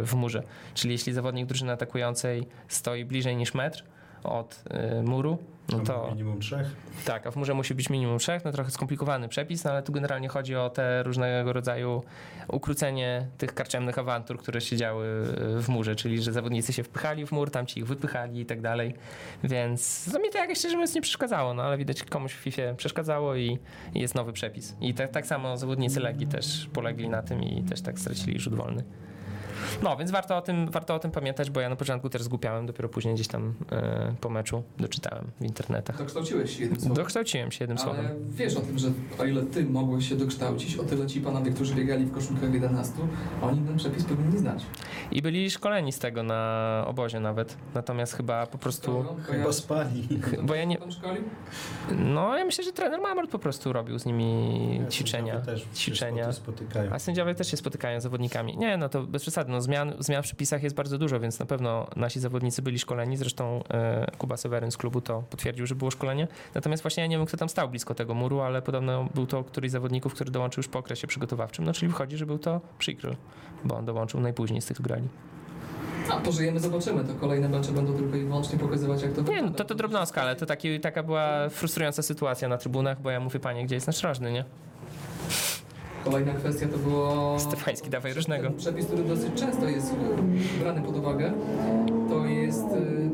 w 0.05 0.13
murze. 0.13 0.43
Czyli 0.74 0.91
jeśli 0.91 1.13
zawodnik 1.13 1.46
drużyny 1.46 1.72
atakującej 1.72 2.48
stoi 2.67 3.05
bliżej 3.05 3.36
niż 3.36 3.53
metr 3.53 3.84
od 4.23 4.63
y, 4.99 5.03
muru, 5.03 5.38
no 5.69 5.77
Tam 5.77 5.85
to 5.85 6.07
Minimum 6.11 6.39
trzech. 6.39 6.67
tak, 7.05 7.27
a 7.27 7.31
w 7.31 7.35
murze 7.35 7.53
musi 7.53 7.75
być 7.75 7.89
minimum 7.89 8.19
trzech, 8.19 8.45
no 8.45 8.51
trochę 8.51 8.71
skomplikowany 8.71 9.27
przepis, 9.29 9.63
no 9.63 9.71
ale 9.71 9.83
tu 9.83 9.91
generalnie 9.91 10.27
chodzi 10.27 10.55
o 10.55 10.69
te 10.69 11.03
różnego 11.03 11.53
rodzaju 11.53 12.03
ukrócenie 12.47 13.27
tych 13.38 13.53
karczemnych 13.53 13.99
awantur, 13.99 14.38
które 14.39 14.61
się 14.61 14.77
działy 14.77 15.07
y, 15.57 15.61
w 15.61 15.69
murze, 15.69 15.95
czyli 15.95 16.21
że 16.21 16.31
zawodnicy 16.31 16.73
się 16.73 16.83
wpychali 16.83 17.25
w 17.25 17.31
mur, 17.31 17.51
tamci 17.51 17.79
ich 17.79 17.88
wypychali 17.88 18.39
i 18.39 18.45
tak 18.45 18.61
dalej, 18.61 18.93
więc 19.43 20.09
no 20.13 20.19
mi 20.19 20.29
to 20.29 20.38
jakoś 20.38 20.57
szczerze 20.57 20.75
mówiąc 20.75 20.95
nie 20.95 21.01
przeszkadzało, 21.01 21.53
no 21.53 21.63
ale 21.63 21.77
widać 21.77 22.03
komuś 22.03 22.33
w 22.33 22.38
FIFA 22.38 22.61
przeszkadzało 22.77 23.35
i, 23.35 23.59
i 23.95 23.99
jest 23.99 24.15
nowy 24.15 24.33
przepis. 24.33 24.75
I 24.81 24.93
tak, 24.93 25.09
tak 25.09 25.25
samo 25.27 25.57
zawodnicy 25.57 25.99
Legii 25.99 26.27
też 26.27 26.69
polegli 26.73 27.09
na 27.09 27.21
tym 27.21 27.43
i 27.43 27.63
też 27.63 27.81
tak 27.81 27.99
stracili 27.99 28.39
rzut 28.39 28.55
wolny. 28.55 28.83
No, 29.84 29.98
więc 29.98 30.12
warto 30.12 30.38
o, 30.38 30.42
tym, 30.42 30.72
warto 30.72 30.96
o 30.96 31.00
tym 31.00 31.12
pamiętać, 31.12 31.50
bo 31.50 31.60
ja 31.60 31.70
na 31.70 31.75
początku 31.75 32.10
też 32.10 32.24
zgłupiałem, 32.24 32.66
dopiero 32.66 32.89
później 32.89 33.13
gdzieś 33.16 33.28
tam 33.28 33.54
e, 33.72 34.13
po 34.22 34.30
meczu 34.30 34.63
doczytałem 34.78 35.25
w 35.42 35.46
internetach. 35.46 35.98
Dokształciłeś 35.98 36.56
się 36.58 36.62
jednym 36.62 36.80
słowem. 36.80 36.96
Dokształciłem 36.98 37.51
się 37.51 37.63
jednym 37.63 37.78
słowem. 37.78 38.06
Ale 38.06 38.16
wiesz 38.30 38.56
o 38.58 38.62
tym, 38.62 38.80
że 38.80 38.88
o 39.20 39.25
ile 39.25 39.42
ty 39.44 39.63
mogłeś 39.66 40.10
się 40.10 40.16
dokształcić, 40.16 40.78
o 40.78 40.84
tyle 40.84 41.08
ci 41.08 41.22
panowie, 41.22 41.51
którzy 41.51 41.75
biegali 41.75 42.06
w 42.06 42.12
koszulkach 42.13 42.54
11, 42.54 42.94
oni 43.42 43.62
ten 43.62 43.78
przepis 43.78 44.04
powinni 44.04 44.38
znać. 44.38 44.66
I 45.12 45.22
byli 45.22 45.51
szkoleni 45.51 45.92
z 45.92 46.00
tego 46.00 46.24
na 46.24 46.84
obozie 46.88 47.20
nawet. 47.20 47.58
Natomiast 47.74 48.13
chyba 48.13 48.46
po 48.48 48.58
prostu. 48.58 49.06
Ja- 49.28 49.34
Chyba 49.34 49.54
spali. 49.54 50.08
Bo 50.44 50.56
ja 50.56 50.63
nie. 50.66 50.78
Tam 50.78 50.92
szkolił? 50.92 51.24
No, 51.98 52.38
ja 52.38 52.46
myślę, 52.46 52.63
że 52.63 52.72
trener 52.74 53.01
Mamert 53.01 53.32
po 53.32 53.39
prostu 53.39 53.74
robił 53.74 54.00
z 54.00 54.06
nimi 54.06 54.82
ćwiczenia. 54.89 55.39
Też 55.39 55.62
się 55.62 55.68
ćwiczenia. 55.74 56.24
spoty- 56.30 56.34
spotykają. 56.34 56.92
A 56.94 57.00
sędziowie 57.00 57.36
też 57.36 57.51
się 57.51 57.58
spotykają 57.58 58.00
z 58.00 58.04
zawodnikami. 58.04 58.58
Nie, 58.58 58.78
no 58.78 58.89
to 58.89 59.04
bez 59.04 59.22
przesady. 59.22 59.49
No, 59.50 59.62
zmian, 59.62 59.94
zmian 60.00 60.24
w 60.24 60.25
przepisach 60.25 60.63
jest 60.63 60.75
bardzo 60.75 60.98
dużo, 60.98 61.20
więc 61.20 61.39
na 61.39 61.46
pewno 61.46 61.88
nasi 61.96 62.20
zawodnicy 62.20 62.62
byli 62.62 62.79
szkoleni. 62.79 63.18
Zresztą 63.18 63.63
e, 63.70 64.12
Kuba 64.18 64.38
Seweryn 64.38 64.72
z 64.72 64.77
klubu 64.77 65.01
to 65.01 65.24
potwierdził, 65.29 65.65
że 65.65 65.75
było 65.75 65.91
szkolenie. 65.91 66.27
Natomiast 66.56 66.84
właśnie 66.84 67.01
ja 67.03 67.08
nie 67.08 67.18
wiem, 67.18 67.25
kto 67.25 67.38
tam 67.38 67.50
stał 67.50 67.70
blisko 67.70 67.96
tego 67.96 68.13
muru, 68.13 68.41
ale 68.41 68.62
podobno 68.62 69.10
był 69.15 69.27
to 69.27 69.44
któryś 69.44 69.70
z 69.70 69.74
zawodników, 69.74 70.13
który 70.13 70.32
dołączył 70.32 70.60
już 70.60 70.68
po 70.68 70.79
okresie 70.79 71.08
przygotowawczym. 71.08 71.65
No 71.65 71.74
czyli 71.74 71.88
wychodzi, 71.91 72.18
że 72.18 72.25
był 72.25 72.39
to 72.39 72.62
przykry, 72.79 73.15
bo 73.65 73.75
on 73.77 73.86
dołączył 73.86 74.20
najpóźniej 74.22 74.62
z 74.62 74.65
tych, 74.65 74.82
grali. 74.82 75.08
A, 76.12 76.18
pożyjemy, 76.18 76.60
zobaczymy. 76.60 77.03
To 77.03 77.13
kolejne 77.13 77.50
mecze 77.50 77.72
będą 77.72 77.94
tylko 77.94 78.18
i 78.18 78.24
wyłącznie 78.24 78.60
pokazywać, 78.60 79.01
jak 79.01 79.12
to 79.13 79.22
Nie, 79.22 79.27
no 79.27 79.34
wygląda. 79.34 79.58
to, 79.58 79.65
to 79.65 79.75
drobnostka, 79.75 80.22
ale 80.22 80.36
to 80.36 80.46
taki, 80.46 80.79
taka 80.79 81.03
była 81.03 81.50
frustrująca 81.50 82.01
sytuacja 82.01 82.48
na 82.48 82.58
trybunach, 82.58 83.01
bo 83.01 83.10
ja 83.12 83.20
mówię, 83.20 83.39
panie, 83.39 83.65
gdzie 83.65 83.75
jest 83.75 83.88
nasz 83.88 84.03
rożny, 84.03 84.32
nie? 84.32 84.46
Kolejna 86.03 86.34
kwestia 86.34 86.68
to 86.68 86.77
było... 86.77 87.36
Stefański, 87.39 87.89
dawaj 87.89 88.13
różnego. 88.13 88.51
Przepis, 88.51 88.86
który 88.86 89.03
dosyć 89.03 89.34
często 89.36 89.65
jest 89.70 89.94
y, 89.94 90.60
brany 90.63 90.82
pod 90.82 90.98
uwagę, 90.98 91.34
to 92.10 92.25
jest 92.25 92.65
y, 92.65 93.10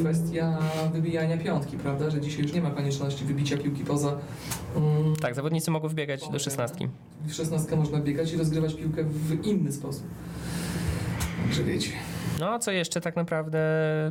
kwestia 0.00 0.58
wybijania 0.92 1.38
piątki, 1.38 1.76
prawda? 1.76 2.10
Że 2.10 2.20
dzisiaj 2.20 2.42
już 2.42 2.52
nie 2.52 2.60
ma 2.62 2.70
konieczności 2.70 3.24
wybicia 3.24 3.56
piłki 3.58 3.84
poza... 3.84 4.18
Mm, 4.76 5.16
Tak, 5.16 5.34
zawodnicy 5.34 5.70
mogą 5.70 5.88
wbiegać 5.88 6.28
do 6.28 6.38
szesnastki. 6.38 6.88
w 7.26 7.34
szesnastkę 7.34 7.76
można 7.76 8.00
biegać 8.00 8.32
i 8.32 8.36
rozgrywać 8.36 8.74
piłkę 8.74 9.04
w 9.04 9.46
inny 9.46 9.72
sposób. 9.72 10.02
Także 11.44 11.64
wiecie. 11.64 11.88
No, 12.40 12.58
co 12.58 12.70
jeszcze 12.70 13.00
tak 13.00 13.16
naprawdę 13.16 13.58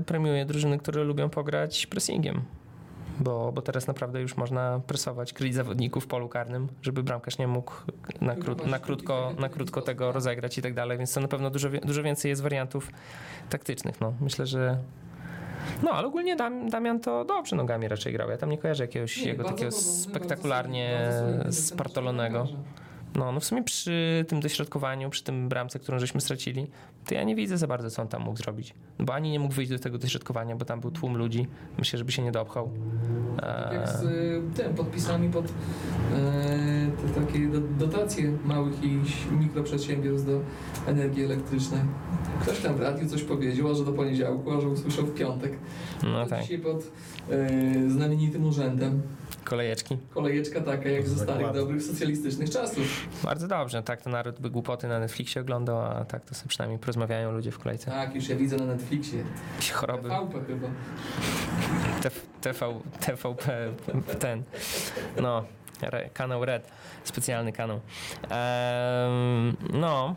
premiuje 0.06 0.46
drużyny, 0.46 0.78
które 0.78 1.04
lubią 1.04 1.30
pograć 1.30 1.88
pressingiem. 1.88 2.42
Bo, 3.22 3.52
bo 3.52 3.62
teraz 3.62 3.88
naprawdę 3.88 4.22
już 4.22 4.38
można 4.38 4.82
presować, 4.88 5.34
kryć 5.34 5.56
zawodników 5.56 6.04
w 6.04 6.08
polu 6.08 6.30
karnym, 6.30 6.68
żeby 6.82 7.04
bramkarz 7.04 7.38
nie 7.38 7.48
mógł 7.48 7.72
na, 8.22 8.36
krót, 8.36 8.68
na, 8.68 8.80
krótko, 8.80 9.34
na 9.40 9.50
krótko 9.50 9.82
tego 9.82 10.12
rozegrać 10.12 10.58
i 10.58 10.62
tak 10.62 10.74
dalej, 10.74 10.98
więc 10.98 11.14
to 11.14 11.22
na 11.22 11.28
pewno 11.28 11.50
dużo, 11.50 11.70
dużo 11.70 12.04
więcej 12.04 12.30
jest 12.30 12.42
wariantów 12.42 12.92
taktycznych. 13.50 14.02
No. 14.02 14.14
Myślę, 14.22 14.46
że 14.46 14.78
no, 15.84 15.92
ale 15.92 16.08
ogólnie 16.08 16.36
Dam, 16.36 16.70
Damian 16.70 17.00
to 17.00 17.26
dobrze 17.26 17.56
nogami 17.56 17.88
raczej 17.88 18.14
grał. 18.14 18.30
Ja 18.30 18.38
tam 18.38 18.50
nie 18.50 18.58
kojarzę 18.58 18.84
jakiegoś 18.84 19.18
Nie, 19.18 19.28
jego 19.28 19.44
takiego 19.44 19.72
spektakularnie 19.72 21.10
spartolonego. 21.52 22.48
No, 23.16 23.32
no 23.32 23.40
w 23.40 23.46
sumie 23.46 23.64
przy 23.64 24.26
tym 24.28 24.40
dośrodkowaniu, 24.40 25.10
przy 25.10 25.24
tym 25.24 25.50
bramce, 25.50 25.80
którą 25.80 26.00
żeśmy 26.00 26.22
stracili, 26.22 26.68
to 27.06 27.14
ja 27.16 27.24
nie 27.24 27.36
widzę 27.36 27.58
za 27.58 27.68
bardzo, 27.68 27.90
co 27.90 28.02
on 28.02 28.08
tam 28.08 28.22
mógł 28.22 28.38
zrobić. 28.38 28.74
No 29.00 29.06
Bo 29.06 29.14
ani 29.14 29.32
nie 29.32 29.40
mógł 29.40 29.54
wyjść 29.54 29.72
do 29.72 29.80
tego 29.80 29.98
dośrodkowania, 29.98 30.56
bo 30.56 30.66
tam 30.66 30.80
był 30.80 30.92
tłum 30.92 31.18
ludzi. 31.18 31.48
Myślę, 31.78 32.00
żeby 32.00 32.12
się 32.12 32.22
nie 32.22 32.32
dopchał. 32.32 32.72
Tak 33.38 33.74
jak 33.74 33.90
z 33.90 34.04
Eee, 34.04 34.12
y, 34.12 34.42
tym, 34.56 34.76
podpisami 34.76 35.30
pod 35.30 35.46
e, 35.46 35.52
te 37.14 37.22
takie 37.22 37.48
do, 37.48 37.60
dotacje 37.60 38.38
małych 38.46 38.84
i 38.84 39.00
mikroprzedsiębiorstw 39.32 40.28
do 40.28 40.42
energii 40.88 41.24
elektrycznej. 41.24 41.82
Ktoś 42.42 42.60
tam 42.60 42.76
w 42.76 42.82
radiu 42.82 43.10
coś 43.10 43.24
powiedział, 43.24 43.72
a 43.72 43.74
że 43.74 43.86
do 43.86 43.92
poniedziałku, 43.94 44.52
a 44.52 44.62
że 44.62 44.68
usłyszał 44.68 45.06
w 45.06 45.14
piątek. 45.14 45.58
no 46.04 46.26
tak, 46.26 46.42
Dzisiaj 46.42 46.60
pod 46.60 46.92
e, 47.30 47.90
znamienitym 47.90 48.46
urzędem. 48.46 49.02
Kolejeczki. 49.52 49.98
Kolejeczka 50.14 50.62
taka 50.62 50.90
jak 50.90 51.08
ze 51.08 51.24
starych, 51.24 51.52
dobrych 51.52 51.84
socjalistycznych 51.84 52.50
czasów. 52.50 53.08
Bardzo 53.24 53.48
dobrze, 53.48 53.84
tak 53.84 54.02
to 54.02 54.10
naród 54.10 54.40
by 54.40 54.50
głupoty 54.50 54.88
na 54.88 55.00
Netflixie 55.00 55.42
oglądał, 55.42 55.82
a 55.82 56.06
tak 56.06 56.26
to 56.26 56.36
sobie 56.36 56.50
przynajmniej 56.50 56.80
porozmawiają 56.80 57.32
ludzie 57.32 57.52
w 57.52 57.60
kolejce. 57.60 57.92
Tak, 57.92 58.16
już 58.16 58.30
ja 58.30 58.36
widzę 58.36 58.58
na 58.58 58.66
Netflixie. 58.66 59.24
Jakieś 59.56 59.72
choroby. 59.72 60.10
TVP 60.10 60.46
chyba. 60.48 60.68
TF, 62.02 62.26
TV, 62.42 62.80
TVP, 63.00 63.74
ten, 64.20 64.44
no, 65.22 65.46
re, 65.82 66.10
kanał 66.14 66.46
Red, 66.46 66.68
specjalny 67.04 67.54
kanał. 67.54 67.80
Ehm, 68.24 69.56
no, 69.74 70.16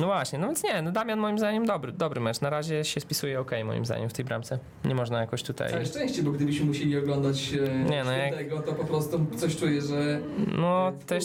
no 0.00 0.06
właśnie, 0.06 0.38
no 0.38 0.46
więc 0.46 0.64
nie, 0.64 0.82
no 0.82 0.92
Damian 0.92 1.18
moim 1.18 1.38
zdaniem 1.38 1.66
dobry, 1.66 1.92
dobry 1.92 2.20
mecz. 2.20 2.40
Na 2.40 2.50
razie 2.50 2.84
się 2.84 3.00
spisuje 3.00 3.40
ok 3.40 3.50
moim 3.64 3.84
zdaniem 3.86 4.08
w 4.08 4.12
tej 4.12 4.24
bramce. 4.24 4.58
Nie 4.84 4.94
można 4.94 5.20
jakoś 5.20 5.42
tutaj... 5.42 5.70
Całe 5.70 5.86
szczęście, 5.86 6.22
bo 6.22 6.30
gdybyśmy 6.30 6.66
musieli 6.66 6.98
oglądać 6.98 7.52
e, 7.54 7.84
Nie, 7.90 8.04
no 8.04 8.12
jak- 8.12 8.34
tego, 8.34 8.60
to 8.60 8.72
po 8.72 8.84
prostu 8.84 9.26
coś 9.36 9.56
czuję, 9.56 9.82
że 9.82 10.20
No, 10.58 10.88
e, 10.88 10.92
też... 11.06 11.24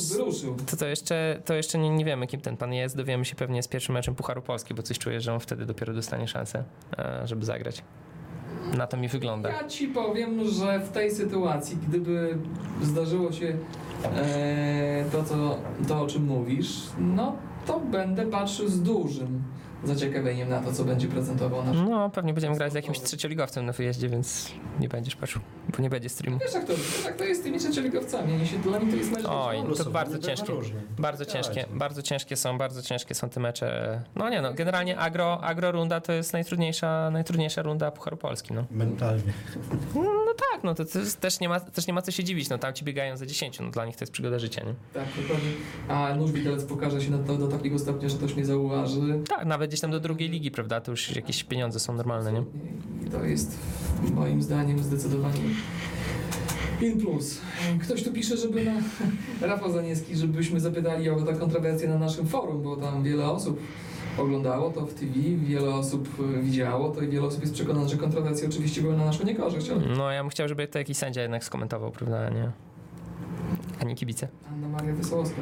To, 0.69 0.77
to 0.77 0.85
jeszcze, 0.85 1.41
to 1.45 1.53
jeszcze 1.53 1.77
nie, 1.77 1.89
nie 1.89 2.05
wiemy, 2.05 2.27
kim 2.27 2.41
ten 2.41 2.57
pan 2.57 2.73
jest. 2.73 2.97
Dowiemy 2.97 3.25
się 3.25 3.35
pewnie 3.35 3.63
z 3.63 3.67
pierwszym 3.67 3.93
meczem 3.95 4.15
Pucharu 4.15 4.41
Polski, 4.41 4.73
bo 4.73 4.83
coś 4.83 4.99
czuję, 4.99 5.21
że 5.21 5.33
on 5.33 5.39
wtedy 5.39 5.65
dopiero 5.65 5.93
dostanie 5.93 6.27
szansę, 6.27 6.63
e, 6.97 7.27
żeby 7.27 7.45
zagrać. 7.45 7.83
Na 8.77 8.87
to 8.87 8.97
mi 8.97 9.07
wygląda. 9.07 9.49
Ja 9.49 9.67
ci 9.67 9.87
powiem, 9.87 10.47
że 10.49 10.79
w 10.79 10.89
tej 10.89 11.11
sytuacji, 11.11 11.77
gdyby 11.87 12.37
zdarzyło 12.81 13.31
się 13.31 13.57
e, 14.15 15.05
to, 15.11 15.23
co, 15.23 15.57
to, 15.87 16.01
o 16.01 16.07
czym 16.07 16.25
mówisz, 16.25 16.69
no 16.99 17.35
to 17.65 17.79
będę 17.79 18.25
patrzył 18.25 18.67
z 18.67 18.81
dużym 18.81 19.43
zaciekawieniem 19.83 20.49
na 20.49 20.59
to, 20.59 20.73
co 20.73 20.83
będzie 20.83 21.07
prezentował 21.07 21.63
nasz. 21.63 21.77
No, 21.89 22.09
pewnie 22.09 22.33
będziemy 22.33 22.55
grać 22.55 22.71
z 22.71 22.75
jakimś 22.75 22.99
trzecioligowcem 22.99 23.65
na 23.65 23.71
wyjeździe, 23.71 24.09
więc 24.09 24.51
nie 24.79 24.89
będziesz 24.89 25.15
patrzył, 25.15 25.41
bo 25.77 25.83
nie 25.83 25.89
będzie 25.89 26.09
streamu. 26.09 26.37
Wiesz, 26.41 26.53
jak 26.53 26.65
to, 26.65 26.73
wiesz, 26.73 27.05
jak 27.05 27.15
to 27.17 27.23
jest 27.23 27.41
z 27.41 27.43
tymi 27.43 27.59
trzecioligowcami? 27.59 28.33
Oni 28.33 28.47
się, 28.47 28.57
dla 28.57 28.79
nich 28.79 28.89
to 28.89 28.95
jest 28.95 29.11
mecz 29.11 29.25
Oj, 29.29 29.57
to 29.77 29.89
bardzo 29.89 30.19
ciężkie. 30.19 30.53
Bardzo 30.99 31.25
Tak. 31.25 31.33
ciężkie, 31.33 31.65
bardzo 31.73 32.01
ciężkie 32.01 32.35
są, 32.35 32.57
bardzo 32.57 32.81
ciężkie 32.81 33.15
są 33.15 33.29
te 33.29 33.39
mecze. 33.39 34.01
No 34.15 34.29
nie 34.29 34.41
no, 34.41 34.53
generalnie 34.53 34.97
agro, 34.97 35.41
agro 35.43 35.71
runda 35.71 36.01
to 36.01 36.13
jest 36.13 36.33
najtrudniejsza, 36.33 37.11
najtrudniejsza 37.11 37.61
runda 37.61 37.91
Pucharu 37.91 38.17
Polski, 38.17 38.53
no. 38.53 38.65
Mentalnie. 38.71 39.33
No 39.95 40.30
tak, 40.33 40.63
no 40.63 40.75
to, 40.75 40.85
to 40.85 40.99
też, 41.19 41.39
nie 41.39 41.49
ma, 41.49 41.59
też 41.59 41.87
nie 41.87 41.93
ma 41.93 42.01
co 42.01 42.11
się 42.11 42.23
dziwić, 42.23 42.49
no 42.49 42.57
tam 42.57 42.73
ci 42.73 42.85
biegają 42.85 43.17
za 43.17 43.25
10, 43.25 43.59
no 43.59 43.71
dla 43.71 43.85
nich 43.85 43.95
to 43.95 44.03
jest 44.03 44.13
przygoda 44.13 44.39
życia, 44.39 44.63
nie? 44.63 44.73
Tak, 44.93 45.07
dokładnie. 45.21 45.51
A 45.87 46.15
nóż 46.15 46.31
widelec 46.31 46.65
pokaże 46.65 47.01
się 47.01 47.11
na 47.11 47.17
to 47.17 47.35
do 47.35 47.47
takiego 47.47 47.79
stopnia, 47.79 48.09
że 48.09 48.17
ktoś 48.17 48.35
nie 48.35 48.45
zauważy. 48.45 49.21
Tak, 49.29 49.45
nawet 49.45 49.69
gdzieś 49.69 49.79
tam 49.79 49.91
do 49.91 49.99
drugiej 49.99 50.29
ligi, 50.29 50.51
prawda, 50.51 50.81
to 50.81 50.91
już 50.91 51.15
jakieś 51.15 51.43
pieniądze 51.43 51.79
są 51.79 51.93
normalne, 51.93 52.33
nie? 52.33 52.43
I 53.07 53.09
to 53.09 53.23
jest 53.23 53.59
moim 54.13 54.41
zdaniem 54.41 54.83
zdecydowanie 54.83 55.41
in 56.81 56.99
plus. 56.99 57.41
Ktoś 57.81 58.03
tu 58.03 58.11
pisze, 58.11 58.37
żeby 58.37 58.65
na 58.65 58.73
Rafał 59.47 59.71
Zanieski, 59.71 60.15
żebyśmy 60.15 60.59
zapytali 60.59 61.09
o 61.09 61.21
tę 61.21 61.33
kontrowersję 61.33 61.87
na 61.87 61.97
naszym 61.97 62.27
forum, 62.27 62.63
bo 62.63 62.75
tam 62.75 63.03
wiele 63.03 63.25
osób 63.29 63.59
oglądało 64.17 64.69
to 64.69 64.81
w 64.85 64.93
TV, 64.93 65.13
wiele 65.37 65.69
osób 65.75 66.09
e, 66.37 66.41
widziało 66.41 66.89
to 66.89 67.01
i 67.01 67.07
wiele 67.09 67.27
osób 67.27 67.41
jest 67.41 67.53
przekonanych, 67.53 67.89
że 67.89 67.97
kontrowersje 67.97 68.47
oczywiście 68.49 68.81
były 68.81 68.97
na 68.97 69.05
naszą 69.05 69.25
niekorzyść. 69.25 69.69
ale 69.69 69.79
No 69.97 70.11
ja 70.11 70.21
bym 70.23 70.29
chciał, 70.29 70.47
żeby 70.47 70.67
to 70.67 70.77
jakiś 70.79 70.97
sędzia 70.97 71.21
jednak 71.21 71.43
skomentował, 71.43 71.91
prawda, 71.91 72.29
nie? 72.29 72.51
A 73.81 73.83
nie 73.83 73.95
kibice. 73.95 74.27
Anna 74.53 74.67
Maria 74.67 74.93
Wesołowska. 74.93 75.41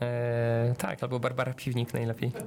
Eee, 0.00 0.74
tak, 0.78 1.02
albo 1.02 1.20
Barbara 1.20 1.54
Piwnik 1.54 1.94
najlepiej. 1.94 2.32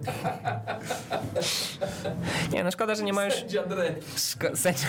Nie, 2.53 2.63
no 2.63 2.71
szkoda, 2.71 2.95
że 2.95 3.03
nie 3.03 3.13
ma 3.13 3.25
już... 3.25 3.33
Sędzia 3.33 3.63
Dre. 3.65 3.95
Szko- 4.15 4.55
sędzia... 4.55 4.87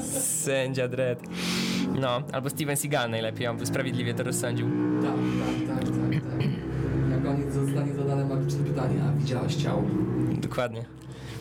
Sędzia 0.44 0.88
Dredd. 0.88 1.20
No, 2.00 2.22
albo 2.32 2.50
Steven 2.50 2.76
Seagal 2.76 3.10
najlepiej, 3.10 3.46
on 3.46 3.56
by 3.56 3.66
sprawiedliwie 3.66 4.14
to 4.14 4.22
rozsądził. 4.22 4.66
Tak, 5.02 5.10
tak, 5.68 5.78
tak, 5.78 5.88
tak, 5.88 6.40
tak. 6.40 6.65
Na 8.46 8.52
koniec 8.52 8.68
zostanie 8.68 8.74
zadane 8.74 8.94
magiczne 8.96 8.98
pytanie, 8.98 9.08
a 9.08 9.18
widziałaś 9.20 9.54
ciało? 9.54 9.82
Dokładnie. 10.40 10.84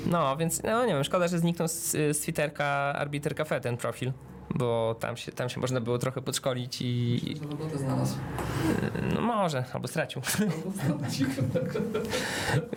No, 0.06 0.38
więc 0.38 0.64
no 0.64 0.86
nie 0.86 0.94
wiem, 0.94 1.04
szkoda, 1.04 1.28
że 1.28 1.40
zniknął 1.40 1.68
z, 1.68 1.92
z 1.92 2.20
Twitterka 2.20 2.66
Arbiter 2.96 3.36
Cafe 3.36 3.62
ten 3.62 3.78
profil, 3.78 4.12
bo 4.56 4.96
tam 5.00 5.18
się, 5.18 5.32
tam 5.32 5.50
się 5.50 5.60
można 5.60 5.82
było 5.82 5.98
trochę 5.98 6.22
podszkolić 6.22 6.82
i... 6.82 6.86
i 7.32 7.38
Że 7.38 7.44
robotę 7.44 7.78
znalazł. 7.78 8.16
no 9.16 9.22
może, 9.22 9.64
albo 9.74 9.88
stracił. 9.88 10.22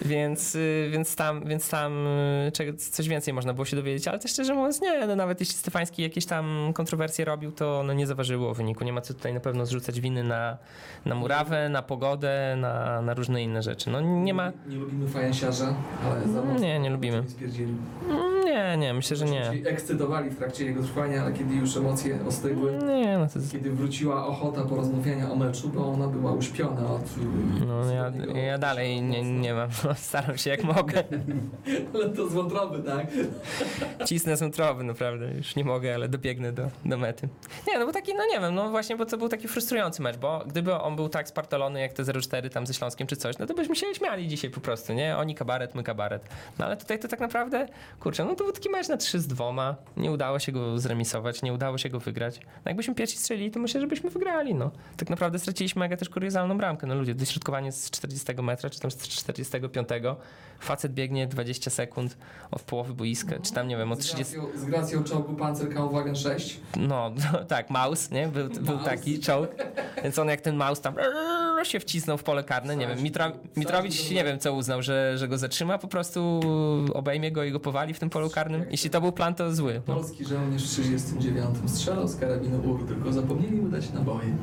Więc, 0.02 0.54
y, 0.54 0.88
więc 0.92 1.16
tam, 1.16 1.44
więc 1.44 1.70
tam 1.70 2.06
y, 2.06 2.76
coś 2.76 3.08
więcej 3.08 3.34
można 3.34 3.54
było 3.54 3.64
się 3.64 3.76
dowiedzieć, 3.76 4.08
ale 4.08 4.18
też 4.18 4.30
szczerze 4.30 4.54
mówiąc 4.54 4.80
nie, 4.80 5.06
no 5.06 5.16
nawet 5.16 5.40
jeśli 5.40 5.54
Stefański 5.54 6.02
jakieś 6.02 6.26
tam 6.26 6.72
kontrowersje 6.74 7.24
robił, 7.24 7.52
to 7.52 7.82
no 7.86 7.92
nie 7.92 8.06
zaważyło 8.06 8.54
wyniku. 8.54 8.84
Nie 8.84 8.92
ma 8.92 9.00
co 9.00 9.14
tutaj 9.14 9.34
na 9.34 9.40
pewno 9.40 9.66
zrzucać 9.66 10.00
winy 10.00 10.24
na, 10.24 10.58
na 11.06 11.14
murawę, 11.14 11.68
na 11.68 11.82
pogodę, 11.82 12.56
na, 12.60 13.02
na 13.02 13.14
różne 13.14 13.42
inne 13.42 13.62
rzeczy. 13.62 13.90
No 13.90 14.00
nie 14.00 14.34
ma, 14.34 14.52
Nie 14.68 14.76
lubimy 14.76 15.08
fajansiarza, 15.08 15.74
ale 16.04 16.28
za 16.28 16.42
mocno. 16.42 16.58
Nie, 16.58 16.78
nie 16.78 16.90
lubimy. 16.90 17.24
Nie, 18.78 18.88
nie, 18.88 18.94
myślę, 18.94 19.16
że 19.16 19.24
nie. 19.24 19.44
Się 19.44 19.70
ekscytowali 19.70 20.30
w 20.30 20.36
trakcie 20.36 20.64
jego 20.64 20.82
trwania, 20.82 21.22
ale 21.22 21.32
kiedy 21.32 21.54
już 21.54 21.76
emocje 21.76 22.18
ostygły, 22.28 22.72
Nie, 22.72 23.18
no 23.18 23.26
to 23.26 23.38
jest, 23.38 23.52
kiedy 23.52 23.70
wróciła 23.70 24.26
ochota 24.26 24.64
porozmawiania 24.64 25.30
o 25.30 25.36
meczu, 25.36 25.68
bo 25.68 25.86
ona 25.86 26.06
była 26.06 26.32
uśpiona 26.32 26.90
od... 26.90 27.02
no 27.66 27.92
ja, 27.92 28.12
ja 28.42 28.58
dalej 28.58 29.02
nie, 29.02 29.22
nie 29.22 29.54
mam, 29.54 29.70
no, 29.84 29.94
staram 30.08 30.38
się 30.38 30.50
jak 30.50 30.64
mogę. 30.64 31.04
Ale 31.94 32.08
to 32.08 32.28
z 32.28 32.32
wątroby, 32.32 32.82
tak? 32.82 33.06
Cisnę 34.08 34.36
z 34.36 34.40
wątroby, 34.40 34.84
naprawdę, 34.84 35.30
już 35.34 35.56
nie 35.56 35.64
mogę, 35.64 35.94
ale 35.94 36.08
dobiegnę 36.08 36.52
do, 36.52 36.70
do 36.84 36.98
mety. 36.98 37.28
Nie, 37.68 37.78
no 37.78 37.86
bo 37.86 37.92
taki, 37.92 38.14
no 38.14 38.26
nie 38.26 38.40
wiem, 38.40 38.54
no 38.54 38.70
właśnie, 38.70 38.96
bo 38.96 39.06
to 39.06 39.16
był 39.16 39.28
taki 39.28 39.48
frustrujący 39.48 40.02
mecz, 40.02 40.16
bo 40.16 40.44
gdyby 40.46 40.74
on 40.74 40.96
był 40.96 41.08
tak 41.08 41.28
spartolony 41.28 41.80
jak 41.80 41.92
te 41.92 42.02
0-4 42.02 42.50
tam 42.50 42.66
ze 42.66 42.74
Śląskiem 42.74 43.06
czy 43.06 43.16
coś, 43.16 43.38
no 43.38 43.46
to 43.46 43.54
byśmy 43.54 43.76
się 43.76 43.86
śmiali 43.94 44.28
dzisiaj 44.28 44.50
po 44.50 44.60
prostu, 44.60 44.92
nie? 44.92 45.16
Oni 45.16 45.34
kabaret, 45.34 45.74
my 45.74 45.82
kabaret. 45.82 46.28
No 46.58 46.64
ale 46.64 46.76
tutaj 46.76 46.98
to 46.98 47.08
tak 47.08 47.20
naprawdę, 47.20 47.68
kurczę, 48.00 48.24
no 48.24 48.34
to 48.34 48.44
był 48.44 48.52
taki 48.52 48.67
mecz 48.68 48.88
na 48.88 48.96
3 48.96 49.20
z 49.20 49.26
dwoma, 49.26 49.76
nie 49.96 50.12
udało 50.12 50.38
się 50.38 50.52
go 50.52 50.78
zremisować, 50.78 51.42
nie 51.42 51.52
udało 51.52 51.78
się 51.78 51.88
go 51.88 52.00
wygrać. 52.00 52.40
No 52.40 52.62
jakbyśmy 52.64 52.94
pierwsi 52.94 53.18
strzelili, 53.18 53.50
to 53.50 53.60
myślę, 53.60 53.80
że 53.80 53.86
byśmy 53.86 54.10
wygrali, 54.10 54.54
no. 54.54 54.70
Tak 54.96 55.10
naprawdę 55.10 55.38
straciliśmy 55.38 55.80
mega 55.80 55.96
też 55.96 56.08
kuriozalną 56.08 56.58
bramkę, 56.58 56.86
no 56.86 56.94
ludzie, 56.94 57.14
dośrodkowanie 57.14 57.72
z 57.72 57.90
40 57.90 58.42
metra, 58.42 58.70
czy 58.70 58.80
tam 58.80 58.90
z 58.90 58.96
45, 59.08 59.88
facet 60.60 60.92
biegnie 60.94 61.26
20 61.26 61.70
sekund 61.70 62.16
od 62.50 62.62
połowy 62.62 62.94
boiska, 62.94 63.38
czy 63.42 63.52
tam, 63.52 63.68
nie 63.68 63.76
wiem, 63.76 63.92
od 63.92 64.02
Z 64.02 64.04
30... 64.04 64.34
gracją, 64.34 64.60
z 64.60 64.64
gracją 64.64 65.04
czołgu 65.04 65.34
Panzer 65.34 65.74
Kampfwagen 65.74 66.16
6. 66.16 66.60
No, 66.76 67.12
tak, 67.48 67.70
Maus, 67.70 68.10
nie? 68.10 68.28
Był, 68.28 68.48
był 68.48 68.74
Maus. 68.74 68.84
taki 68.84 69.20
czołg. 69.20 69.50
Więc 70.02 70.18
on 70.18 70.28
jak 70.28 70.40
ten 70.40 70.56
Maus 70.56 70.80
tam 70.80 70.94
się 71.62 71.80
wcisnął 71.80 72.18
w 72.18 72.22
pole 72.22 72.44
karne, 72.44 72.76
nie 72.76 72.86
wiem, 72.86 73.02
Mitro, 73.02 73.32
Mitrowicz 73.56 74.10
nie 74.10 74.24
wiem 74.24 74.38
co 74.38 74.52
uznał, 74.52 74.82
że, 74.82 75.18
że 75.18 75.28
go 75.28 75.38
zatrzyma, 75.38 75.78
po 75.78 75.88
prostu 75.88 76.40
obejmie 76.94 77.32
go 77.32 77.44
i 77.44 77.52
go 77.52 77.60
powali 77.60 77.94
w 77.94 77.98
tym 77.98 78.10
polu 78.10 78.30
karnym. 78.30 78.47
Jeśli 78.70 78.90
to 78.90 79.00
był 79.00 79.12
plan, 79.12 79.34
to 79.34 79.54
zły. 79.54 79.82
No. 79.88 79.94
Polski 79.94 80.24
żołnierz 80.24 80.64
w 80.64 80.68
39 80.68 81.56
strzelał 81.66 82.08
z 82.08 82.16
karabinu 82.16 82.70
UR, 82.70 82.86
tylko 82.86 83.12
zapomnieli 83.12 83.56
mu 83.56 83.68
dać 83.68 83.90
naboje. 83.90 84.36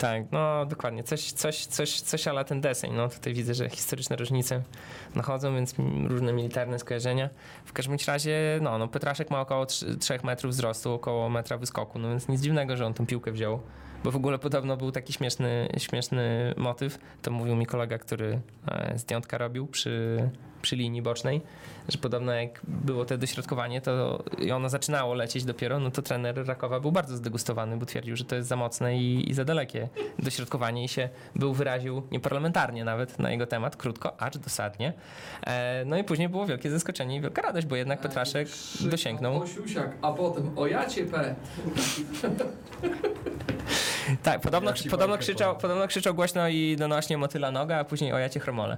Tak, 0.00 0.22
no 0.32 0.66
dokładnie. 0.66 1.04
Coś, 1.04 1.32
coś, 1.32 1.66
coś, 1.66 2.00
coś 2.00 2.28
ala 2.28 2.44
ten 2.44 2.60
deseń. 2.60 2.92
No 2.94 3.08
tutaj 3.08 3.34
widzę, 3.34 3.54
że 3.54 3.70
historyczne 3.70 4.16
różnice 4.16 4.62
nachodzą, 5.14 5.54
więc 5.54 5.74
różne 6.08 6.32
militarne 6.32 6.78
skojarzenia. 6.78 7.30
W 7.64 7.72
każdym 7.72 7.96
razie, 8.06 8.58
no, 8.62 8.78
no 8.78 8.88
Petraszek 8.88 9.30
ma 9.30 9.40
około 9.40 9.66
3, 9.66 9.86
metrów 10.24 10.52
wzrostu, 10.52 10.92
około 10.92 11.28
metra 11.28 11.58
wyskoku, 11.58 11.98
no 11.98 12.08
więc 12.08 12.28
nic 12.28 12.40
dziwnego, 12.40 12.76
że 12.76 12.86
on 12.86 12.94
tą 12.94 13.06
piłkę 13.06 13.32
wziął. 13.32 13.60
Bo 14.04 14.10
w 14.10 14.16
ogóle 14.16 14.38
podobno 14.38 14.76
był 14.76 14.92
taki 14.92 15.12
śmieszny, 15.12 15.68
śmieszny 15.78 16.54
motyw, 16.56 16.98
to 17.22 17.30
mówił 17.30 17.56
mi 17.56 17.66
kolega, 17.66 17.98
który 17.98 18.40
e, 18.68 18.98
zdjątka 18.98 19.38
robił 19.38 19.66
przy, 19.66 20.18
przy 20.62 20.76
linii 20.76 21.02
bocznej, 21.02 21.40
że 21.88 21.98
podobno 21.98 22.32
jak 22.32 22.60
było 22.64 23.04
to 23.04 23.18
dośrodkowanie, 23.18 23.80
to 23.80 24.24
i 24.38 24.52
ono 24.52 24.68
zaczynało 24.68 25.14
lecieć 25.14 25.44
dopiero, 25.44 25.80
no 25.80 25.90
to 25.90 26.02
trener 26.02 26.46
Rakowa 26.46 26.80
był 26.80 26.92
bardzo 26.92 27.16
zdegustowany, 27.16 27.76
bo 27.76 27.86
twierdził, 27.86 28.16
że 28.16 28.24
to 28.24 28.36
jest 28.36 28.48
za 28.48 28.56
mocne 28.56 28.98
i, 28.98 29.30
i 29.30 29.34
za 29.34 29.44
dalekie 29.44 29.88
dośrodkowanie 30.18 30.84
i 30.84 30.88
się 30.88 31.08
był 31.36 31.54
wyraził 31.54 32.02
nieparlamentarnie 32.10 32.84
nawet 32.84 33.18
na 33.18 33.30
jego 33.30 33.46
temat, 33.46 33.76
krótko, 33.76 34.20
acz 34.20 34.38
dosadnie. 34.38 34.92
E, 35.46 35.84
no 35.86 35.98
i 35.98 36.04
później 36.04 36.28
było 36.28 36.46
wielkie 36.46 36.70
zaskoczenie 36.70 37.16
i 37.16 37.20
wielka 37.20 37.42
radość, 37.42 37.66
bo 37.66 37.76
jednak 37.76 38.00
Petraszek 38.00 38.48
dosięgnął. 38.80 39.42
Osiusiak, 39.42 39.96
a 40.02 40.12
potem 40.12 40.58
o 40.58 40.66
jacie 40.66 41.04
P. 41.04 41.34
Tak, 44.22 44.40
podobno, 44.40 44.70
Ja 44.70 44.90
podobno, 44.90 45.18
krzyczał, 45.18 45.48
powiem. 45.48 45.60
podobno 45.60 45.88
krzyczał 45.88 46.14
głośno 46.14 46.48
i 46.48 46.76
donośnie 46.78 47.18
motyla 47.18 47.50
noga, 47.50 47.76
a 47.78 47.84
później 47.84 48.12
o 48.12 48.18
jacie 48.18 48.40
chromole. 48.40 48.76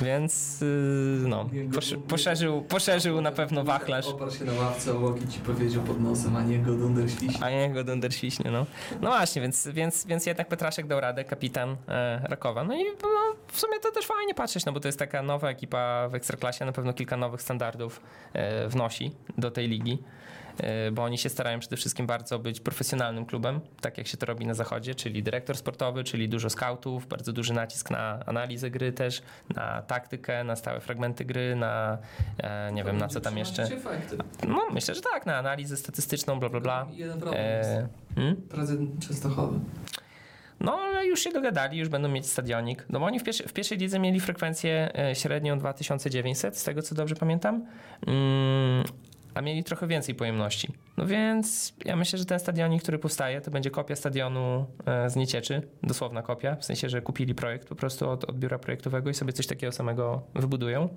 Więc 0.00 0.60
yy, 0.60 1.28
no, 1.28 1.48
posz, 1.74 1.94
poszerzył, 2.08 2.62
poszerzył 2.62 3.20
na 3.20 3.32
pewno 3.32 3.64
wachlarz. 3.64 4.06
Oparł 4.06 4.30
się 4.30 4.44
na 4.44 4.52
ławce 4.52 4.96
o 4.96 5.00
łokieć 5.00 5.36
i 5.36 5.40
powiedział 5.40 5.82
pod 5.82 6.00
nosem, 6.00 6.36
a 6.36 6.42
nie 6.42 6.58
go 6.58 6.72
dunder 6.72 7.10
świśnie. 7.10 7.44
A 7.46 7.50
nie 7.50 7.70
go 7.70 7.84
dunder 7.84 8.14
świśnie, 8.14 8.50
no. 8.50 8.66
No 9.00 9.10
właśnie, 9.10 9.42
więc, 9.42 9.68
więc, 9.68 10.06
więc 10.06 10.26
jednak 10.26 10.48
Petraszek 10.48 10.86
dał 10.86 11.00
radę, 11.00 11.24
kapitan 11.24 11.76
e, 11.88 12.20
Rakowa. 12.28 12.64
No 12.64 12.74
i 12.74 12.84
no, 12.84 13.08
w 13.52 13.60
sumie 13.60 13.80
to 13.80 13.90
też 13.90 14.06
fajnie 14.06 14.34
patrzeć, 14.34 14.64
no 14.64 14.72
bo 14.72 14.80
to 14.80 14.88
jest 14.88 14.98
taka 14.98 15.22
nowa 15.22 15.48
ekipa 15.50 16.08
w 16.08 16.14
Ekstraklasie, 16.14 16.64
na 16.64 16.72
pewno 16.72 16.92
kilka 16.92 17.16
nowych 17.16 17.42
standardów 17.42 18.00
e, 18.32 18.68
wnosi 18.68 19.12
do 19.38 19.50
tej 19.50 19.68
ligi. 19.68 19.98
E, 20.60 20.90
Bo 20.90 21.04
oni 21.04 21.18
się 21.18 21.28
starają 21.28 21.58
przede 21.58 21.76
wszystkim 21.76 22.06
bardzo 22.06 22.38
być 22.38 22.60
profesjonalnym 22.60 23.26
klubem, 23.26 23.60
tak 23.80 23.98
jak 23.98 24.06
się 24.06 24.16
to 24.16 24.26
robi 24.26 24.46
na 24.46 24.54
zachodzie, 24.54 24.94
czyli 24.94 25.22
dyrektor 25.22 25.56
sportowy, 25.56 26.04
czyli 26.04 26.28
dużo 26.28 26.50
skautów, 26.50 27.06
bardzo 27.06 27.32
duży 27.32 27.52
nacisk 27.54 27.90
na 27.90 28.20
analizę 28.26 28.70
gry 28.70 28.92
też, 28.92 29.22
na 29.54 29.82
taktykę, 29.82 30.44
na 30.44 30.56
stałe 30.56 30.80
fragmenty 30.80 31.24
gry, 31.24 31.56
na 31.56 31.98
e, 32.38 32.72
nie 32.72 32.84
wiem 32.84 32.98
na 32.98 33.08
co 33.08 33.20
tam 33.20 33.38
jeszcze. 33.38 33.68
No 34.48 34.62
myślę, 34.72 34.94
że 34.94 35.00
tak, 35.00 35.26
na 35.26 35.36
analizę 35.36 35.76
statystyczną, 35.76 36.40
bla 36.40 36.48
bla 36.48 36.60
bla. 36.60 36.86
Jeden 36.92 37.20
problem 37.20 37.44
jest. 37.58 37.70
E, 37.70 37.88
hmm? 38.14 38.36
Prezydent 38.36 39.06
Częstochowy. 39.06 39.58
No, 40.60 40.72
ale 40.72 41.06
już 41.06 41.20
się 41.20 41.30
dogadali, 41.30 41.78
już 41.78 41.88
będą 41.88 42.08
mieć 42.08 42.26
stadionik. 42.26 42.86
No 42.88 43.00
bo 43.00 43.06
oni 43.06 43.20
w, 43.20 43.24
pierwszej- 43.24 43.48
w 43.48 43.52
pierwszej 43.52 43.78
lidze 43.78 43.98
mieli 43.98 44.20
frekwencję 44.20 44.92
średnią 45.14 45.58
2900, 45.58 46.58
z 46.58 46.64
tego 46.64 46.82
co 46.82 46.94
dobrze 46.94 47.14
pamiętam, 47.14 47.66
mm, 48.06 48.84
a 49.34 49.40
mieli 49.40 49.64
trochę 49.64 49.86
więcej 49.86 50.14
pojemności. 50.14 50.72
No 50.96 51.06
więc 51.06 51.74
ja 51.84 51.96
myślę, 51.96 52.18
że 52.18 52.24
ten 52.24 52.40
stadionik, 52.40 52.82
który 52.82 52.98
powstaje, 52.98 53.40
to 53.40 53.50
będzie 53.50 53.70
kopia 53.70 53.96
stadionu 53.96 54.66
e, 54.86 55.10
z 55.10 55.16
Niecieczy, 55.16 55.62
dosłowna 55.82 56.22
kopia, 56.22 56.56
w 56.56 56.64
sensie, 56.64 56.88
że 56.88 57.02
kupili 57.02 57.34
projekt 57.34 57.68
po 57.68 57.74
prostu 57.74 58.10
od, 58.10 58.24
od 58.24 58.38
biura 58.38 58.58
projektowego 58.58 59.10
i 59.10 59.14
sobie 59.14 59.32
coś 59.32 59.46
takiego 59.46 59.72
samego 59.72 60.22
wybudują. 60.34 60.88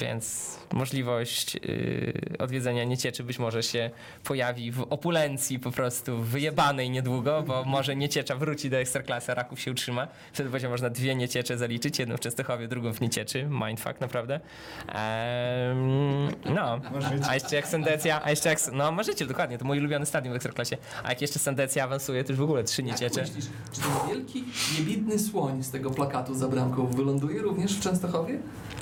Więc 0.00 0.56
możliwość 0.72 1.54
yy, 1.54 2.12
odwiedzenia 2.38 2.84
Niecieczy 2.84 3.24
być 3.24 3.38
może 3.38 3.62
się 3.62 3.90
pojawi 4.24 4.72
w 4.72 4.80
opulencji 4.80 5.58
po 5.58 5.70
prostu 5.70 6.22
wyjebanej 6.22 6.90
niedługo, 6.90 7.42
bo 7.42 7.64
może 7.64 7.96
Nieciecza 7.96 8.36
wróci 8.36 8.70
do 8.70 8.76
Ekstraklasy, 8.76 9.32
a 9.32 9.34
Raków 9.34 9.60
się 9.60 9.70
utrzyma. 9.70 10.08
Wtedy 10.32 10.50
będzie 10.50 10.68
można 10.68 10.90
dwie 10.90 11.14
Nieciecze 11.14 11.58
zaliczyć, 11.58 11.98
jedną 11.98 12.16
w 12.16 12.20
Częstochowie, 12.20 12.68
drugą 12.68 12.92
w 12.92 13.00
Niecieczy. 13.00 13.48
Mindfuck 13.66 14.00
naprawdę. 14.00 14.40
Ehm, 14.88 16.28
no, 16.54 16.80
a 17.28 17.34
jeszcze 17.34 17.56
jak 17.56 17.66
Sendecja, 17.66 18.24
a 18.24 18.30
jeszcze 18.30 18.48
jak, 18.48 18.58
no 18.72 18.92
możecie, 18.92 19.26
dokładnie. 19.26 19.58
to 19.58 19.64
mój 19.64 19.78
ulubiony 19.78 20.06
stadion 20.06 20.32
w 20.32 20.36
Ekstraklasie. 20.36 20.76
A 21.04 21.08
jak 21.08 21.20
jeszcze 21.22 21.38
Sandecja 21.38 21.84
awansuje, 21.84 22.24
to 22.24 22.32
już 22.32 22.38
w 22.38 22.42
ogóle 22.42 22.64
trzy 22.64 22.82
nie 22.82 22.94
Jak 23.00 23.16
myślisz, 23.16 23.46
czy 23.72 23.80
ten 23.80 24.08
wielki, 24.08 24.44
niewidny 24.78 25.18
słoń 25.18 25.62
z 25.62 25.70
tego 25.70 25.90
plakatu 25.90 26.34
za 26.34 26.48
bramką 26.48 26.86
wyląduje 26.86 27.42
również 27.42 27.72
w 27.72 27.80
Częstochowie? 27.80 28.38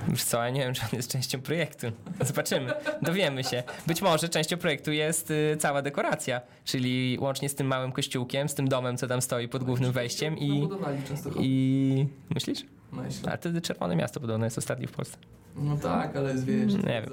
Wiesz 0.08 0.24
co, 0.24 0.42
ja 0.42 0.50
nie 0.50 0.60
wiem, 0.60 0.74
czy 0.74 0.82
on 0.82 0.88
jest 0.92 1.01
częścią 1.08 1.40
projektu. 1.40 1.86
Zobaczymy, 2.20 2.72
dowiemy 3.02 3.44
się. 3.44 3.62
Być 3.86 4.02
może 4.02 4.28
częścią 4.28 4.56
projektu 4.56 4.92
jest 4.92 5.30
y, 5.30 5.56
cała 5.58 5.82
dekoracja, 5.82 6.40
czyli 6.64 7.18
łącznie 7.20 7.48
z 7.48 7.54
tym 7.54 7.66
małym 7.66 7.92
kościółkiem, 7.92 8.48
z 8.48 8.54
tym 8.54 8.68
domem, 8.68 8.96
co 8.96 9.06
tam 9.06 9.22
stoi 9.22 9.48
pod 9.48 9.64
głównym 9.64 9.92
wejściem 9.92 10.38
i... 10.38 10.68
Częstochowie. 11.08 11.46
I... 11.46 12.06
Myślisz? 12.34 12.66
Myślę. 12.92 13.32
A 13.32 13.36
wtedy 13.36 13.60
Czerwone 13.60 13.96
Miasto 13.96 14.20
podobno 14.20 14.46
jest 14.46 14.58
ostatni 14.58 14.86
w 14.86 14.92
Polsce. 14.92 15.16
No 15.56 15.76
tak, 15.76 16.16
ale 16.16 16.32
jest, 16.32 16.44
wiesz, 16.44 16.74
Nie 16.74 16.82
wiem. 16.82 17.10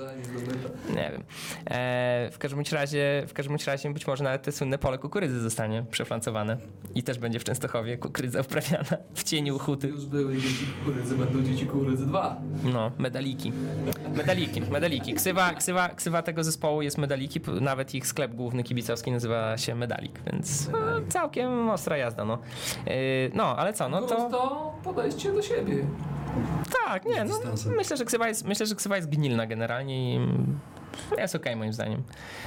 Nie 0.90 1.12
wiem. 1.12 1.24
E, 1.72 2.30
w 2.32 2.38
każdym 2.38 2.64
razie, 2.72 3.24
w 3.28 3.34
każdym 3.34 3.58
razie 3.68 3.90
być 3.94 4.08
może 4.08 4.24
nawet 4.24 4.42
te 4.42 4.52
słynne 4.52 4.78
pole 4.78 4.98
kukurydzy 4.98 5.40
zostanie 5.40 5.86
przeflancowane. 5.92 6.58
I 6.96 7.04
też 7.04 7.20
będzie 7.20 7.40
w 7.40 7.44
Częstochowie 7.44 7.98
kukurydza 7.98 8.42
uprawiana 8.42 8.98
w 9.16 9.24
cieniu 9.24 9.60
huty. 9.60 9.88
Już 9.88 10.06
były 10.06 10.38
dzieci 10.38 10.66
kukurydzy, 10.80 11.16
będą 11.16 11.44
dzieci 11.44 11.66
kukurydzy 11.66 12.06
dwa. 12.06 12.42
No, 12.64 12.92
medaliki. 12.98 13.54
Medaliki, 14.16 14.62
medaliki. 14.62 15.14
Ksywa, 15.14 15.54
ksywa, 15.54 15.90
ksywa 15.90 16.22
tego 16.22 16.44
zespołu 16.44 16.82
jest 16.82 16.98
medaliki, 16.98 17.42
nawet 17.62 17.96
ich 17.96 18.08
sklep 18.08 18.34
główny 18.34 18.64
kibicowski 18.64 19.12
nazywa 19.12 19.58
się 19.58 19.76
Medalik, 19.76 20.20
więc 20.32 20.70
no, 20.70 20.78
całkiem 21.10 21.70
ostra 21.70 21.98
jazda, 21.98 22.26
no. 22.26 22.38
Yy, 22.86 22.94
no, 23.34 23.58
ale 23.58 23.74
co, 23.74 23.90
no 23.90 24.02
to... 24.02 24.30
to 24.30 24.74
podejście 24.84 25.34
do 25.34 25.42
siebie. 25.42 25.86
Tak, 26.86 27.06
nie, 27.06 27.24
no, 27.24 27.40
myślę, 27.78 27.98
że 27.98 28.06
ksywa 28.06 28.28
jest, 28.28 28.46
myślę, 28.46 28.66
że 28.66 28.76
ksywa 28.76 28.96
jest 28.96 29.10
gnilna 29.10 29.48
generalnie 29.48 30.16
i 30.16 30.20
jest 31.18 31.36
okej 31.36 31.56
moim 31.56 31.74
zdaniem. 31.74 32.04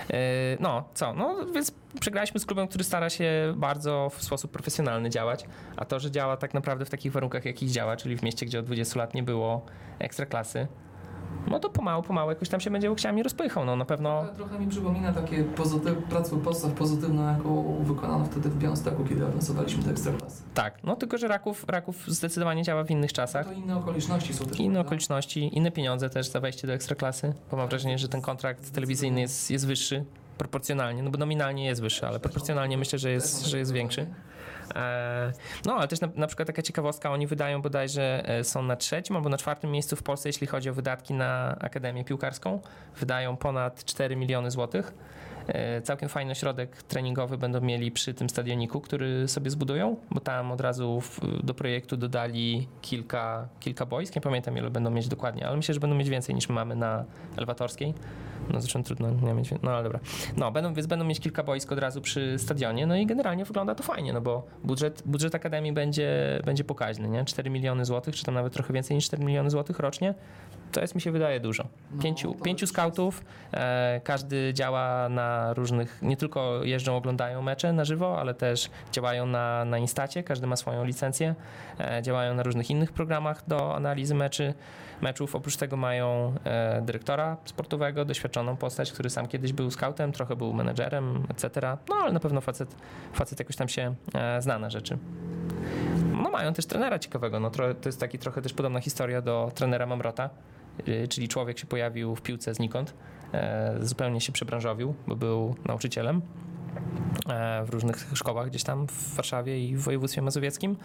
Yy, 0.08 0.16
no, 0.60 0.84
co, 0.94 1.14
no, 1.14 1.46
więc 1.54 1.72
przegraliśmy 2.00 2.40
z 2.40 2.46
klubem, 2.46 2.68
który 2.68 2.84
stara 2.84 3.10
się 3.10 3.54
bardzo 3.56 4.10
w 4.14 4.22
sposób 4.22 4.50
profesjonalny 4.50 5.10
działać, 5.10 5.44
a 5.76 5.84
to, 5.84 6.00
że 6.00 6.10
działa 6.10 6.36
tak 6.36 6.54
naprawdę 6.54 6.84
w 6.84 6.90
takich 6.90 7.12
warunkach, 7.12 7.44
jakich 7.44 7.70
działa, 7.70 7.96
czyli 7.96 8.16
w 8.16 8.22
mieście, 8.22 8.46
gdzie 8.46 8.58
od 8.58 8.66
20 8.66 8.98
lat 8.98 9.14
nie 9.14 9.22
było 9.22 9.66
ekstraklasy, 9.98 10.66
no 11.46 11.58
to 11.58 11.70
pomału, 11.70 12.02
pomału 12.02 12.30
jakoś 12.30 12.48
tam 12.48 12.60
się 12.60 12.70
będzie 12.70 12.90
łokciami 12.90 13.22
rozpychał, 13.22 13.64
no 13.64 13.76
na 13.76 13.84
pewno... 13.84 14.22
Trochę, 14.22 14.36
trochę 14.36 14.58
mi 14.58 14.66
przypomina 14.66 15.12
takie 15.12 15.44
pozytyw, 15.44 15.98
pracę 15.98 16.40
podstaw 16.40 16.72
pozytywną, 16.72 17.36
jaką 17.36 17.76
wykonano 17.84 18.24
wtedy 18.24 18.48
w 18.48 18.58
Białymstoku, 18.58 19.04
kiedy 19.04 19.26
awansowaliśmy 19.26 19.82
do 19.82 19.90
Ekstraklasy. 19.90 20.42
Tak, 20.54 20.78
no 20.84 20.96
tylko, 20.96 21.18
że 21.18 21.28
Raków, 21.28 21.64
Raków 21.68 22.04
zdecydowanie 22.06 22.62
działa 22.62 22.84
w 22.84 22.90
innych 22.90 23.12
czasach. 23.12 23.46
To 23.46 23.52
inne 23.52 23.76
okoliczności 23.76 24.34
są 24.34 24.44
też. 24.44 24.58
Inne 24.58 24.74
prawda? 24.74 24.88
okoliczności, 24.88 25.56
inne 25.56 25.70
pieniądze 25.70 26.10
też 26.10 26.28
za 26.28 26.40
wejście 26.40 26.66
do 26.66 26.72
ekstraklasy, 26.72 27.34
bo 27.50 27.56
mam 27.56 27.68
wrażenie, 27.68 27.98
że 27.98 28.08
ten 28.08 28.22
kontrakt 28.22 28.70
telewizyjny 28.70 29.20
jest, 29.20 29.50
jest 29.50 29.66
wyższy 29.66 30.04
proporcjonalnie, 30.38 31.02
no 31.02 31.10
bo 31.10 31.18
nominalnie 31.18 31.64
jest 31.64 31.80
wyższy, 31.80 32.06
ale 32.06 32.20
proporcjonalnie 32.20 32.78
myślę, 32.78 32.98
że 32.98 33.10
jest, 33.10 33.46
że 33.46 33.58
jest 33.58 33.72
większy. 33.72 34.06
E, 34.76 35.32
No, 35.64 35.74
ale 35.74 35.88
też 35.88 36.00
na, 36.00 36.08
na 36.16 36.26
przykład 36.26 36.46
taka 36.46 36.62
ciekawostka, 36.62 37.10
oni 37.10 37.26
wydają 37.26 37.62
bodajże, 37.62 38.22
e, 38.28 38.44
są 38.44 38.62
na 38.62 38.76
trzecim 38.76 39.16
albo 39.16 39.28
na 39.28 39.38
czwartym 39.38 39.70
miejscu 39.70 39.96
w 39.96 40.02
Polsce, 40.02 40.28
jeśli 40.28 40.46
chodzi 40.46 40.70
o 40.70 40.74
wydatki 40.74 41.14
na 41.14 41.56
Akademię 41.60 42.04
Piłkarską. 42.04 42.60
Wydają 42.96 43.36
ponad 43.36 43.84
4 43.84 44.16
miliony 44.16 44.50
złotych. 44.50 44.92
E, 45.48 45.82
Całkiem 45.82 46.08
fajny 46.08 46.34
środek 46.34 46.82
treningowy 46.82 47.38
będą 47.38 47.60
mieli 47.60 47.90
przy 47.90 48.14
tym 48.14 48.30
stadioniku, 48.30 48.80
który 48.80 49.28
sobie 49.28 49.50
zbudują, 49.50 49.96
bo 50.10 50.20
tam 50.20 50.52
od 50.52 50.60
razu 50.60 51.00
w, 51.00 51.20
do 51.44 51.54
projektu 51.54 51.96
dodali 51.96 52.68
kilka, 52.82 53.48
kilka 53.60 53.86
boisk. 53.86 54.14
Nie 54.14 54.20
pamiętam 54.20 54.58
ile 54.58 54.70
będą 54.70 54.90
mieć 54.90 55.08
dokładnie, 55.08 55.46
ale 55.46 55.56
myślę, 55.56 55.74
że 55.74 55.80
będą 55.80 55.96
mieć 55.96 56.08
więcej 56.08 56.34
niż 56.34 56.48
my 56.48 56.54
mamy 56.54 56.76
na 56.76 57.04
Elewatorskiej. 57.36 57.94
No 58.50 58.60
zresztą 58.60 58.82
trudno 58.82 59.10
nie 59.10 59.34
mieć, 59.34 59.50
no 59.62 59.70
ale 59.70 59.82
dobra. 59.82 60.00
No, 60.36 60.50
będą, 60.50 60.74
więc 60.74 60.86
będą 60.86 61.04
mieć 61.04 61.20
kilka 61.20 61.42
boisk 61.42 61.72
od 61.72 61.78
razu 61.78 62.00
przy 62.00 62.38
stadionie, 62.38 62.86
no 62.86 62.96
i 62.96 63.06
generalnie 63.06 63.44
wygląda 63.44 63.74
to 63.74 63.82
fajnie, 63.82 64.12
no 64.12 64.20
bo 64.20 64.46
budżet, 64.64 65.02
budżet 65.06 65.34
Akademii 65.34 65.72
będzie, 65.72 66.40
będzie 66.44 66.64
pokaźny, 66.64 67.08
nie? 67.08 67.24
4 67.24 67.50
miliony 67.50 67.84
złotych, 67.84 68.16
czy 68.16 68.24
tam 68.24 68.34
nawet 68.34 68.52
trochę 68.52 68.72
więcej 68.72 68.94
niż 68.94 69.04
4 69.04 69.24
miliony 69.24 69.50
złotych 69.50 69.78
rocznie, 69.78 70.14
to 70.72 70.80
jest 70.80 70.94
mi 70.94 71.00
się 71.00 71.12
wydaje 71.12 71.40
dużo. 71.40 71.64
No, 71.90 72.02
Pięciu, 72.02 72.34
to 72.34 72.44
pięciu 72.44 72.66
skautów, 72.66 73.24
e, 73.52 74.00
każdy 74.04 74.54
działa 74.54 75.08
na 75.08 75.31
różnych, 75.54 76.02
nie 76.02 76.16
tylko 76.16 76.64
jeżdżą, 76.64 76.96
oglądają 76.96 77.42
mecze 77.42 77.72
na 77.72 77.84
żywo, 77.84 78.20
ale 78.20 78.34
też 78.34 78.70
działają 78.92 79.26
na, 79.26 79.64
na 79.64 79.78
Instacie, 79.78 80.22
każdy 80.22 80.46
ma 80.46 80.56
swoją 80.56 80.84
licencję, 80.84 81.34
e, 81.80 82.02
działają 82.02 82.34
na 82.34 82.42
różnych 82.42 82.70
innych 82.70 82.92
programach 82.92 83.48
do 83.48 83.76
analizy 83.76 84.14
meczy, 84.14 84.54
meczów. 85.00 85.34
Oprócz 85.34 85.56
tego 85.56 85.76
mają 85.76 86.34
e, 86.44 86.82
dyrektora 86.82 87.36
sportowego, 87.44 88.04
doświadczoną 88.04 88.56
postać, 88.56 88.92
który 88.92 89.10
sam 89.10 89.28
kiedyś 89.28 89.52
był 89.52 89.70
scoutem, 89.70 90.12
trochę 90.12 90.36
był 90.36 90.52
menedżerem, 90.52 91.26
etc. 91.28 91.76
No 91.88 91.94
ale 92.02 92.12
na 92.12 92.20
pewno 92.20 92.40
facet, 92.40 92.76
facet 93.12 93.38
jakoś 93.38 93.56
tam 93.56 93.68
się 93.68 93.94
e, 94.14 94.42
zna 94.42 94.58
na 94.58 94.70
rzeczy. 94.70 94.98
No 96.22 96.30
mają 96.30 96.52
też 96.52 96.66
trenera 96.66 96.98
ciekawego, 96.98 97.40
no 97.40 97.50
to 97.50 97.62
jest 97.86 98.00
taki 98.00 98.18
trochę 98.18 98.42
też 98.42 98.52
podobna 98.52 98.80
historia 98.80 99.22
do 99.22 99.52
trenera 99.54 99.86
Mamrota, 99.86 100.30
czyli 101.08 101.28
człowiek 101.28 101.58
się 101.58 101.66
pojawił 101.66 102.16
w 102.16 102.22
piłce 102.22 102.54
znikąd, 102.54 102.94
zupełnie 103.80 104.20
się 104.20 104.32
przebranżowił, 104.32 104.94
bo 105.06 105.16
był 105.16 105.54
nauczycielem. 105.66 106.16
e, 106.16 106.51
w 107.66 107.70
różnych 107.70 108.10
szkołach 108.14 108.48
gdzieś 108.48 108.62
tam 108.62 108.86
w 108.86 109.14
Warszawie 109.14 109.68
i 109.68 109.76
w 109.76 109.82
województwie 109.82 110.22
mazowieckim. 110.22 110.76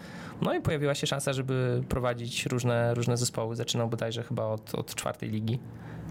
No 0.42 0.54
i 0.54 0.60
pojawiła 0.60 0.94
się 0.94 1.06
szansa, 1.06 1.32
żeby 1.32 1.82
prowadzić 1.88 2.46
różne, 2.46 2.94
różne 2.94 3.16
zespoły. 3.16 3.56
Zaczynał 3.56 3.88
bodajże 3.88 4.22
chyba 4.22 4.44
od, 4.44 4.74
od 4.74 4.94
czwartej 4.94 5.30
ligi. 5.30 5.58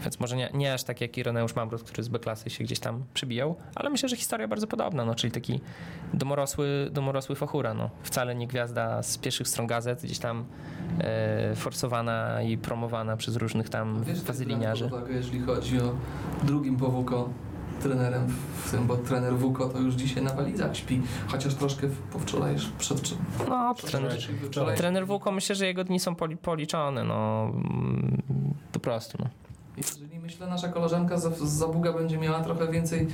Więc 0.01 0.19
może 0.19 0.35
nie, 0.35 0.49
nie 0.53 0.73
aż 0.73 0.83
tak 0.83 1.01
jak 1.01 1.17
Ireneusz 1.17 1.55
Mamrot, 1.55 1.83
który 1.83 2.03
z 2.03 2.07
B-klasy 2.07 2.49
się 2.49 2.63
gdzieś 2.63 2.79
tam 2.79 3.03
przybijał, 3.13 3.55
ale 3.75 3.89
myślę, 3.89 4.09
że 4.09 4.15
historia 4.15 4.47
bardzo 4.47 4.67
podobna, 4.67 5.05
no, 5.05 5.15
czyli 5.15 5.31
taki 5.31 5.61
domorosły, 6.13 6.89
domorosły 6.91 7.35
fachura, 7.35 7.73
no. 7.73 7.89
Wcale 8.03 8.35
nie 8.35 8.47
gwiazda 8.47 9.03
z 9.03 9.17
pierwszych 9.17 9.47
stron 9.47 9.67
gazet, 9.67 10.01
gdzieś 10.03 10.19
tam 10.19 10.45
e, 10.99 11.55
forsowana 11.55 12.41
i 12.41 12.57
promowana 12.57 13.17
przez 13.17 13.35
różnych 13.35 13.69
tam 13.69 14.03
biorąc 14.03 14.23
pod 14.23 14.99
uwagę, 14.99 15.13
jeśli 15.13 15.39
chodzi 15.39 15.79
o 15.79 15.95
drugim 16.43 16.77
po 16.77 16.89
WUKO 16.89 17.29
trenerem, 17.79 18.27
w 18.65 18.71
tym, 18.71 18.87
bo 18.87 18.97
trener 18.97 19.33
WUKO 19.37 19.69
to 19.69 19.79
już 19.79 19.95
dzisiaj 19.95 20.23
na 20.23 20.33
walizach 20.33 20.77
śpi, 20.77 21.01
chociaż 21.27 21.55
troszkę 21.55 21.87
w- 21.87 21.99
po 22.01 22.19
wczoraj, 22.19 22.55
przed 22.79 23.01
czym? 23.01 23.17
No, 23.49 23.73
trener, 23.75 24.11
trener 24.77 25.07
Wuko, 25.07 25.31
myślę, 25.31 25.55
że 25.55 25.65
jego 25.65 25.83
dni 25.83 25.99
są 25.99 26.15
poli, 26.15 26.37
policzone, 26.37 27.03
no 27.03 27.43
mm, 27.53 28.21
po 28.71 28.79
prostu. 28.79 29.17
No. 29.21 29.29
Jeżeli 29.77 30.19
myślę, 30.19 30.47
nasza 30.47 30.67
koleżanka 30.67 31.17
z 31.17 31.37
Zabuga 31.37 31.93
będzie 31.93 32.17
miała 32.17 32.43
trochę 32.43 32.71
więcej 32.71 33.07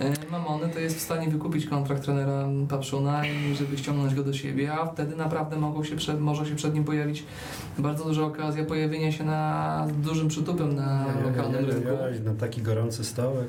e, 0.00 0.30
mamony, 0.30 0.68
to 0.68 0.78
jest 0.78 0.96
w 0.96 1.00
stanie 1.00 1.28
wykupić 1.28 1.66
kontrakt 1.66 2.04
trenera 2.04 2.48
Papszuna 2.68 3.26
i 3.26 3.54
żeby 3.54 3.78
ściągnąć 3.78 4.14
go 4.14 4.24
do 4.24 4.32
siebie, 4.32 4.72
a 4.72 4.86
wtedy 4.86 5.16
naprawdę 5.16 5.56
mogą 5.56 5.84
się 5.84 5.96
przed, 5.96 6.20
może 6.20 6.46
się 6.46 6.56
przed 6.56 6.74
nim 6.74 6.84
pojawić 6.84 7.24
bardzo 7.78 8.04
duża 8.04 8.22
okazja 8.22 8.64
pojawienia 8.64 9.12
się 9.12 9.24
na 9.24 9.86
dużym 10.02 10.28
przytupem 10.28 10.74
na 10.74 11.04
lokalnym 11.24 11.64
rynku. 11.64 11.88
Jaj, 12.02 12.20
na 12.20 12.34
taki 12.34 12.62
gorący 12.62 13.04
stołek. 13.04 13.48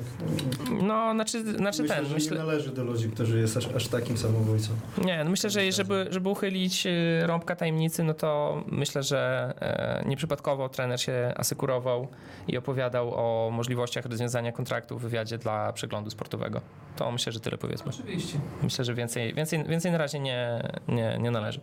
No, 0.82 1.12
znaczy, 1.14 1.56
znaczy 1.56 1.82
myślę, 1.82 1.96
ten, 1.96 2.06
że 2.06 2.14
myślę, 2.14 2.36
nie 2.36 2.42
należy 2.42 2.70
do 2.70 2.84
ludzi, 2.84 3.10
którzy 3.10 3.38
jest 3.38 3.56
aż, 3.56 3.68
aż 3.76 3.88
takim 3.88 4.16
samobójcą. 4.18 4.68
Nie, 5.04 5.24
no 5.24 5.30
myślę, 5.30 5.50
że 5.50 5.72
żeby, 5.72 6.06
żeby 6.10 6.28
uchylić 6.28 6.86
y, 6.86 7.26
rąbka 7.26 7.56
tajemnicy, 7.56 8.04
no 8.04 8.14
to 8.14 8.62
myślę, 8.66 9.02
że 9.02 9.52
e, 9.60 10.08
nieprzypadkowo 10.08 10.68
trener 10.68 11.00
się 11.00 11.32
asekurował 11.36 12.08
i 12.48 12.58
opowiadał 12.60 13.14
o 13.14 13.50
możliwościach 13.50 14.06
rozwiązania 14.06 14.52
kontraktu 14.52 14.98
w 14.98 15.02
wywiadzie 15.02 15.38
dla 15.38 15.72
przeglądu 15.72 16.10
sportowego. 16.10 16.60
To 16.96 17.12
myślę, 17.12 17.32
że 17.32 17.40
tyle 17.40 17.58
powiedzmy. 17.58 17.92
Oczywiście. 17.94 18.38
Myślę, 18.62 18.84
że 18.84 18.94
więcej, 18.94 19.34
więcej, 19.34 19.64
więcej 19.64 19.92
na 19.92 19.98
razie 19.98 20.20
nie, 20.20 20.62
nie, 20.88 21.18
nie 21.20 21.30
należy. 21.30 21.60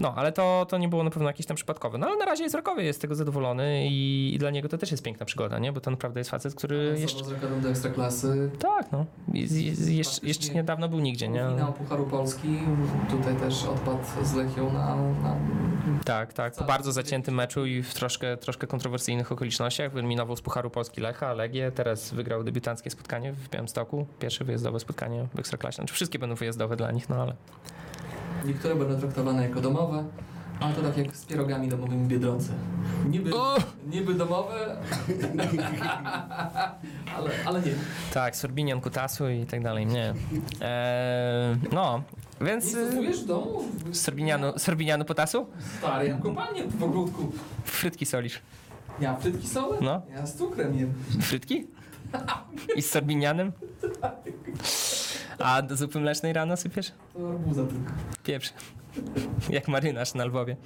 No, 0.00 0.14
ale 0.16 0.32
to, 0.32 0.66
to 0.68 0.78
nie 0.78 0.88
było 0.88 1.04
na 1.04 1.10
pewno 1.10 1.28
jakieś 1.28 1.46
tam 1.46 1.54
przypadkowe. 1.56 1.98
No 1.98 2.06
ale 2.06 2.16
na 2.16 2.24
razie 2.24 2.42
jest 2.42 2.54
rokowy, 2.54 2.84
jest 2.84 2.98
z 2.98 3.02
tego 3.02 3.14
zadowolony 3.14 3.86
i, 3.86 4.32
i 4.34 4.38
dla 4.38 4.50
niego 4.50 4.68
to 4.68 4.78
też 4.78 4.90
jest 4.90 5.02
piękna 5.02 5.26
przygoda, 5.26 5.58
nie? 5.58 5.72
Bo 5.72 5.80
to 5.80 5.90
naprawdę 5.90 6.20
jest 6.20 6.30
facet, 6.30 6.54
który 6.54 6.76
Awansował 6.76 7.30
jeszcze... 7.30 7.58
z 7.58 7.62
do 7.62 7.70
Ekstraklasy. 7.70 8.50
Tak, 8.58 8.92
no. 8.92 9.06
I, 9.32 9.38
i, 9.38 9.90
i 9.90 9.96
jeszcze, 9.96 10.26
jeszcze 10.26 10.54
niedawno 10.54 10.88
był 10.88 10.98
nigdzie, 10.98 11.28
nie? 11.28 11.44
Finał 11.50 11.72
Pucharu 11.72 12.06
Polski. 12.06 12.58
Tutaj 13.10 13.36
też 13.36 13.64
odpadł 13.64 13.98
z 14.22 14.34
Lechią 14.34 14.72
na, 14.72 14.96
na 14.96 15.36
Tak, 16.04 16.32
tak. 16.32 16.54
Po 16.54 16.64
bardzo 16.64 16.92
zaciętym 16.92 17.34
meczu 17.34 17.66
i 17.66 17.82
w 17.82 17.94
troszkę, 17.94 18.36
troszkę 18.36 18.66
kontrowersyjnych 18.66 19.32
okolicznościach. 19.32 19.92
Wyeliminował 19.92 20.29
z 20.36 20.42
Pucharu 20.42 20.70
Polski 20.70 21.00
Lecha, 21.00 21.32
Legię. 21.32 21.72
Teraz 21.72 22.14
wygrał 22.14 22.44
debiutanckie 22.44 22.90
spotkanie 22.90 23.32
w 23.32 23.48
Białymstoku. 23.48 24.06
Pierwsze 24.18 24.44
wyjazdowe 24.44 24.80
spotkanie 24.80 25.26
w 25.34 25.38
Ekstraklasie. 25.38 25.76
Znaczy 25.76 25.94
wszystkie 25.94 26.18
będą 26.18 26.34
wyjazdowe 26.34 26.76
dla 26.76 26.90
nich, 26.92 27.08
no 27.08 27.16
ale... 27.22 27.34
Niektóre 28.44 28.74
będą 28.74 29.00
traktowane 29.00 29.42
jako 29.42 29.60
domowe, 29.60 30.04
ale 30.60 30.74
to 30.74 30.82
tak 30.82 30.96
jak 30.96 31.16
z 31.16 31.24
pierogami 31.24 31.68
domowymi 31.68 32.08
Biedronce. 32.08 32.52
Niby, 33.08 33.30
niby 33.86 34.14
domowe, 34.14 34.76
ale, 37.16 37.30
ale 37.46 37.60
nie. 37.60 37.72
Tak, 38.12 38.36
Sorbinian, 38.36 38.80
Kutasu 38.80 39.28
i 39.28 39.46
tak 39.46 39.62
dalej, 39.62 39.86
nie. 39.86 40.14
Eee, 40.60 41.56
no, 41.72 42.02
Nie 42.40 42.46
więc... 42.46 42.64
y, 42.64 42.68
stosujesz 42.86 43.22
w 43.22 43.26
domu? 43.26 43.62
Sorbinianu, 43.92 44.58
Sorbinianu 44.58 45.04
Potasu? 45.04 45.46
Stary, 45.78 46.08
ja 46.08 46.18
kopalnię 46.18 46.64
w 46.64 46.82
ogródku. 46.82 47.32
Frytki 47.64 48.06
solisz. 48.06 48.40
Ja 49.00 49.16
frytki 49.16 49.48
solę? 49.48 49.78
No. 49.80 50.02
Ja 50.14 50.26
z 50.26 50.34
cukrem 50.34 50.74
jem. 50.74 50.94
Frytki? 51.20 51.66
I 52.76 52.82
z 52.82 52.90
sorbinianem? 52.90 53.52
A 55.38 55.62
do 55.62 55.76
zupy 55.76 56.00
mlecznej 56.00 56.32
rano 56.32 56.56
sypiesz? 56.56 56.92
To 57.12 57.28
arbuza 57.30 57.62
tylko. 57.66 57.92
Pieprz. 58.22 58.52
Jak 59.50 59.68
marynarz 59.68 60.14
na 60.14 60.24
Lwowie. 60.24 60.56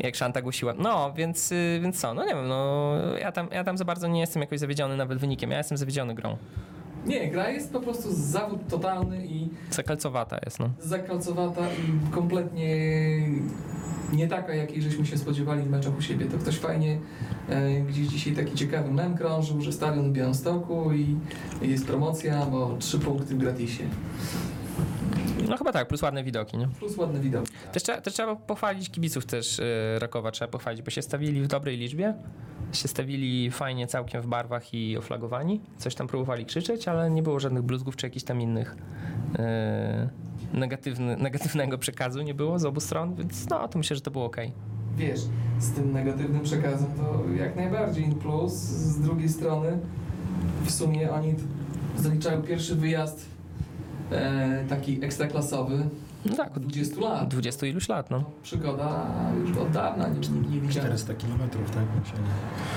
Jak 0.00 0.14
Szanta 0.16 0.42
głosiła. 0.42 0.74
No, 0.78 1.12
więc, 1.16 1.52
y, 1.52 1.80
więc 1.82 2.00
co? 2.00 2.14
No 2.14 2.24
nie 2.24 2.34
wiem, 2.34 2.48
no 2.48 2.92
ja 3.20 3.32
tam, 3.32 3.48
ja 3.52 3.64
tam 3.64 3.78
za 3.78 3.84
bardzo 3.84 4.08
nie 4.08 4.20
jestem 4.20 4.42
jakoś 4.42 4.58
zawiedziony 4.58 4.96
nawet 4.96 5.18
wynikiem. 5.18 5.50
Ja 5.50 5.58
jestem 5.58 5.78
zawiedziony 5.78 6.14
grą. 6.14 6.36
Nie, 7.06 7.30
gra 7.30 7.50
jest 7.50 7.72
po 7.72 7.80
prostu 7.80 8.08
zawód 8.12 8.68
totalny 8.68 9.26
i 9.26 9.48
Zakalcowata 9.70 10.38
jest, 10.44 10.60
no. 10.60 10.70
zakalcowata 10.80 11.60
i 11.60 12.12
kompletnie 12.12 12.68
nie 14.12 14.28
taka, 14.28 14.54
jakiej 14.54 14.82
żeśmy 14.82 15.06
się 15.06 15.18
spodziewali 15.18 15.62
w 15.62 15.70
meczach 15.70 15.98
u 15.98 16.02
siebie. 16.02 16.26
To 16.26 16.38
ktoś 16.38 16.58
fajnie 16.58 16.98
e, 17.48 17.80
gdzieś 17.80 18.06
dzisiaj 18.08 18.32
taki 18.32 18.54
ciekawy 18.54 18.90
mem 18.92 19.16
krążył, 19.16 19.60
że 19.60 19.72
stadion 19.72 20.10
w 20.10 20.12
Białymstoku 20.12 20.92
i 20.92 21.16
jest 21.62 21.86
promocja, 21.86 22.46
bo 22.46 22.76
trzy 22.78 22.98
punkty 22.98 23.34
w 23.34 23.38
gratisie. 23.38 23.84
No 25.48 25.56
chyba 25.56 25.72
tak, 25.72 25.88
plus 25.88 26.02
ładne 26.02 26.24
widoki, 26.24 26.56
nie? 26.56 26.68
Plus 26.68 26.96
ładne 26.96 27.20
widoki. 27.20 27.52
Też, 27.72 27.82
trzeba- 27.82 28.00
też 28.00 28.14
trzeba 28.14 28.36
pochwalić 28.36 28.90
kibiców 28.90 29.26
też 29.26 29.58
y, 29.58 29.62
Rakowa, 29.98 30.30
trzeba 30.30 30.50
pochwalić, 30.50 30.82
bo 30.82 30.90
się 30.90 31.02
stawili 31.02 31.42
w 31.42 31.46
dobrej 31.46 31.76
liczbie. 31.76 32.14
Się 32.74 32.88
stawili 32.88 33.50
fajnie 33.50 33.86
całkiem 33.86 34.22
w 34.22 34.26
barwach 34.26 34.74
i 34.74 34.96
oflagowani. 34.96 35.60
Coś 35.78 35.94
tam 35.94 36.06
próbowali 36.06 36.46
krzyczeć, 36.46 36.88
ale 36.88 37.10
nie 37.10 37.22
było 37.22 37.40
żadnych 37.40 37.62
bluzgów 37.62 37.96
czy 37.96 38.06
jakichś 38.06 38.24
tam 38.24 38.40
innych 38.40 38.76
y, 39.34 40.56
negatywny, 40.56 41.16
negatywnego 41.16 41.78
przekazu 41.78 42.22
nie 42.22 42.34
było 42.34 42.58
z 42.58 42.64
obu 42.64 42.80
stron, 42.80 43.14
więc 43.14 43.50
no 43.50 43.68
to 43.68 43.78
myślę, 43.78 43.96
że 43.96 44.02
to 44.02 44.10
było 44.10 44.24
ok. 44.24 44.36
Wiesz, 44.96 45.20
z 45.58 45.70
tym 45.70 45.92
negatywnym 45.92 46.42
przekazem 46.42 46.88
to 46.96 47.24
jak 47.38 47.56
najbardziej 47.56 48.04
plus. 48.04 48.52
Z 48.52 49.00
drugiej 49.00 49.28
strony 49.28 49.78
w 50.64 50.70
sumie 50.70 51.12
oni 51.12 51.34
zaliczają 51.96 52.42
pierwszy 52.42 52.74
wyjazd 52.74 53.26
e, 54.10 54.64
taki 54.68 55.04
ekstraklasowy 55.04 55.88
No 56.24 56.36
tak, 56.36 56.56
od 56.56 56.56
od 56.56 56.62
20 56.62 57.00
lat. 57.00 57.28
20 57.28 57.66
iluś 57.66 57.88
lat, 57.88 58.10
no. 58.10 58.18
To 58.20 58.30
przygoda 58.42 59.06
już 59.40 59.56
od 59.56 59.70
dawna 59.70 60.08
nie, 60.08 60.18
nie, 60.18 60.48
nie 60.48 60.60
widziana. 60.60 60.96
400 60.96 61.14
km, 61.14 61.38
tak? 61.50 61.84
Musieli. 62.00 62.22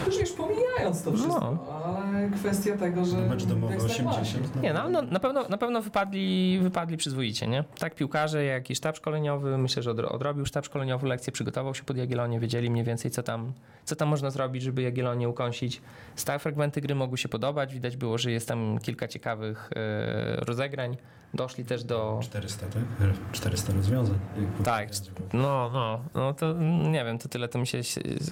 Już, 0.06 0.20
już 0.20 0.32
pomijając 0.32 1.04
to 1.04 1.12
wszystko, 1.12 1.84
ale 1.86 2.30
kwestia 2.30 2.78
tego, 2.78 3.06
że... 3.06 3.18
Mecz 3.18 3.46
domowy 3.46 3.74
w 3.80 3.86
Ekstraklasie. 3.86 4.22
80. 4.22 4.62
Nie, 4.64 4.74
no, 4.74 4.90
no, 4.90 5.02
na 5.02 5.20
pewno, 5.20 5.44
na 5.50 5.58
pewno 5.58 5.82
wypadli, 5.82 6.60
wypadli 6.62 6.98
przyzwoicie, 6.98 7.48
nie? 7.48 7.64
Tak 7.80 7.96
piłkarze, 7.96 8.44
jak 8.44 8.70
i 8.70 8.76
sztab 8.76 8.98
szkoleniowy, 8.98 9.58
myślę, 9.58 9.84
że 9.84 9.92
odro- 9.92 10.12
odrobił 10.16 10.46
sztab 10.46 10.66
szkoleniowy 10.66 11.08
lekcję, 11.08 11.34
przygotował 11.34 11.76
się 11.76 11.84
pod 11.84 11.98
Jagiellonię, 11.98 12.40
wiedzieli 12.40 12.70
mniej 12.70 12.84
więcej, 12.84 13.12
co 13.12 13.24
tam, 13.24 13.54
co 13.86 13.96
tam 13.96 14.08
można 14.08 14.32
zrobić, 14.32 14.64
żeby 14.64 14.82
Jagiellonię 14.82 15.30
ukąsić. 15.30 15.82
Stałe 16.16 16.40
fragmenty 16.40 16.82
gry 16.82 16.96
mogły 16.96 17.18
się 17.18 17.30
podobać, 17.30 17.74
widać 17.74 17.98
było, 17.98 18.18
że 18.18 18.32
jest 18.32 18.48
tam 18.48 18.80
kilka 18.80 19.08
ciekawych 19.08 19.70
e, 19.76 20.36
rozegrań. 20.46 20.98
Doszli 21.34 21.66
też 21.66 21.84
do... 21.84 22.20
400, 22.24 22.66
tak? 22.66 22.84
400 23.32 23.74
rozwiązań. 23.74 24.20
Tak, 24.64 24.90
No, 25.34 25.70
no, 25.74 26.00
no 26.16 26.34
to 26.34 26.54
nie 26.90 27.06
wiem, 27.06 27.18
to 27.18 27.30
tyle 27.30 27.48
to 27.48 27.60
mi 27.60 27.68
się... 27.68 27.82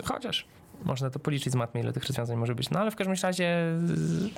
Chociaż 0.06 0.48
można 0.84 1.10
to 1.10 1.20
policzyć 1.20 1.54
z 1.54 1.56
matmy, 1.56 1.82
ile 1.82 1.94
tych 1.94 2.06
rozwiązań 2.06 2.38
może 2.38 2.56
być. 2.56 2.70
No 2.70 2.80
ale 2.80 2.92
w 2.92 2.96
każdym 2.96 3.16
razie, 3.24 3.58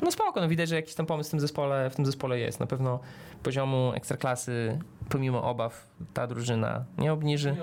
no 0.02 0.12
spoko, 0.12 0.41
no 0.41 0.48
widać, 0.48 0.70
że 0.70 0.76
jakiś 0.76 0.96
tam 0.96 1.06
pomysł 1.06 1.28
w 1.28 1.32
tym 1.32 1.39
zespole, 1.39 1.89
w 1.89 1.96
tym 1.96 2.06
zespole 2.06 2.39
jest. 2.39 2.60
Na 2.60 2.67
pewno 2.67 3.00
poziomu 3.43 3.91
ekstraklasy, 3.96 4.80
pomimo 5.10 5.43
obaw, 5.43 5.88
ta 6.13 6.27
drużyna 6.27 6.86
nie 6.97 7.13
obniży. 7.13 7.55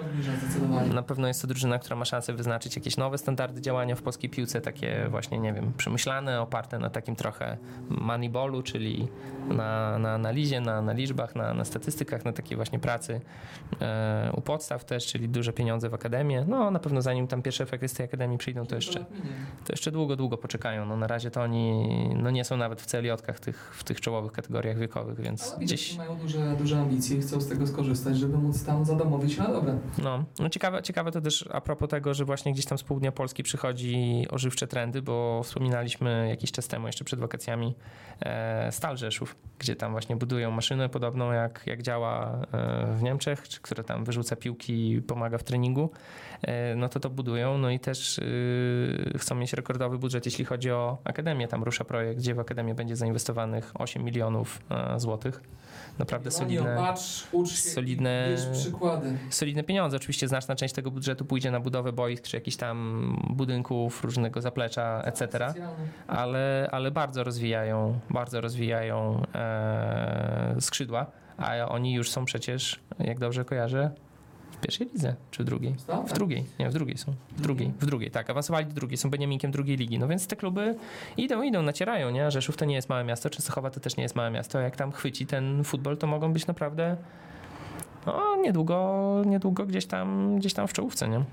Nie. 0.70 0.94
Na 0.94 1.02
pewno 1.02 1.28
jest 1.28 1.42
to 1.42 1.46
drużyna, 1.48 1.78
która 1.78 1.96
ma 1.96 2.04
szansę 2.04 2.32
wyznaczyć 2.32 2.76
jakieś 2.76 2.96
nowe 2.96 3.18
standardy 3.18 3.60
działania 3.60 3.96
w 3.96 4.02
polskiej 4.02 4.30
piłce, 4.30 4.60
takie 4.60 5.06
właśnie, 5.10 5.38
nie 5.38 5.52
wiem, 5.52 5.72
przemyślane, 5.76 6.40
oparte 6.40 6.78
na 6.78 6.90
takim 6.90 7.16
trochę 7.16 7.56
moneyballu, 7.88 8.62
czyli 8.62 9.08
na, 9.48 9.98
na 9.98 10.14
analizie, 10.14 10.60
na, 10.60 10.82
na 10.82 10.92
liczbach, 10.92 11.34
na, 11.34 11.54
na 11.54 11.64
statystykach, 11.64 12.24
na 12.24 12.32
takiej 12.32 12.56
właśnie 12.56 12.78
pracy 12.78 13.20
e, 13.80 14.32
u 14.36 14.40
podstaw 14.40 14.84
też, 14.84 15.06
czyli 15.06 15.28
duże 15.28 15.52
pieniądze 15.52 15.88
w 15.88 15.94
akademię. 15.94 16.44
No 16.48 16.70
na 16.70 16.78
pewno 16.78 17.02
zanim 17.02 17.26
tam 17.26 17.42
pierwsze 17.42 17.64
efekty 17.64 17.88
z 17.88 17.92
tej 17.92 18.04
akademii 18.04 18.38
przyjdą, 18.38 18.66
to 18.66 18.74
jeszcze, 18.74 19.00
to 19.64 19.72
jeszcze 19.72 19.90
długo, 19.90 20.16
długo 20.16 20.36
poczekają. 20.38 20.86
No 20.86 20.96
na 20.96 21.06
razie 21.06 21.30
to 21.30 21.42
oni 21.42 21.88
no, 22.22 22.30
nie 22.30 22.44
są 22.44 22.56
nawet 22.56 22.82
w 22.82 22.86
celiotkach 22.86 23.40
tych, 23.40 23.74
w 23.74 23.84
tych 23.84 24.00
czołowych 24.00 24.32
kategoriach 24.32 24.78
wiekowych, 24.78 25.20
więc 25.20 25.52
Ale 25.52 25.64
gdzieś... 25.64 25.96
mają 25.98 26.16
duże, 26.16 26.56
duże 26.58 26.78
ambicje 26.78 27.18
i 27.18 27.20
chcą 27.20 27.40
z 27.40 27.48
tego 27.48 27.66
skorzystać, 27.66 28.16
żeby 28.24 28.38
móc 28.38 28.64
tam 28.64 28.84
zadomowić 28.84 29.38
na 29.38 29.48
dobre. 29.48 29.78
No, 30.02 30.24
no 30.38 30.48
ciekawe, 30.48 30.82
ciekawe 30.82 31.12
to 31.12 31.20
też 31.20 31.48
a 31.52 31.60
propos 31.60 31.88
tego, 31.88 32.14
że 32.14 32.24
właśnie 32.24 32.52
gdzieś 32.52 32.66
tam 32.66 32.78
z 32.78 32.82
południa 32.82 33.12
Polski 33.12 33.42
przychodzi 33.42 34.26
ożywcze 34.30 34.66
trendy, 34.66 35.02
bo 35.02 35.40
wspominaliśmy 35.44 36.26
jakiś 36.28 36.52
czas 36.52 36.68
temu, 36.68 36.86
jeszcze 36.86 37.04
przed 37.04 37.20
wakacjami, 37.20 37.74
e, 38.20 38.72
Stal 38.72 38.96
Rzeszów, 38.96 39.36
gdzie 39.58 39.76
tam 39.76 39.92
właśnie 39.92 40.16
budują 40.16 40.50
maszynę 40.50 40.88
podobną 40.88 41.32
jak, 41.32 41.62
jak 41.66 41.82
działa 41.82 42.38
e, 42.52 42.94
w 42.94 43.02
Niemczech, 43.02 43.48
czy, 43.48 43.60
tam 43.86 44.04
wyrzuca 44.04 44.36
piłki 44.36 44.92
i 44.92 45.02
pomaga 45.02 45.38
w 45.38 45.44
treningu, 45.44 45.90
no 46.76 46.88
to 46.88 47.00
to 47.00 47.10
budują, 47.10 47.58
no 47.58 47.70
i 47.70 47.80
też 47.80 48.18
e, 48.18 49.18
chcą 49.18 49.34
mieć 49.34 49.52
rekordowy 49.52 49.98
budżet, 49.98 50.26
jeśli 50.26 50.44
chodzi 50.44 50.70
o 50.70 50.98
Akademię. 51.04 51.48
Tam 51.48 51.62
rusza 51.62 51.84
projekt, 51.84 52.18
gdzie 52.20 52.34
w 52.34 52.40
Akademię 52.40 52.74
będzie 52.74 52.96
zainwestowanych 52.96 53.72
8 53.74 54.04
milionów 54.04 54.60
e, 54.70 55.00
złotych. 55.00 55.42
Naprawdę 55.98 56.30
Solidne. 56.30 56.76
patrz, 56.76 57.26
ucz 57.32 57.50
się 57.50 57.68
solidne- 57.80 58.36
solidne 59.30 59.62
pieniądze. 59.64 59.96
Oczywiście 59.96 60.28
znaczna 60.28 60.56
część 60.56 60.74
tego 60.74 60.90
budżetu 60.90 61.24
pójdzie 61.24 61.50
na 61.50 61.60
budowę 61.60 61.92
boisk, 61.92 62.24
czy 62.24 62.36
jakichś 62.36 62.56
tam 62.56 63.16
budynków, 63.30 64.04
różnego 64.04 64.40
zaplecza, 64.40 65.02
etc. 65.04 65.54
Ale, 66.06 66.68
ale 66.72 66.90
bardzo 66.90 67.24
rozwijają, 67.24 68.00
bardzo 68.10 68.40
rozwijają 68.40 69.22
e, 69.34 70.56
skrzydła, 70.60 71.06
a 71.36 71.68
oni 71.68 71.94
już 71.94 72.10
są 72.10 72.24
przecież, 72.24 72.80
jak 72.98 73.18
dobrze 73.18 73.44
kojarzę, 73.44 73.90
w 74.54 74.60
pierwszej 74.60 74.86
lidze, 74.92 75.14
czy 75.30 75.42
w 75.42 75.46
drugiej? 75.46 75.74
W 76.06 76.12
drugiej, 76.12 76.44
nie, 76.58 76.70
w 76.70 76.72
drugiej 76.72 76.98
są. 76.98 77.14
W 77.36 77.40
drugiej, 77.40 77.72
w 77.80 77.86
drugiej, 77.86 78.10
tak. 78.10 78.30
Awansowali 78.30 78.66
do 78.66 78.72
drugiej, 78.72 78.96
są 78.96 79.10
Beniaminkiem 79.10 79.50
drugiej 79.50 79.76
ligi. 79.76 79.98
No 79.98 80.08
więc 80.08 80.26
te 80.26 80.36
kluby 80.36 80.74
idą, 81.16 81.42
idą, 81.42 81.62
nacierają, 81.62 82.10
nie? 82.10 82.30
Rzeszów 82.30 82.56
to 82.56 82.64
nie 82.64 82.74
jest 82.74 82.88
małe 82.88 83.04
miasto, 83.04 83.30
Częstochowa 83.30 83.70
to 83.70 83.80
też 83.80 83.96
nie 83.96 84.02
jest 84.02 84.16
małe 84.16 84.30
miasto. 84.30 84.60
Jak 84.60 84.76
tam 84.76 84.92
chwyci 84.92 85.26
ten 85.26 85.64
futbol, 85.64 85.96
to 85.96 86.06
mogą 86.06 86.32
być 86.32 86.46
naprawdę 86.46 86.96
no, 88.06 88.36
niedługo, 88.36 89.22
niedługo 89.26 89.66
gdzieś 89.66 89.86
tam, 89.86 90.38
gdzieś 90.38 90.54
tam 90.54 90.68
w 90.68 90.72
czołówce, 90.72 91.08
nie? 91.08 91.24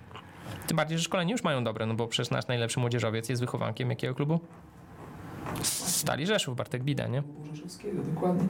Tym 0.67 0.77
bardziej, 0.77 0.97
że 0.97 1.03
szkolenie 1.03 1.31
już 1.31 1.43
mają 1.43 1.63
dobre, 1.63 1.85
no 1.85 1.93
bo 1.93 2.07
przecież 2.07 2.31
nasz 2.31 2.47
najlepszy 2.47 2.79
młodzieżowiec 2.79 3.29
jest 3.29 3.41
wychowankiem 3.41 3.89
jakiego 3.89 4.15
klubu? 4.15 4.39
Stali 5.63 6.27
Rzeszów, 6.27 6.55
Bartek 6.55 6.83
Bida, 6.83 7.07
nie? 7.07 7.23
Rzeszowskiego, 7.53 8.03
dokładnie. 8.13 8.47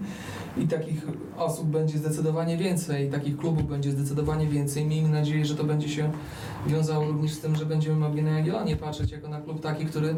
I 0.58 0.68
takich 0.68 1.02
osób 1.38 1.68
będzie 1.68 1.98
zdecydowanie 1.98 2.58
więcej, 2.58 3.10
takich 3.10 3.38
klubów 3.38 3.70
będzie 3.70 3.92
zdecydowanie 3.92 4.48
więcej. 4.48 4.86
Miejmy 4.86 5.10
nadzieję, 5.10 5.46
że 5.46 5.56
to 5.56 5.64
będzie 5.64 5.90
się 5.90 6.12
wiązało 6.68 7.06
również 7.06 7.34
z 7.34 7.40
tym, 7.40 7.56
że 7.56 7.66
będziemy 7.66 7.96
mogli 7.96 8.24
na 8.24 8.32
Jagiellonię 8.32 8.76
patrzeć 8.76 9.12
jako 9.12 9.28
na 9.28 9.42
klub 9.42 9.62
taki, 9.62 9.86
który 9.86 10.16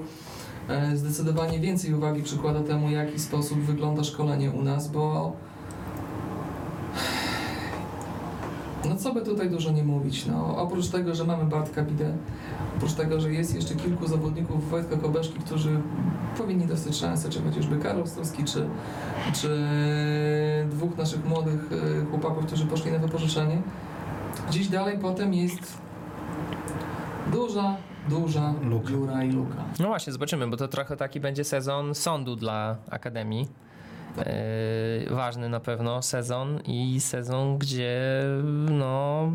e, 0.70 0.98
zdecydowanie 0.98 1.60
więcej 1.60 1.94
uwagi 1.94 2.24
przykłada 2.24 2.64
temu, 2.64 2.88
w 2.88 2.92
jaki 2.92 3.20
sposób 3.20 3.60
wygląda 3.60 4.04
szkolenie 4.04 4.52
u 4.52 4.62
nas, 4.62 4.92
bo 4.92 5.34
no 8.90 8.96
co 8.96 9.14
by 9.14 9.22
tutaj 9.22 9.50
dużo 9.50 9.72
nie 9.72 9.84
mówić, 9.84 10.26
no 10.26 10.58
oprócz 10.58 10.88
tego, 10.88 11.16
że 11.16 11.24
mamy 11.24 11.46
Bartka 11.46 11.82
Bidę, 11.82 12.18
oprócz 12.78 12.94
tego, 12.94 13.22
że 13.22 13.34
jest 13.34 13.56
jeszcze 13.56 13.76
kilku 13.76 14.08
zawodników 14.08 14.70
Wojtka 14.70 14.98
Kobeszki, 14.98 15.40
którzy 15.40 15.82
powinni 16.38 16.66
dostać 16.66 16.96
szansę, 16.96 17.30
czy 17.30 17.42
chociażby 17.42 17.78
Karol 17.78 18.08
Stowski, 18.08 18.44
czy, 18.44 18.68
czy 19.34 19.50
dwóch 20.70 20.98
naszych 20.98 21.26
młodych 21.26 21.70
e, 21.72 22.06
chłopaków, 22.06 22.46
którzy 22.46 22.66
poszli 22.66 22.92
na 22.92 22.98
wypożyczenie. 22.98 23.62
Gdzieś 24.50 24.68
dalej 24.68 24.98
potem 25.02 25.34
jest 25.34 25.78
duża, 27.32 27.76
duża 28.10 28.54
Luka. 28.64 28.88
dziura 28.88 29.24
i 29.24 29.32
luka. 29.32 29.64
No 29.80 29.88
właśnie, 29.88 30.14
zobaczymy, 30.14 30.48
bo 30.48 30.58
to 30.58 30.68
trochę 30.68 30.98
taki 30.98 31.20
będzie 31.20 31.44
sezon 31.44 31.96
sądu 31.96 32.36
dla 32.36 32.76
Akademii. 32.90 33.48
Yy, 34.18 35.16
ważny 35.16 35.50
na 35.50 35.60
pewno 35.60 36.02
sezon 36.02 36.60
i 36.66 37.02
sezon, 37.02 37.58
gdzie 37.58 38.24
no, 38.72 39.30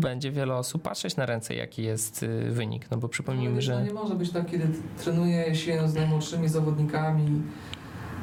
będzie 0.00 0.32
wiele 0.32 0.54
osób 0.54 0.82
patrzeć 0.82 1.16
na 1.16 1.26
ręce, 1.26 1.54
jaki 1.54 1.82
jest 1.82 2.22
yy, 2.22 2.50
wynik. 2.50 2.90
No 2.90 2.96
bo 2.96 3.08
przypomnijmy, 3.08 3.54
wiesz, 3.54 3.64
że 3.64 3.78
No 3.78 3.86
nie 3.86 3.92
może 3.92 4.14
być 4.14 4.30
tak, 4.30 4.46
kiedy 4.46 4.68
trenuje 5.04 5.54
się 5.54 5.88
z 5.88 5.94
najmłodszymi 5.94 6.48
zawodnikami, 6.48 7.42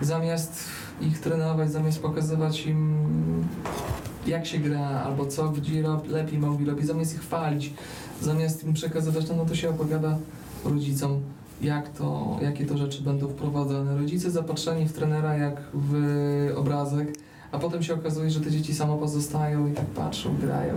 zamiast 0.01 0.69
ich 1.01 1.19
trenować, 1.19 1.71
zamiast 1.71 2.01
pokazywać 2.01 2.65
im 2.65 3.03
jak 4.27 4.45
się 4.45 4.57
gra, 4.57 5.03
albo 5.05 5.25
co, 5.25 5.49
gdzie 5.49 5.81
rob, 5.81 6.07
lepiej 6.07 6.39
mogli 6.39 6.65
robić, 6.65 6.85
zamiast 6.87 7.13
ich 7.13 7.21
chwalić, 7.21 7.73
zamiast 8.21 8.63
im 8.63 8.73
przekazywać, 8.73 9.29
no, 9.29 9.35
no 9.35 9.45
to 9.45 9.55
się 9.55 9.69
opowiada 9.69 10.17
rodzicom, 10.65 11.21
jak 11.61 11.89
to, 11.89 12.37
jakie 12.41 12.65
to 12.65 12.77
rzeczy 12.77 13.01
będą 13.01 13.27
wprowadzone. 13.27 13.97
Rodzice 13.97 14.31
zapatrzeni 14.31 14.85
w 14.85 14.93
trenera 14.93 15.37
jak 15.37 15.61
w 15.73 16.53
obrazek, 16.55 17.13
a 17.51 17.59
potem 17.59 17.83
się 17.83 17.93
okazuje, 17.93 18.31
że 18.31 18.41
te 18.41 18.51
dzieci 18.51 18.75
samo 18.75 18.97
pozostają 18.97 19.67
i 19.67 19.71
tak 19.71 19.85
patrzą, 19.85 20.37
grają. 20.37 20.73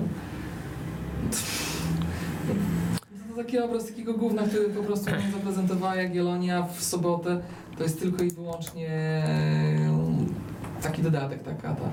To 3.29 3.43
taki 3.43 3.59
obraz 3.59 3.87
takiego 3.87 4.15
gówna, 4.15 4.43
który 4.43 4.69
po 4.69 4.83
prostu 4.83 5.11
nam 5.11 5.33
zaprezentowała 5.33 5.97
Jagiellonia 5.97 6.63
w 6.63 6.83
sobotę. 6.83 7.41
To 7.79 7.83
jest 7.83 8.01
tylko 8.01 8.25
i 8.25 8.31
wyłącznie 8.31 9.23
taki 10.83 11.03
dodatek, 11.03 11.43
taka 11.43 11.75
ta 11.75 11.91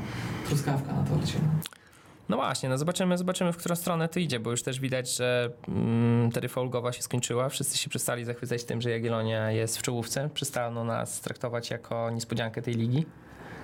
truskawka 0.47 0.93
na 0.93 1.03
torcie. 1.03 1.39
No 2.29 2.37
właśnie, 2.37 2.69
no 2.69 2.77
zobaczymy, 2.77 3.17
zobaczymy, 3.17 3.53
w 3.53 3.57
którą 3.57 3.75
stronę 3.75 4.09
to 4.09 4.19
idzie, 4.19 4.39
bo 4.39 4.51
już 4.51 4.63
też 4.63 4.79
widać, 4.79 5.15
że 5.15 5.51
mm, 5.67 6.31
teryfa 6.31 6.61
ulgowa 6.61 6.91
się 6.91 7.01
skończyła. 7.01 7.49
Wszyscy 7.49 7.77
się 7.77 7.89
przestali 7.89 8.25
zachwycać 8.25 8.63
tym, 8.63 8.81
że 8.81 8.89
Jagiellonia 8.89 9.51
jest 9.51 9.77
w 9.77 9.81
czołówce. 9.81 10.29
Przestano 10.33 10.83
nas 10.83 11.21
traktować 11.21 11.69
jako 11.69 12.09
niespodziankę 12.09 12.61
tej 12.61 12.73
ligi. 12.73 13.05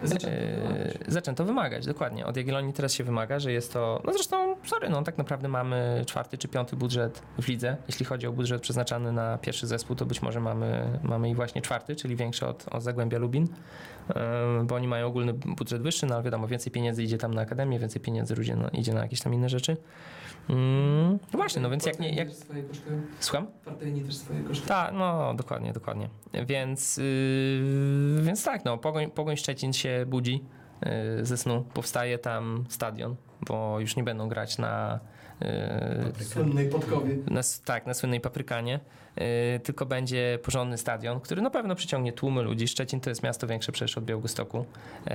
Zaczęto 0.04 1.44
Eee, 1.44 1.48
wymagać. 1.48 1.48
wymagać, 1.48 1.86
dokładnie. 1.86 2.26
Od 2.26 2.38
Jagiellonii 2.38 2.74
teraz 2.74 2.94
się 2.94 3.04
wymaga, 3.04 3.40
że 3.40 3.52
jest 3.52 3.74
to, 3.74 4.02
no 4.06 4.14
zresztą, 4.14 4.56
sorry, 4.66 4.90
no 4.90 5.04
tak 5.04 5.18
naprawdę 5.18 5.48
mamy 5.48 6.04
czwarty 6.08 6.38
czy 6.38 6.48
piąty 6.48 6.76
budżet 6.76 7.22
w 7.42 7.48
lidze. 7.48 7.78
Jeśli 7.88 8.06
chodzi 8.06 8.28
o 8.28 8.32
budżet 8.32 8.62
przeznaczany 8.62 9.12
na 9.12 9.38
pierwszy 9.38 9.68
zespół, 9.68 9.96
to 9.96 10.06
być 10.06 10.22
może 10.22 10.40
mamy, 10.40 11.00
mamy 11.04 11.30
i 11.30 11.36
właśnie 11.36 11.62
czwarty, 11.62 11.96
czyli 11.96 12.16
większy 12.16 12.48
od, 12.48 12.66
od 12.72 12.84
Zagłębia 12.84 13.18
Lubin, 13.18 13.48
Eee, 14.16 14.64
bo 14.64 14.76
oni 14.76 14.88
mają 14.88 15.08
ogólny 15.08 15.34
budżet 15.34 15.82
wyższy, 15.82 16.06
no 16.06 16.16
ale 16.16 16.24
wiadomo, 16.24 16.48
więcej 16.48 16.72
pieniędzy 16.72 17.04
idzie 17.04 17.18
tam 17.18 17.34
na 17.34 17.42
akademię, 17.42 17.80
więcej 17.80 18.02
pieniędzy 18.02 18.36
idzie 18.42 18.56
na, 18.56 18.70
idzie 18.70 18.94
na 18.94 19.02
jakieś 19.02 19.22
tam 19.22 19.34
inne 19.34 19.50
rzeczy. 19.50 19.78
Mm, 20.50 21.12
no 21.34 21.38
właśnie, 21.38 21.62
no 21.62 21.70
więc 21.70 21.86
jak 21.86 22.00
nie, 22.00 22.10
jak, 22.16 22.28
też 22.28 22.38
swoje 22.38 22.64
kosztują. 22.64 23.02
słucham? 23.20 23.48
Partyjni 23.66 24.02
też 24.02 24.16
swoje 24.16 24.44
kosztują. 24.44 24.68
Tak, 24.68 24.94
no 24.94 25.34
dokładnie, 25.34 25.74
dokładnie. 25.74 26.10
Więc, 26.46 26.98
yy, 26.98 28.22
więc 28.22 28.44
tak, 28.44 28.66
no, 28.66 28.78
Pogoń, 28.78 29.12
Pogoń 29.12 29.38
Szczecin 29.38 29.74
się 29.74 30.06
budzi 30.08 30.44
yy, 31.18 31.26
ze 31.26 31.38
snu. 31.38 31.66
Powstaje 31.74 32.18
tam 32.18 32.66
stadion, 32.70 33.16
bo 33.48 33.80
już 33.80 33.96
nie 33.96 34.04
będą 34.04 34.28
grać 34.28 34.58
na, 34.58 35.00
yy, 36.18 36.26
Słynnej 36.26 36.70
podkowie. 36.70 37.16
na, 37.32 37.42
tak, 37.66 37.88
na 37.88 37.94
słynnej 37.94 38.22
paprykanie, 38.22 38.74
yy, 38.74 39.09
tylko 39.64 39.86
będzie 39.86 40.40
porządny 40.44 40.78
stadion, 40.78 41.20
który 41.20 41.42
na 41.42 41.50
pewno 41.50 41.76
przyciągnie 41.76 42.14
tłumy 42.14 42.42
ludzi. 42.42 42.68
Szczecin 42.68 43.00
to 43.00 43.10
jest 43.10 43.24
miasto 43.24 43.48
większe 43.48 43.72
przecież 43.72 43.98
od 43.98 44.06
Białegostoku, 44.06 44.58
yy, 45.06 45.14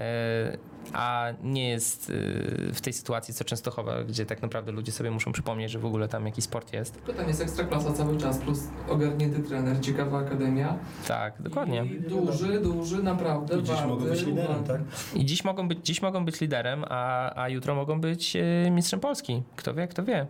a 0.92 1.28
nie 1.42 1.68
jest 1.68 2.08
yy, 2.08 2.72
w 2.74 2.80
tej 2.80 2.92
sytuacji 2.92 3.34
co 3.34 3.44
Częstochowa, 3.44 4.04
gdzie 4.04 4.26
tak 4.26 4.42
naprawdę 4.42 4.72
ludzie 4.72 4.92
sobie 4.92 5.10
muszą 5.10 5.32
przypomnieć, 5.32 5.70
że 5.70 5.78
w 5.78 5.86
ogóle 5.86 6.08
tam 6.08 6.26
jakiś 6.26 6.44
sport 6.44 6.72
jest. 6.72 7.04
To 7.04 7.12
tam 7.12 7.28
jest 7.28 7.40
ekstraklasa 7.40 7.92
cały 7.92 8.18
czas, 8.18 8.38
plus 8.38 8.60
ogarnięty 8.88 9.42
trener, 9.42 9.80
ciekawa 9.80 10.18
akademia. 10.18 10.78
Tak, 11.08 11.42
dokładnie. 11.42 11.84
I 11.84 12.00
duży, 12.00 12.60
duży, 12.60 13.02
naprawdę 13.02 13.58
I 13.58 13.62
dziś 13.62 13.70
warty 13.70 13.88
mogą 13.88 14.04
być 14.04 14.26
liderem, 14.26 14.64
tak? 14.64 14.80
I 15.14 15.24
dziś 15.24 15.44
mogą 15.44 15.68
być, 15.68 15.78
dziś 15.82 16.02
mogą 16.02 16.24
być 16.24 16.40
liderem, 16.40 16.84
a, 16.88 17.42
a 17.42 17.48
jutro 17.48 17.74
mogą 17.74 18.00
być 18.00 18.36
mistrzem 18.70 19.00
Polski. 19.00 19.42
Kto 19.56 19.74
wie, 19.74 19.88
kto 19.88 20.04
wie. 20.04 20.26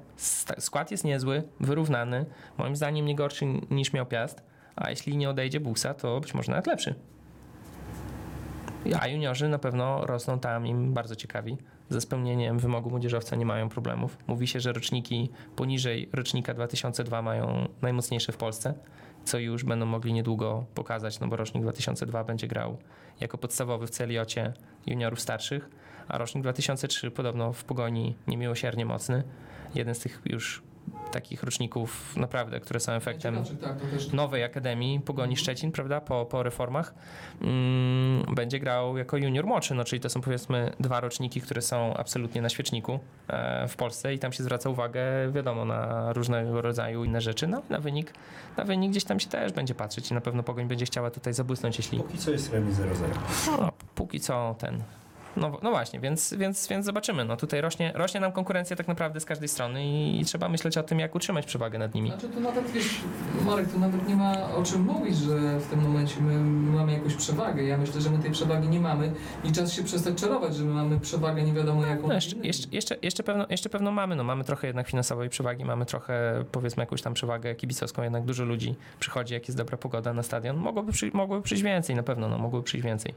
Skład 0.59 0.91
jest 0.91 1.05
niezły, 1.05 1.43
wyrównany. 1.61 2.27
Moim 2.59 2.77
zdaniem 2.77 3.07
nie 3.07 3.15
gorszy 3.17 3.47
niż 3.71 3.93
miał 3.93 4.07
Piast. 4.07 4.43
A 4.77 4.91
jeśli 4.91 5.17
nie 5.17 5.31
odejdzie 5.31 5.61
Busa, 5.61 5.95
to 5.95 6.21
być 6.21 6.35
może 6.35 6.53
nawet 6.53 6.67
lepszy. 6.67 6.95
A 9.01 9.09
juniorzy 9.09 9.49
na 9.49 9.59
pewno 9.59 10.07
rosną 10.07 10.39
tam 10.39 10.67
im 10.67 10.93
bardzo 10.93 11.17
ciekawi. 11.17 11.57
Ze 11.89 12.01
spełnieniem 12.01 12.59
wymogu 12.59 12.91
młodzieżowca 12.91 13.37
nie 13.37 13.47
mają 13.47 13.69
problemów. 13.69 14.19
Mówi 14.27 14.47
się, 14.47 14.61
że 14.61 14.73
roczniki 14.73 15.31
poniżej 15.57 16.09
rocznika 16.13 16.55
2002 16.55 17.23
mają 17.23 17.69
najmocniejsze 17.83 18.33
w 18.33 18.37
Polsce, 18.37 18.75
co 19.25 19.39
już 19.39 19.65
będą 19.65 19.87
mogli 19.87 20.13
niedługo 20.13 20.65
pokazać, 20.75 21.21
no 21.21 21.29
bo 21.29 21.37
rocznik 21.37 21.63
2002 21.63 22.25
będzie 22.25 22.49
grał 22.49 22.77
jako 23.21 23.39
podstawowy 23.39 23.87
w 23.87 23.91
celiocie 23.91 24.53
juniorów 24.87 25.21
starszych, 25.21 25.71
a 26.09 26.19
rocznik 26.19 26.43
2003 26.45 27.11
podobno 27.11 27.53
w 27.53 27.65
pogoni 27.65 28.15
niemiłosiernie 28.27 28.87
mocny. 28.87 29.23
Jeden 29.75 29.95
z 29.95 29.99
tych 29.99 30.23
już 30.25 30.63
takich 31.15 31.43
roczników 31.43 32.17
naprawdę, 32.17 32.61
które 32.61 32.81
są 32.81 32.93
efektem 32.93 33.45
tak, 33.61 33.77
nowej 34.13 34.45
Akademii 34.45 35.01
Pogoni 35.01 35.37
Szczecin, 35.37 35.73
prawda, 35.73 36.01
po, 36.01 36.25
po 36.27 36.43
reformach, 36.43 36.95
mm, 37.41 38.35
będzie 38.35 38.59
grał 38.59 38.99
jako 38.99 39.17
junior 39.17 39.47
młodszy, 39.47 39.75
no 39.75 39.85
czyli 39.85 40.01
to 40.01 40.11
są 40.11 40.21
powiedzmy 40.21 40.73
dwa 40.81 41.01
roczniki, 41.01 41.41
które 41.41 41.63
są 41.63 41.95
absolutnie 41.95 42.43
na 42.43 42.49
świeczniku 42.49 42.99
e, 43.29 43.69
w 43.69 43.77
Polsce 43.77 44.15
i 44.15 44.19
tam 44.19 44.33
się 44.33 44.43
zwraca 44.43 44.71
uwagę, 44.71 45.03
wiadomo, 45.33 45.65
na 45.65 46.13
różnego 46.13 46.63
rodzaju 46.63 47.05
inne 47.05 47.21
rzeczy, 47.21 47.47
no 47.47 47.63
na 47.71 47.79
wynik, 47.79 48.13
na 48.57 48.65
wynik 48.65 48.91
gdzieś 48.91 49.05
tam 49.05 49.21
się 49.21 49.29
też 49.29 49.53
będzie 49.53 49.75
patrzeć 49.75 50.11
i 50.11 50.15
na 50.15 50.21
pewno 50.21 50.43
Pogoń 50.43 50.69
będzie 50.69 50.87
chciała 50.87 51.11
tutaj 51.11 51.35
zabłysnąć, 51.35 51.79
jeśli 51.79 51.99
Póki 51.99 52.19
co 52.19 52.31
jest 52.31 52.53
remis 52.53 52.77
0-0. 52.77 53.61
no, 53.61 53.73
póki 53.95 54.21
co 54.21 54.57
ten. 54.59 54.83
No, 55.37 55.59
no 55.63 55.71
właśnie, 55.71 56.01
więc, 56.01 56.35
więc, 56.35 56.69
więc 56.69 56.87
zobaczymy. 56.87 57.25
No 57.25 57.37
tutaj 57.37 57.61
rośnie, 57.61 57.93
rośnie 57.95 58.21
nam 58.21 58.33
konkurencja 58.33 58.77
tak 58.77 58.89
naprawdę 58.89 59.21
z 59.21 59.25
każdej 59.25 59.49
strony 59.49 59.87
i, 59.87 60.21
i 60.21 60.25
trzeba 60.25 60.49
myśleć 60.49 60.79
o 60.79 60.83
tym, 60.83 60.99
jak 60.99 61.15
utrzymać 61.15 61.47
przewagę 61.47 61.79
nad 61.79 61.95
nimi. 61.95 62.09
Znaczy 62.09 62.29
tu 62.29 62.41
nawet 62.41 62.71
wiesz, 62.71 63.01
Marek, 63.47 63.73
tu 63.73 63.79
nawet 63.79 64.09
nie 64.09 64.17
ma 64.17 64.55
o 64.55 64.63
czym 64.63 64.83
mówić, 64.83 65.17
że 65.17 65.59
w 65.61 65.67
tym 65.67 65.81
momencie 65.81 66.21
my 66.21 66.39
mamy 66.77 66.93
jakąś 66.93 67.15
przewagę. 67.15 67.63
Ja 67.65 67.79
myślę, 67.79 68.01
że 68.01 68.11
my 68.11 68.19
tej 68.19 68.31
przewagi 68.31 68.69
nie 68.69 68.81
mamy 68.81 69.13
i 69.45 69.53
czas 69.53 69.73
się 69.73 69.85
przestać 69.85 70.15
czarować, 70.15 70.57
że 70.57 70.65
my 70.65 70.75
mamy 70.75 71.01
przewagę 71.01 71.43
nie 71.43 71.53
wiadomo 71.53 71.87
jaką. 71.87 72.09
No 72.09 72.15
jeszcze, 72.15 72.37
jeszcze, 72.37 72.69
jeszcze, 72.73 72.97
jeszcze, 73.03 73.23
pewno, 73.23 73.47
jeszcze 73.51 73.69
pewno 73.69 73.91
mamy, 73.91 74.17
no 74.17 74.25
mamy 74.25 74.45
trochę 74.45 74.67
jednak 74.67 74.89
finansowej 74.89 75.29
przewagi, 75.29 75.65
mamy 75.65 75.87
trochę 75.87 76.45
powiedzmy 76.53 76.83
jakąś 76.83 77.03
tam 77.03 77.15
przewagę 77.15 77.55
kibicowską, 77.55 78.03
jednak 78.03 78.25
dużo 78.25 78.45
ludzi 78.45 78.75
przychodzi, 79.01 79.35
jak 79.35 79.49
jest 79.49 79.59
dobra 79.59 79.77
pogoda 79.77 80.13
na 80.13 80.23
stadion. 80.23 80.57
Mogłoby, 80.57 80.93
przy, 80.93 81.11
mogłoby 81.15 81.43
przyjść 81.43 81.63
więcej, 81.63 81.97
na 81.97 82.03
pewno, 82.03 82.29
no 82.29 82.39
mogłoby 82.39 82.65
przyjść 82.65 82.85
więcej. 82.85 83.15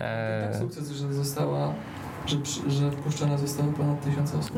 Tak 0.00 0.54
E, 0.54 0.58
sukces, 0.58 0.90
że 0.90 1.12
została, 1.14 1.74
że, 2.26 2.36
że 2.70 2.90
wpuszczone 2.90 3.38
zostało 3.38 3.72
ponad 3.72 4.04
tysiąc 4.04 4.34
osób. 4.34 4.56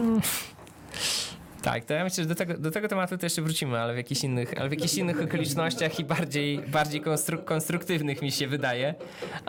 tak, 1.63 1.85
to 1.85 1.95
ja 1.95 2.05
myślę, 2.05 2.25
że 2.25 2.29
do 2.29 2.35
tego, 2.35 2.59
do 2.59 2.71
tego 2.71 2.89
tematu 2.89 3.19
to 3.19 3.27
jeszcze 3.27 3.43
wrócimy, 3.43 3.79
ale 3.81 3.95
w 3.95 3.97
jakichś 3.97 4.25
innych, 4.25 4.55
ale 4.61 4.69
w 4.69 4.73
jakichś 4.73 4.95
innych 4.95 5.23
okolicznościach 5.23 5.99
i 6.01 6.05
bardziej, 6.05 6.59
bardziej 6.59 7.03
konstru- 7.03 7.45
konstruktywnych 7.45 8.23
mi 8.23 8.31
się 8.33 8.47
wydaje. 8.49 8.95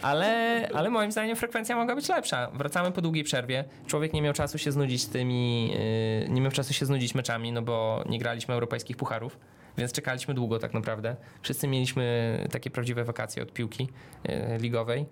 Ale, 0.01 0.67
ale 0.73 0.89
moim 0.89 1.11
zdaniem 1.11 1.35
frekwencja 1.35 1.75
mogła 1.75 1.95
być 1.95 2.09
lepsza. 2.09 2.51
Wracamy 2.53 2.91
po 2.91 3.01
długiej 3.01 3.23
przerwie. 3.23 3.65
Człowiek 3.87 4.13
nie 4.13 4.21
miał 4.21 4.33
czasu 4.33 4.57
się 4.57 4.71
znudzić 4.71 5.05
tymi, 5.05 5.67
yy, 5.71 6.29
nie 6.29 6.41
miał 6.41 6.51
czasu 6.51 6.73
się 6.73 6.85
znudzić 6.85 7.15
meczami, 7.15 7.51
no 7.51 7.61
bo 7.61 8.03
nie 8.09 8.19
graliśmy 8.19 8.53
europejskich 8.53 8.97
pucharów. 8.97 9.39
Więc 9.77 9.91
czekaliśmy 9.91 10.33
długo 10.33 10.59
tak 10.59 10.73
naprawdę. 10.73 11.15
Wszyscy 11.41 11.67
mieliśmy 11.67 12.37
takie 12.51 12.69
prawdziwe 12.69 13.03
wakacje 13.03 13.43
od 13.43 13.53
piłki 13.53 13.87
yy, 14.27 14.57
ligowej. 14.57 15.05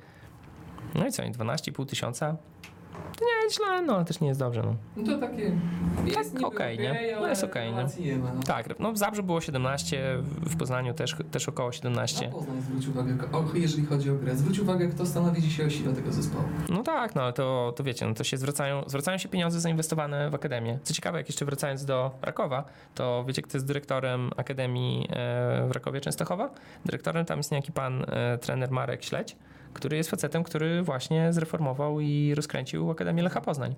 No 0.95 1.07
i 1.07 1.11
co, 1.11 1.23
i 1.23 1.31
12,5 1.31 1.85
tysiąca? 1.85 2.35
To 3.19 3.25
nie 3.25 3.43
jest 3.43 3.55
źle, 3.55 3.81
no 3.81 3.95
ale 3.95 4.05
też 4.05 4.19
nie 4.19 4.27
jest 4.27 4.39
dobrze. 4.39 4.61
No. 4.65 4.75
No 4.95 5.13
to 5.13 5.19
takie 5.27 5.51
jest 6.05 6.33
niby 6.33 6.45
okej, 6.45 6.79
nie? 6.79 6.91
okej, 6.91 7.15
No 7.21 7.27
jest 7.27 7.43
okej, 7.43 7.69
nie? 7.69 7.75
relacji 7.77 8.05
nie 8.05 8.17
ma. 8.17 8.33
No. 8.33 8.43
Tak, 8.43 8.79
no 8.79 8.91
w 8.91 8.97
Zabrzu 8.97 9.23
było 9.23 9.41
17, 9.41 10.17
w 10.21 10.57
Poznaniu 10.57 10.93
też, 10.93 11.15
też 11.31 11.49
około 11.49 11.69
Na 11.69 11.73
17. 11.73 12.29
Poznań 12.29 12.61
zwróć 12.61 12.87
uwagę, 12.87 13.13
jeżeli 13.53 13.85
chodzi 13.85 14.09
o 14.09 14.15
grę. 14.15 14.35
Zwróć 14.35 14.59
uwagę, 14.59 14.87
kto 14.87 15.05
stanowi 15.05 15.41
dzisiaj 15.41 15.65
o 15.65 15.69
sile 15.69 15.93
tego 15.93 16.11
zespołu. 16.11 16.43
No 16.69 16.83
tak, 16.83 17.15
no 17.15 17.21
ale 17.21 17.33
to, 17.33 17.73
to 17.75 17.83
wiecie, 17.83 18.05
no 18.05 18.13
to 18.13 18.23
się 18.23 18.37
zwracają, 18.37 18.83
zwracają 18.87 19.17
się 19.17 19.29
pieniądze 19.29 19.59
zainwestowane 19.59 20.29
w 20.29 20.35
Akademię. 20.35 20.79
Co 20.83 20.93
ciekawe, 20.93 21.17
jak 21.17 21.27
jeszcze 21.29 21.45
wracając 21.45 21.85
do 21.85 22.11
Rakowa, 22.21 22.63
to 22.95 23.23
wiecie, 23.27 23.41
kto 23.41 23.57
jest 23.57 23.67
dyrektorem 23.67 24.31
Akademii 24.37 25.07
e, 25.09 25.67
w 25.67 25.71
Rakowie 25.71 26.01
Częstochowa? 26.01 26.49
Dyrektorem 26.85 27.25
tam 27.25 27.39
jest 27.39 27.51
niejaki 27.51 27.71
pan 27.71 28.05
e, 28.07 28.37
trener 28.37 28.71
Marek 28.71 29.03
Śledź, 29.03 29.35
który 29.73 29.97
jest 29.97 30.09
facetem, 30.09 30.43
który 30.43 30.83
właśnie 30.83 31.33
zreformował 31.33 31.99
i 31.99 32.35
rozkręcił 32.35 32.91
Akademię 32.91 33.23
Lecha 33.23 33.41
Poznań. 33.41 33.75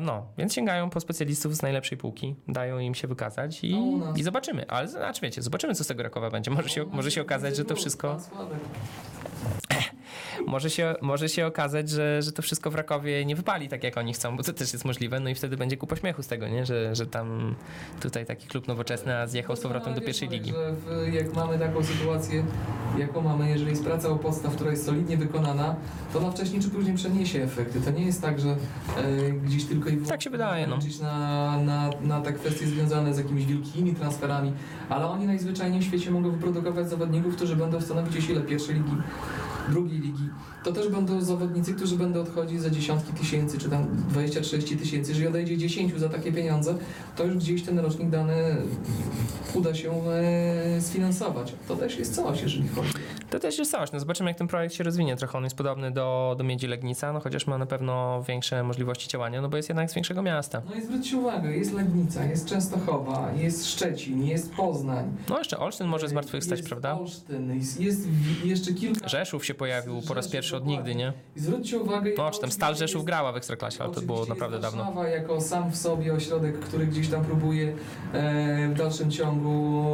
No, 0.00 0.26
więc 0.38 0.54
sięgają 0.54 0.90
po 0.90 1.00
specjalistów 1.00 1.56
z 1.56 1.62
najlepszej 1.62 1.98
półki, 1.98 2.36
dają 2.48 2.78
im 2.78 2.94
się 2.94 3.08
wykazać 3.08 3.64
i, 3.64 3.76
i 4.16 4.22
zobaczymy. 4.22 4.70
Ale 4.70 4.88
znaczy 4.88 5.20
wiecie, 5.22 5.42
zobaczymy 5.42 5.74
co 5.74 5.84
z 5.84 5.86
tego 5.86 6.02
Rakowa 6.02 6.30
będzie. 6.30 6.50
Może 6.50 6.68
się, 6.68 6.84
może 6.84 7.10
się 7.10 7.22
okazać, 7.22 7.56
że 7.56 7.64
to 7.64 7.76
wszystko... 7.76 8.16
Może 10.46 10.70
się, 10.70 10.94
może 11.02 11.28
się 11.28 11.46
okazać, 11.46 11.90
że, 11.90 12.22
że 12.22 12.32
to 12.32 12.42
wszystko 12.42 12.70
w 12.70 12.74
Rakowie 12.74 13.24
nie 13.24 13.36
wypali 13.36 13.68
tak, 13.68 13.84
jak 13.84 13.96
oni 13.96 14.12
chcą, 14.12 14.36
bo 14.36 14.42
to 14.42 14.52
też 14.52 14.72
jest 14.72 14.84
możliwe, 14.84 15.20
no 15.20 15.30
i 15.30 15.34
wtedy 15.34 15.56
będzie 15.56 15.76
kupa 15.76 15.96
śmiechu 15.96 16.22
z 16.22 16.26
tego, 16.26 16.48
nie? 16.48 16.66
Że, 16.66 16.94
że 16.94 17.06
tam 17.06 17.54
tutaj 18.00 18.26
taki 18.26 18.48
klub 18.48 18.68
nowoczesny 18.68 19.16
a 19.16 19.26
zjechał 19.26 19.56
z 19.56 19.60
powrotem 19.60 19.94
do 19.94 20.00
pierwszej 20.00 20.28
ligi. 20.28 20.52
W, 20.52 21.12
jak 21.12 21.34
mamy 21.34 21.58
taką 21.58 21.84
sytuację, 21.84 22.44
jaką 22.98 23.20
mamy, 23.20 23.48
jeżeli 23.48 23.70
jest 23.70 23.84
praca 23.84 24.08
u 24.08 24.18
podstaw, 24.18 24.54
która 24.54 24.70
jest 24.70 24.86
solidnie 24.86 25.16
wykonana, 25.16 25.76
to 26.12 26.18
ona 26.18 26.30
wcześniej 26.30 26.62
czy 26.62 26.70
później 26.70 26.96
przeniesie 26.96 27.42
efekty. 27.42 27.80
To 27.80 27.90
nie 27.90 28.06
jest 28.06 28.22
tak, 28.22 28.40
że 28.40 28.48
e, 28.48 29.30
gdzieś 29.32 29.64
tylko 29.64 29.88
i 29.88 29.96
Tak 29.96 30.22
się 30.22 30.30
wydaje, 30.30 30.66
no. 30.66 30.78
na, 31.02 31.58
na, 31.60 31.90
na 32.02 32.20
te 32.20 32.32
kwestie 32.32 32.66
związane 32.66 33.14
z 33.14 33.18
jakimiś 33.18 33.46
wielkimi 33.46 33.94
transferami, 33.94 34.52
ale 34.88 35.06
oni 35.06 35.26
najzwyczajniej 35.26 35.80
w 35.80 35.84
świecie 35.84 36.10
mogą 36.10 36.30
wyprodukować 36.30 36.90
zawodników, 36.90 37.36
którzy 37.36 37.56
będą 37.56 37.80
stanowić 37.80 38.24
sile 38.24 38.40
pierwszej 38.40 38.74
ligi, 38.74 38.96
drugiej 39.68 39.95
ligi. 39.96 40.28
To 40.64 40.72
też 40.72 40.88
będą 40.88 41.20
zawodnicy, 41.20 41.74
którzy 41.74 41.96
będą 41.96 42.20
odchodzić 42.20 42.60
za 42.60 42.70
dziesiątki 42.70 43.12
tysięcy, 43.12 43.58
czy 43.58 43.70
tam 43.70 43.86
20-30 44.14 44.78
tysięcy. 44.78 45.10
Jeżeli 45.10 45.26
odejdzie 45.26 45.58
10 45.58 45.94
za 45.98 46.08
takie 46.08 46.32
pieniądze, 46.32 46.74
to 47.16 47.24
już 47.24 47.36
gdzieś 47.36 47.62
ten 47.62 47.78
rocznik 47.78 48.10
dany 48.10 48.56
uda 49.54 49.74
się 49.74 49.92
e, 49.92 50.80
sfinansować. 50.80 51.52
To 51.68 51.76
też 51.76 51.98
jest 51.98 52.14
coś, 52.14 52.42
jeżeli 52.42 52.68
chodzi. 52.68 52.92
To 53.30 53.38
też 53.38 53.58
jest 53.58 53.70
coś. 53.70 53.92
No 53.92 54.00
zobaczymy, 54.00 54.30
jak 54.30 54.38
ten 54.38 54.48
projekt 54.48 54.74
się 54.74 54.84
rozwinie. 54.84 55.16
Trochę 55.16 55.38
on 55.38 55.44
jest 55.44 55.56
podobny 55.56 55.90
do, 55.90 56.34
do 56.38 56.44
Miedzi 56.44 56.66
Legnica, 56.66 57.12
no 57.12 57.20
chociaż 57.20 57.46
ma 57.46 57.58
na 57.58 57.66
pewno 57.66 58.22
większe 58.28 58.62
możliwości 58.62 59.08
działania, 59.08 59.42
no 59.42 59.48
bo 59.48 59.56
jest 59.56 59.68
jednak 59.68 59.90
z 59.90 59.94
większego 59.94 60.22
miasta. 60.22 60.62
No 60.70 60.74
i 60.74 60.82
zwróćcie 60.82 61.16
uwagę, 61.16 61.56
jest 61.56 61.72
Legnica, 61.72 62.24
jest 62.24 62.46
Częstochowa, 62.48 63.32
jest 63.36 63.66
Szczecin, 63.66 64.26
jest 64.26 64.54
Poznań. 64.54 65.16
No 65.28 65.38
jeszcze 65.38 65.58
Olsztyn 65.58 65.86
może 65.86 66.08
zmartwychwstać, 66.08 66.58
jest 66.58 66.68
prawda? 66.68 66.98
Olsztyn, 66.98 67.56
jest, 67.58 67.80
jest 67.80 68.08
jeszcze 68.44 68.72
kilka... 68.72 69.08
Rzeszów 69.08 69.46
się 69.46 69.54
pojawił 69.86 70.08
po 70.08 70.14
raz 70.14 70.28
pierwszy 70.28 70.56
od 70.56 70.66
nigdy, 70.66 70.94
nie? 70.94 71.12
I 71.36 71.40
zwróćcie 71.40 71.78
uwagę... 71.78 72.10
No, 72.18 72.30
czy 72.30 72.40
tam 72.40 72.50
Stal 72.50 72.76
Rzeszów 72.76 73.04
grała 73.04 73.32
w 73.32 73.36
Ekstraklasie, 73.36 73.84
ale 73.84 73.94
to 73.94 74.00
było 74.00 74.26
naprawdę 74.26 74.58
dawno. 74.58 74.84
Warszawa 74.84 75.08
jako 75.08 75.40
sam 75.40 75.70
w 75.70 75.76
sobie 75.76 76.14
ośrodek, 76.14 76.58
który 76.58 76.86
gdzieś 76.86 77.08
tam 77.08 77.24
próbuje 77.24 77.72
e, 78.12 78.68
w 78.68 78.74
dalszym 78.74 79.10
ciągu 79.10 79.84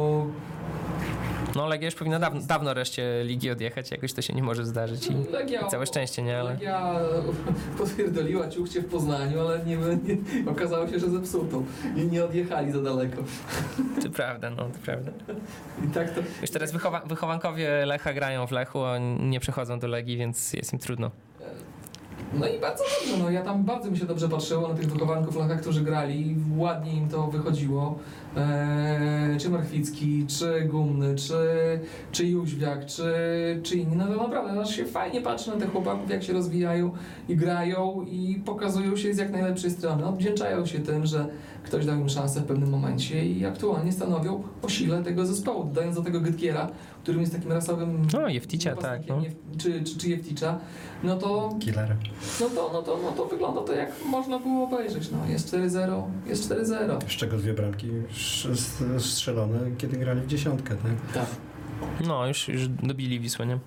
No 1.55 1.67
Legia 1.67 1.85
już 1.85 1.95
powinna 1.95 2.19
dawno, 2.19 2.41
dawno 2.41 2.73
reszcie 2.73 3.23
ligi 3.23 3.51
odjechać, 3.51 3.91
jakoś 3.91 4.13
to 4.13 4.21
się 4.21 4.33
nie 4.33 4.43
może 4.43 4.65
zdarzyć 4.65 5.07
i, 5.07 5.31
Legia, 5.31 5.61
i 5.61 5.69
całe 5.69 5.85
szczęście, 5.85 6.21
nie? 6.21 6.39
Ale 6.39 6.49
Legia 6.49 6.95
potwierdzoliła 7.77 8.49
ciuchcie 8.49 8.81
w 8.81 8.85
Poznaniu, 8.85 9.39
ale 9.39 9.65
nie, 9.65 9.77
nie, 9.77 10.51
okazało 10.51 10.87
się, 10.87 10.99
że 10.99 11.09
zepsutą 11.09 11.65
i 11.95 12.05
nie 12.05 12.25
odjechali 12.25 12.71
za 12.71 12.81
daleko. 12.81 13.23
to 14.03 14.09
prawda, 14.09 14.49
no 14.49 14.63
to 14.63 14.79
prawda. 14.85 15.11
I 15.85 15.87
tak 15.87 16.15
to... 16.15 16.21
Już 16.41 16.49
teraz 16.49 16.71
wychowa 16.71 16.99
wychowankowie 16.99 17.85
Lecha 17.85 18.13
grają 18.13 18.47
w 18.47 18.51
Lechu, 18.51 18.83
a 18.83 18.97
nie 19.19 19.39
przechodzą 19.39 19.79
do 19.79 19.87
Legii, 19.87 20.17
więc 20.17 20.53
jest 20.53 20.73
im 20.73 20.79
trudno. 20.79 21.11
No 22.39 22.47
i 22.47 22.59
bardzo 22.59 22.83
dobrze, 22.83 23.23
no 23.23 23.31
ja 23.31 23.41
tam 23.41 23.63
bardzo 23.63 23.91
mi 23.91 23.97
się 23.97 24.05
dobrze 24.05 24.29
patrzyło 24.29 24.67
na 24.67 24.73
tych 24.73 24.91
wychowanków 24.91 25.35
Lecha, 25.35 25.55
którzy 25.55 25.81
grali, 25.81 26.35
ładnie 26.57 26.93
im 26.93 27.09
to 27.09 27.27
wychodziło. 27.27 27.99
Eee, 28.37 29.39
czy 29.39 29.49
Marchwicki, 29.49 30.25
czy 30.27 30.61
Gumny, 30.61 31.15
czy, 31.15 31.35
czy 32.11 32.27
Jóźwiak, 32.27 32.85
czy, 32.85 33.13
czy 33.63 33.75
inni. 33.77 33.95
No 33.95 34.07
to 34.07 34.15
naprawdę 34.15 34.61
aż 34.61 34.75
się 34.75 34.85
fajnie 34.85 35.21
patrzy 35.21 35.49
na 35.49 35.55
tych 35.55 35.71
chłopaków, 35.71 36.09
jak 36.09 36.23
się 36.23 36.33
rozwijają 36.33 36.91
i 37.29 37.35
grają 37.35 38.05
i 38.11 38.41
pokazują 38.45 38.95
się 38.95 39.13
z 39.13 39.17
jak 39.17 39.31
najlepszej 39.31 39.71
strony. 39.71 40.05
Odwdzięczają 40.05 40.65
się 40.65 40.79
tym, 40.79 41.05
że 41.05 41.27
ktoś 41.63 41.85
dał 41.85 41.97
im 41.97 42.09
szansę 42.09 42.39
w 42.39 42.45
pewnym 42.45 42.69
momencie 42.69 43.25
i 43.25 43.45
aktualnie 43.45 43.91
stanowią 43.91 44.43
o 44.61 44.69
sile 44.69 45.03
tego 45.03 45.25
zespołu. 45.25 45.63
Dodając 45.63 45.95
do 45.95 46.01
tego 46.01 46.19
Gytkiera, 46.19 46.69
którym 47.03 47.21
jest 47.21 47.33
takim 47.33 47.51
rasowym 47.51 48.07
No, 48.13 48.27
Jefticia, 48.27 48.75
tak. 48.75 49.07
No. 49.07 49.17
Jef- 49.21 49.57
czy, 49.57 49.83
czy, 49.83 49.97
czy 49.97 50.09
Jefticza, 50.09 50.59
no 51.03 51.15
to 51.17 51.55
Killer. 51.59 51.95
no 52.41 52.49
to, 52.49 52.69
no, 52.73 52.81
to, 52.81 52.99
no 53.03 53.11
to 53.11 53.25
wygląda 53.25 53.61
to 53.61 53.73
jak 53.73 53.91
można 54.05 54.39
było 54.39 54.63
obejrzeć. 54.67 55.09
No, 55.11 55.17
jest 55.31 55.53
4-0, 55.53 56.03
jest 56.25 56.49
4-0. 56.51 57.01
Z 57.01 57.11
czego 57.11 57.37
dwie 57.37 57.53
bramki 57.53 57.87
strzelone, 58.99 59.59
kiedy 59.77 59.97
grali 59.97 60.21
w 60.21 60.27
dziesiątkę, 60.27 60.75
tak? 60.75 61.13
Tak. 61.13 61.25
No, 62.07 62.27
już, 62.27 62.47
już 62.47 62.67
dobili 62.67 63.19
Wisłę, 63.19 63.45
nie? 63.45 63.59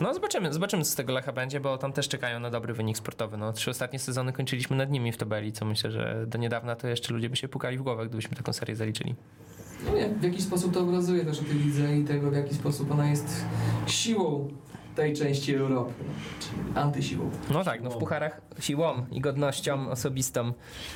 No, 0.00 0.14
zobaczymy, 0.14 0.52
zobaczymy, 0.52 0.84
co 0.84 0.90
z 0.90 0.94
tego 0.94 1.12
Lecha 1.12 1.32
będzie, 1.32 1.60
bo 1.60 1.78
tam 1.78 1.92
też 1.92 2.08
czekają 2.08 2.40
na 2.40 2.50
dobry 2.50 2.74
wynik 2.74 2.98
sportowy. 2.98 3.36
No, 3.36 3.52
trzy 3.52 3.70
ostatnie 3.70 3.98
sezony 3.98 4.32
kończyliśmy 4.32 4.76
nad 4.76 4.90
nimi 4.90 5.12
w 5.12 5.16
tabeli, 5.16 5.52
co 5.52 5.64
myślę, 5.64 5.90
że 5.90 6.24
do 6.26 6.38
niedawna 6.38 6.76
to 6.76 6.88
jeszcze 6.88 7.14
ludzie 7.14 7.30
by 7.30 7.36
się 7.36 7.48
pukali 7.48 7.78
w 7.78 7.82
głowę, 7.82 8.06
gdybyśmy 8.06 8.36
taką 8.36 8.52
serię 8.52 8.76
zaliczyli. 8.76 9.14
No 9.86 9.96
nie, 9.96 10.08
w 10.08 10.22
jakiś 10.22 10.42
sposób 10.42 10.74
to 10.74 10.80
obrazuje 10.80 11.24
też 11.24 11.40
o 11.40 11.44
tej 11.44 11.54
lidze 11.54 11.96
i 11.96 12.04
tego, 12.04 12.30
w 12.30 12.34
jaki 12.34 12.54
sposób 12.54 12.90
ona 12.90 13.10
jest 13.10 13.44
siłą 13.86 14.48
tej 14.96 15.14
części 15.16 15.54
Europy. 15.54 15.92
No, 16.06 16.12
czyli 16.40 16.78
antysiłą. 16.78 17.30
No 17.50 17.64
tak, 17.64 17.82
no 17.82 17.90
w 17.90 17.96
pucharach 17.96 18.40
siłą 18.60 19.06
i 19.12 19.20
godnością 19.20 19.90
osobistą. 19.90 20.52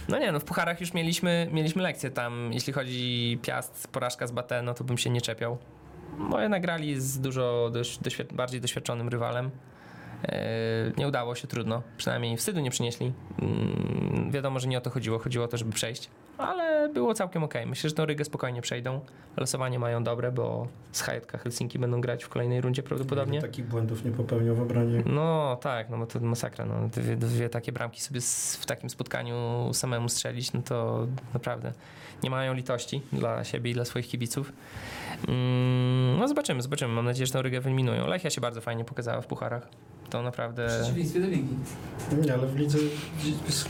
No 0.08 0.18
nie, 0.18 0.32
no 0.32 0.40
w 0.40 0.44
pucharach 0.44 0.80
już 0.80 0.94
mieliśmy, 0.94 1.48
mieliśmy 1.52 1.82
lekcję 1.82 2.10
tam, 2.10 2.50
jeśli 2.52 2.72
chodzi 2.72 3.38
Piast, 3.42 3.88
porażka 3.88 4.26
z 4.26 4.32
Batę, 4.32 4.62
no 4.62 4.74
to 4.74 4.84
bym 4.84 4.98
się 4.98 5.10
nie 5.10 5.20
czepiał. 5.20 5.58
Bo 6.30 6.40
jednak 6.40 6.62
grali 6.62 7.00
z 7.00 7.20
dużo 7.20 7.70
dość, 7.72 7.98
doświad- 8.00 8.32
bardziej 8.32 8.60
doświadczonym 8.60 9.08
rywalem. 9.08 9.50
Eee, 10.24 10.92
nie 10.98 11.08
udało 11.08 11.34
się, 11.34 11.46
trudno. 11.48 11.82
Przynajmniej 11.96 12.36
wstydu 12.36 12.60
nie 12.60 12.70
przynieśli. 12.70 13.12
Mm, 13.42 14.30
wiadomo, 14.30 14.60
że 14.60 14.68
nie 14.68 14.78
o 14.78 14.80
to 14.80 14.90
chodziło. 14.90 15.18
Chodziło 15.18 15.44
o 15.44 15.48
to, 15.48 15.56
żeby 15.56 15.72
przejść. 15.72 16.10
Ale 16.38 16.88
było 16.88 17.14
całkiem 17.14 17.44
okej. 17.44 17.66
Myślę, 17.66 17.90
że 17.90 17.96
tą 17.96 18.06
Rygę 18.06 18.24
spokojnie 18.24 18.62
przejdą. 18.62 19.00
Losowanie 19.36 19.78
mają 19.78 20.04
dobre, 20.04 20.32
bo 20.32 20.68
z 20.92 21.00
Hajetka 21.02 21.38
Helsinki 21.38 21.78
będą 21.78 22.00
grać 22.00 22.24
w 22.24 22.28
kolejnej 22.28 22.60
rundzie 22.60 22.82
prawdopodobnie. 22.82 23.40
Takich 23.42 23.66
błędów 23.66 24.04
nie 24.04 24.10
popełniał 24.10 24.54
w 24.54 24.60
obronie. 24.60 25.02
No 25.06 25.56
tak, 25.60 25.90
no 25.90 25.98
bo 25.98 26.06
to 26.06 26.20
masakra. 26.20 26.64
No. 26.66 26.88
Dwie, 26.88 27.16
dwie 27.16 27.48
takie 27.48 27.72
bramki 27.72 28.00
sobie 28.00 28.18
s- 28.18 28.56
w 28.60 28.66
takim 28.66 28.90
spotkaniu 28.90 29.70
samemu 29.72 30.08
strzelić, 30.08 30.52
no 30.52 30.62
to 30.62 31.06
naprawdę 31.34 31.72
nie 32.22 32.30
mają 32.30 32.54
litości 32.54 33.02
dla 33.12 33.44
siebie 33.44 33.70
i 33.70 33.74
dla 33.74 33.84
swoich 33.84 34.08
kibiców. 34.08 34.52
Mm, 35.28 36.18
no 36.18 36.28
zobaczymy, 36.28 36.62
zobaczymy. 36.62 36.94
Mam 36.94 37.04
nadzieję, 37.04 37.26
że 37.26 37.32
tę 37.32 37.42
Rygę 37.42 37.60
wyeliminują. 37.60 38.06
Lechia 38.06 38.30
się 38.30 38.40
bardzo 38.40 38.60
fajnie 38.60 38.84
pokazała 38.84 39.20
w 39.20 39.26
pucharach. 39.26 39.68
To 40.14 40.20
W 40.20 40.24
naprawdę... 40.24 40.66
przeciwieństwie 40.80 41.20
do 41.20 41.26
ligi. 41.26 41.54
Nie, 42.24 42.34
ale 42.34 42.46
w 42.46 42.56
lidze 42.56 42.78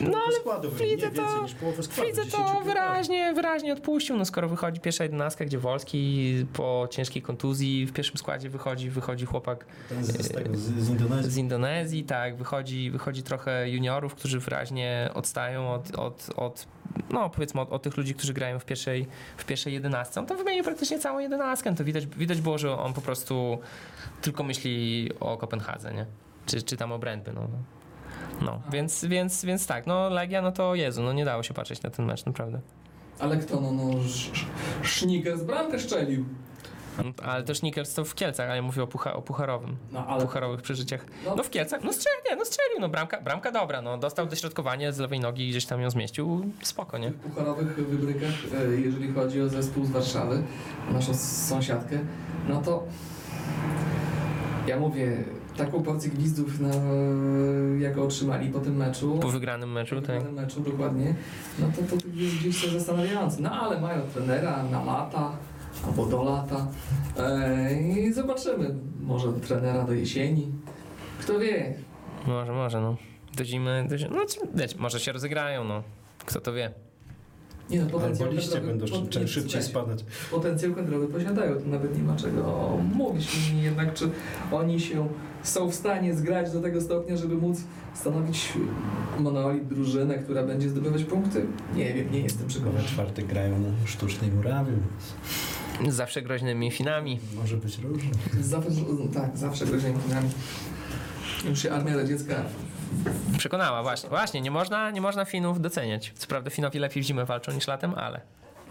No, 0.01 0.11
no, 0.11 0.19
ale 0.27 0.37
składu 0.37 0.71
w 0.71 0.81
lidze 0.81 0.97
więcej 0.97 1.25
to- 1.25 1.43
niż 1.43 1.55
połowę 1.55 1.83
W 1.83 1.85
składu. 1.85 2.11
lidze 2.11 2.25
10 2.25 2.49
to 2.49 2.61
wyraźnie, 2.61 3.33
wyraźnie 3.35 3.73
odpuścił, 3.73 4.17
no 4.17 4.25
skoro 4.25 4.49
wychodzi 4.49 4.81
pierwsza 4.81 5.05
jedenastka, 5.05 5.45
gdzie 5.45 5.59
Wolski 5.59 6.35
po 6.53 6.89
ciężkiej 6.91 7.23
kontuzji 7.23 7.87
w 7.87 7.93
pierwszym 7.93 8.17
składzie 8.19 8.51
wychodzi, 8.51 8.91
wychodzi 8.91 9.27
chłopak 9.27 9.67
z, 10.03 10.27
z, 10.27 10.29
tego, 10.29 10.57
z, 10.57 10.61
z 10.61 10.89
Indonezji. 10.89 11.31
z 11.33 11.37
Indonezji, 11.37 12.05
tak, 12.05 12.37
wychodzi, 12.37 12.91
wychodzi 12.91 13.23
trochę 13.23 13.71
juniorów, 13.71 14.15
którzy 14.15 14.41
wyraźnie 14.41 15.11
odstają 15.15 15.73
od, 15.73 15.95
od, 15.99 16.31
od 16.37 16.67
no 17.11 17.31
powiedzmy 17.31 17.61
od, 17.61 17.73
od 17.73 17.83
tych 17.83 17.97
ludzi, 17.97 18.15
którzy 18.15 18.33
grają 18.35 18.59
w 18.59 18.65
pierwszej, 18.65 19.07
w 19.37 19.45
pierwszej 19.45 19.73
jedenastce. 19.73 20.21
On 20.21 20.27
tam 20.27 20.37
wymienił 20.37 20.65
praktycznie 20.65 20.99
całą 20.99 21.19
jedenastkę, 21.19 21.71
no 21.71 21.77
to 21.77 21.85
widać, 21.85 22.07
widać 22.07 22.41
było, 22.41 22.59
że 22.59 22.79
on 22.79 22.93
po 22.93 23.01
prostu 23.01 23.59
tylko 24.23 24.43
myśli 24.43 25.11
o 25.21 25.37
Kopenhadze, 25.37 25.95
nie? 25.95 26.07
Czy, 26.47 26.63
czy 26.63 26.77
tam 26.77 26.93
o 26.93 26.99
Brandby, 26.99 27.33
no. 27.33 27.49
No, 28.43 28.61
więc, 28.73 29.05
więc, 29.05 29.45
więc 29.45 29.67
tak, 29.67 29.87
no 29.87 30.09
Legia, 30.09 30.43
no 30.43 30.53
to 30.53 30.75
Jezu, 30.75 31.03
no 31.03 31.13
nie 31.13 31.25
dało 31.25 31.43
się 31.43 31.55
patrzeć 31.55 31.83
na 31.83 31.91
ten 31.91 32.05
mecz, 32.07 32.27
naprawdę. 32.27 32.61
Ale 33.19 33.37
kto, 33.37 33.61
no, 33.61 33.73
no, 33.73 33.91
sz- 33.93 34.33
sz- 34.35 34.47
Szniker 34.83 35.39
z 35.39 35.45
bramkę 35.45 35.79
szczelił. 35.79 36.25
No, 36.99 37.05
Ale 37.23 37.43
też 37.45 37.63
Nickels 37.63 37.95
to 37.95 38.05
w 38.05 38.15
Kielcach, 38.15 38.47
ale 38.47 38.57
ja 38.57 38.63
mówię 38.63 38.83
o, 38.83 38.87
pucha, 38.87 39.15
o 39.15 39.23
pucharowym, 39.23 39.77
No, 39.93 40.07
ale... 40.07 40.23
pucharowych 40.23 40.63
przeżyciach. 40.63 41.07
No, 41.25 41.35
No 41.37 41.43
w 41.43 41.51
Kielcach, 41.51 41.85
no 41.85 41.93
strzelił, 41.93 42.21
nie, 42.31 42.37
no 42.37 42.45
strzelił, 42.45 42.81
no 42.81 42.89
bramka, 42.89 43.21
bramka 43.21 43.53
dobra, 43.53 43.83
no 43.83 43.99
dostał 43.99 44.27
dośrodkowanie 44.27 44.93
z 44.93 44.99
lewej 44.99 45.21
nogi 45.21 45.47
i 45.47 45.51
gdzieś 45.51 45.67
tam 45.67 45.81
ją 45.81 45.91
zmieścił, 45.91 46.45
spoko, 46.63 46.99
nie? 46.99 47.11
w 47.11 47.15
pucharowych 47.15 47.89
wybrykach, 47.89 48.31
e, 48.55 48.81
jeżeli 48.81 49.13
chodzi 49.13 49.41
o 49.41 49.49
zespół 49.49 49.85
z 49.85 49.91
Warszawy, 49.91 50.43
naszą 50.93 51.15
sąsiadkę, 51.15 51.99
no 52.49 52.63
to 52.63 52.85
ja 54.67 54.77
mówię, 54.81 55.25
taką 55.57 55.83
porcję 55.83 56.11
gwizdów, 56.11 56.61
na, 56.61 56.69
jak 57.79 57.99
otrzymali 57.99 58.49
po 58.49 58.61
tym 58.61 58.77
meczu, 58.77 59.19
Po 59.23 59.29
wygranym 59.29 59.73
meczu, 59.73 59.95
po 59.95 60.03
tak. 60.03 60.17
wygranym 60.17 60.35
meczu 60.35 60.61
dokładnie, 60.61 61.15
no 61.59 61.67
to 61.77 61.97
to 61.97 62.07
jest 62.15 62.37
gdzieś 62.37 62.57
się 62.57 62.71
zastanawiające. 62.71 63.43
No 63.43 63.51
ale 63.51 63.81
mają 63.81 64.03
trenera 64.15 64.63
na 64.63 64.85
lata, 64.85 65.37
albo 65.87 66.07
do 66.07 66.23
lata 66.23 66.67
e, 67.19 67.83
i 67.83 68.13
zobaczymy, 68.13 68.75
może 69.01 69.33
trenera 69.33 69.85
do 69.85 69.93
jesieni, 69.93 70.53
kto 71.21 71.39
wie. 71.39 71.75
Może, 72.27 72.53
może, 72.53 72.81
no. 72.81 72.97
Do 73.37 73.45
zimy, 73.45 73.87
do 73.89 73.99
zimy. 73.99 74.11
No, 74.17 74.25
wiecie, 74.55 74.79
może 74.79 75.01
się 75.01 75.13
rozegrają, 75.13 75.65
no. 75.65 75.83
Kto 76.27 76.41
to 76.41 76.53
wie. 76.53 76.73
Nie 77.71 77.79
no, 77.79 77.85
Albo 77.85 77.99
potencjał 77.99 78.33
liście 78.33 78.51
kadrowy- 78.61 78.67
będą 78.67 78.87
czym 79.11 79.29
szybciej 79.29 79.63
spadać. 79.63 80.05
potencjał 80.31 80.75
kadrowy 80.75 81.07
posiadają, 81.09 81.55
to 81.57 81.67
nawet 81.69 81.97
nie 81.99 82.03
ma 82.03 82.17
czego 82.17 82.71
mówić. 82.95 83.37
Niemniej 83.47 83.65
Jednak 83.65 83.95
czy 83.95 84.11
oni 84.53 84.81
się 84.81 85.09
są 85.43 85.71
w 85.71 85.75
stanie 85.75 86.15
zgrać 86.15 86.51
do 86.53 86.61
tego 86.61 86.81
stopnia, 86.81 87.17
żeby 87.17 87.35
móc 87.37 87.61
stanowić 87.95 88.53
monolit 89.21 89.67
drużynę, 89.69 90.15
która 90.19 90.43
będzie 90.43 90.69
zdobywać 90.69 91.05
punkty? 91.05 91.47
Nie 91.77 91.95
wiem, 91.95 92.13
nie 92.13 92.21
jestem 92.21 92.43
Na 92.43 92.49
przekonany. 92.49 92.85
czwarty 92.85 93.23
grają 93.23 93.59
na 93.59 93.69
sztucznej 93.87 94.31
murawie. 94.31 94.73
Z 95.89 95.95
zawsze 95.95 96.23
groźnymi 96.23 96.71
Finami. 96.71 97.21
Może 97.37 97.57
być 97.57 97.79
różnie. 97.79 98.11
Zawsze, 98.41 98.71
tak, 99.15 99.39
zawsze 99.39 99.67
groźnymi 99.67 99.99
finami. 100.01 100.29
Już 101.45 101.63
się 101.63 101.73
armia 101.73 101.97
radziecka 101.97 102.35
Przekonała, 103.39 103.83
właśnie. 103.83 104.09
Właśnie, 104.09 104.41
nie 104.41 104.51
można, 104.51 104.91
nie 104.91 105.01
można 105.01 105.25
Finów 105.25 105.61
doceniać. 105.61 106.13
Co 106.17 106.27
prawda 106.27 106.51
Finowie 106.51 106.81
lepiej 106.81 107.03
w 107.03 107.07
zimę 107.07 107.25
walczą 107.25 107.53
niż 107.53 107.67
latem, 107.67 107.95
ale 107.97 108.21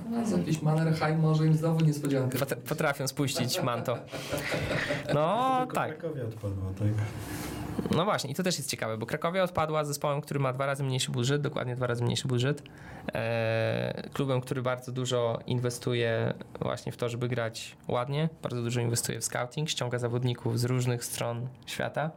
no, 0.10 0.26
za 0.26 0.38
jakiś 0.38 0.62
Mannerheim 0.62 1.20
może 1.20 1.46
im 1.48 1.54
znowu 1.54 1.86
niespodziankę. 1.86 2.38
pot- 2.40 2.56
potrafią 2.56 3.08
spuścić 3.08 3.62
manto. 3.64 3.98
No, 5.14 5.58
Tylko 5.60 5.76
tak. 5.76 5.98
Krakowia 5.98 6.24
odpadła, 6.24 6.66
tak? 6.80 6.88
No 7.92 8.06
właśnie, 8.06 8.32
i 8.32 8.34
to 8.36 8.44
też 8.44 8.58
jest 8.58 8.70
ciekawe, 8.70 8.98
bo 8.98 9.06
Krakowia 9.06 9.44
odpadła 9.44 9.84
z 9.84 9.88
zespołem, 9.88 10.22
który 10.22 10.40
ma 10.40 10.54
dwa 10.54 10.66
razy 10.66 10.84
mniejszy 10.84 11.12
budżet, 11.12 11.42
dokładnie 11.42 11.76
dwa 11.76 11.88
razy 11.88 12.04
mniejszy 12.04 12.28
budżet. 12.28 12.64
Eee, 13.14 14.10
klubem, 14.14 14.42
który 14.42 14.62
bardzo 14.62 14.92
dużo 14.92 15.40
inwestuje 15.48 16.34
właśnie 16.62 16.92
w 16.92 16.98
to, 16.98 17.10
żeby 17.10 17.28
grać 17.28 17.76
ładnie, 17.88 18.30
bardzo 18.44 18.62
dużo 18.62 18.82
inwestuje 18.82 19.20
w 19.20 19.26
scouting, 19.26 19.70
ściąga 19.70 20.00
zawodników 20.00 20.60
z 20.60 20.66
różnych 20.66 21.06
stron 21.06 21.48
świata. 21.66 22.12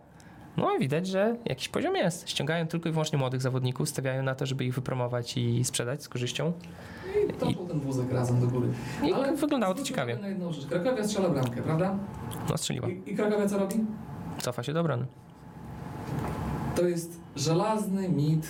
No 0.56 0.74
i 0.76 0.78
widać, 0.78 1.06
że 1.06 1.36
jakiś 1.44 1.68
poziom 1.68 1.96
jest. 1.96 2.28
Ściągają 2.28 2.66
tylko 2.66 2.88
i 2.88 2.92
wyłącznie 2.92 3.18
młodych 3.18 3.40
zawodników, 3.42 3.88
stawiają 3.88 4.22
na 4.22 4.34
to, 4.34 4.46
żeby 4.46 4.64
ich 4.64 4.74
wypromować 4.74 5.36
i 5.36 5.64
sprzedać 5.64 6.02
z 6.02 6.08
korzyścią. 6.08 6.52
I 7.30 7.32
toczył 7.32 7.66
ten 7.66 7.80
wózek 7.80 8.12
razem 8.12 8.40
do 8.40 8.46
góry. 8.46 8.68
I 9.04 9.12
Ale 9.12 9.36
wyglądało 9.36 9.74
to 9.74 9.82
ciekawie. 9.82 10.16
Na 10.16 10.28
jedną 10.28 10.52
rzecz. 10.52 10.66
Krakowia 10.66 11.04
strzela 11.04 11.28
bramkę, 11.28 11.62
prawda? 11.62 11.98
No 12.50 12.56
strzeliła. 12.56 12.88
I, 12.88 13.02
I 13.06 13.16
Krakowia 13.16 13.46
co 13.48 13.58
robi? 13.58 13.76
Cofa 14.38 14.62
się 14.62 14.72
do 14.72 14.80
obrony. 14.80 15.06
To 16.76 16.82
jest 16.88 17.20
żelazny 17.36 18.08
mit, 18.08 18.46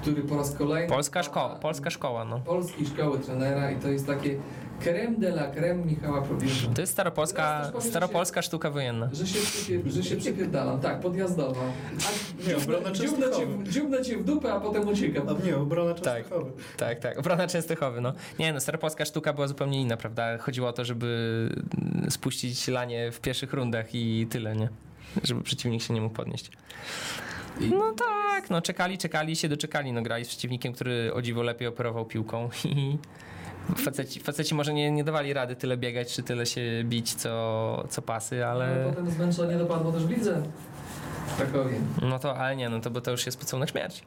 który 0.00 0.22
po 0.22 0.36
raz 0.36 0.54
kolejny... 0.54 0.88
Polska 0.88 1.22
szkoła, 1.22 1.54
polska 1.54 1.90
szkoła, 1.90 2.24
no. 2.24 2.40
Polskiej 2.40 2.86
szkoły 2.86 3.18
trenera 3.18 3.70
i 3.70 3.76
to 3.76 3.88
jest 3.88 4.06
takie 4.06 4.36
creme 4.80 5.18
de 5.18 5.28
la 5.28 5.50
creme 5.50 5.84
Michała 5.84 6.22
Probierza. 6.22 6.68
To 6.74 6.80
jest 6.80 6.92
staropolska, 6.92 7.72
staropolska 7.80 8.42
sztuka 8.42 8.70
wojenna. 8.70 9.08
Że 9.12 9.26
się, 9.26 9.38
przypier- 9.38 9.90
że 9.90 10.02
się 10.02 10.16
przypierdalam, 10.16 10.80
tak, 10.80 11.00
podjazdowa. 11.00 11.60
A 12.44 12.48
Nie, 12.48 12.56
obrona 12.56 12.90
dziubnę, 12.90 13.26
cię, 13.30 13.46
dziubnę 13.72 14.02
cię 14.02 14.16
w 14.16 14.24
dupę, 14.24 14.52
a 14.52 14.60
potem 14.60 14.88
uciekam. 14.88 15.28
A 15.28 15.46
nie, 15.46 15.56
obrona 15.56 15.94
Tak. 15.94 16.04
Częstochowy. 16.16 16.50
Tak, 16.76 16.98
tak. 16.98 17.18
Obrona 17.18 17.46
Częstochowy, 17.46 18.00
no. 18.00 18.12
Nie, 18.38 18.52
no, 18.52 18.60
staropolska 18.60 19.04
sztuka 19.04 19.32
była 19.32 19.48
zupełnie 19.48 19.80
inna, 19.80 19.96
prawda? 19.96 20.38
Chodziło 20.38 20.68
o 20.68 20.72
to, 20.72 20.84
żeby 20.84 21.06
mm, 21.82 22.10
spuścić 22.10 22.68
lanie 22.68 23.12
w 23.12 23.20
pierwszych 23.20 23.52
rundach 23.52 23.94
i 23.94 24.26
tyle, 24.30 24.56
nie? 24.56 24.68
Żeby 25.24 25.42
przeciwnik 25.42 25.82
się 25.82 25.94
nie 25.94 26.00
mógł 26.00 26.14
podnieść. 26.14 26.50
No 27.60 27.92
tak, 27.92 28.50
no 28.50 28.62
czekali, 28.62 28.98
czekali, 28.98 29.36
się 29.36 29.48
doczekali. 29.48 29.92
No 29.92 30.02
grali 30.02 30.24
z 30.24 30.28
przeciwnikiem, 30.28 30.72
który 30.72 31.14
o 31.14 31.22
dziwo 31.22 31.42
lepiej 31.42 31.68
operował 31.68 32.04
piłką 32.06 32.48
i 32.64 32.98
faceci, 33.76 34.20
faceci 34.20 34.54
może 34.54 34.72
nie, 34.74 34.90
nie 34.90 35.04
dawali 35.04 35.32
rady 35.32 35.56
tyle 35.56 35.76
biegać, 35.76 36.14
czy 36.14 36.22
tyle 36.22 36.46
się 36.46 36.60
bić, 36.84 37.14
co, 37.14 37.84
co 37.90 38.02
pasy, 38.02 38.46
Ale 38.46 38.64
ale 38.64 38.84
potem 38.90 39.10
zmęczenie 39.10 39.58
dopadło 39.58 39.92
też 39.92 40.06
widzę. 40.06 40.42
Krakowie. 41.36 41.74
no 42.02 42.18
to, 42.18 42.36
ale 42.36 42.56
nie, 42.56 42.68
no 42.68 42.80
to 42.80 42.90
bo 42.90 43.00
to 43.00 43.10
już 43.10 43.26
jest 43.26 43.38
pocałunek 43.38 43.70
śmierci. 43.70 44.02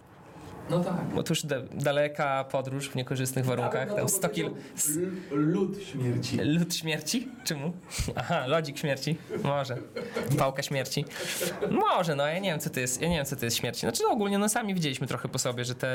No 0.70 0.80
tak. 0.84 1.06
Bo 1.16 1.24
to 1.24 1.32
już 1.32 1.46
da, 1.46 1.56
daleka 1.74 2.44
podróż 2.44 2.90
w 2.90 2.96
niekorzystnych 2.96 3.46
warunkach, 3.46 3.88
no 3.90 3.96
tam 3.96 4.06
to 4.06 4.10
100 4.10 4.30
kil... 4.30 4.50
Lód 5.32 5.78
śmierci. 5.84 6.38
Lód 6.44 6.76
śmierci? 6.76 7.28
Czemu? 7.44 7.74
Aha, 8.16 8.48
lodzik 8.48 8.78
śmierci. 8.78 9.18
Może. 9.44 9.78
Pałka 10.38 10.62
śmierci. 10.64 11.06
Może, 11.72 12.16
no 12.16 12.28
ja 12.28 12.40
nie 12.40 12.50
wiem 12.52 12.60
co 12.60 12.70
to 12.70 12.80
jest. 12.80 13.02
Ja 13.02 13.10
nie 13.10 13.16
wiem 13.16 13.26
co 13.26 13.36
to 13.36 13.46
jest 13.46 13.58
śmierci. 13.58 13.80
Znaczy 13.82 14.04
no, 14.04 14.10
ogólnie 14.10 14.38
no 14.38 14.50
sami 14.50 14.74
widzieliśmy 14.74 15.08
trochę 15.08 15.30
po 15.30 15.40
sobie, 15.40 15.66
że 15.66 15.76
te 15.76 15.88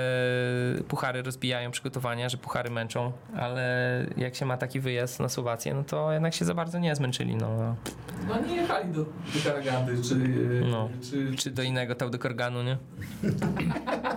puchary 0.89 1.23
rozbijają 1.23 1.71
przygotowania, 1.71 2.29
że 2.29 2.37
puchary 2.37 2.71
męczą, 2.71 3.13
ale 3.37 4.07
jak 4.17 4.35
się 4.35 4.47
ma 4.47 4.57
taki 4.57 4.81
wyjazd 4.81 5.21
na 5.21 5.29
Słowację, 5.29 5.75
no 5.75 5.85
to 5.85 6.13
jednak 6.13 6.35
się 6.35 6.45
za 6.45 6.55
bardzo 6.55 6.79
nie 6.79 6.97
zmęczyli, 6.97 7.37
no. 7.37 7.77
No 8.29 8.41
nie 8.47 8.57
jechali 8.57 8.93
do, 8.93 9.05
do 9.05 10.09
czy, 10.09 10.15
No. 10.71 10.89
czy, 11.11 11.37
Czy 11.37 11.51
do 11.51 11.63
innego 11.63 11.95
Taudykorganu, 11.95 12.63
nie? 12.63 12.77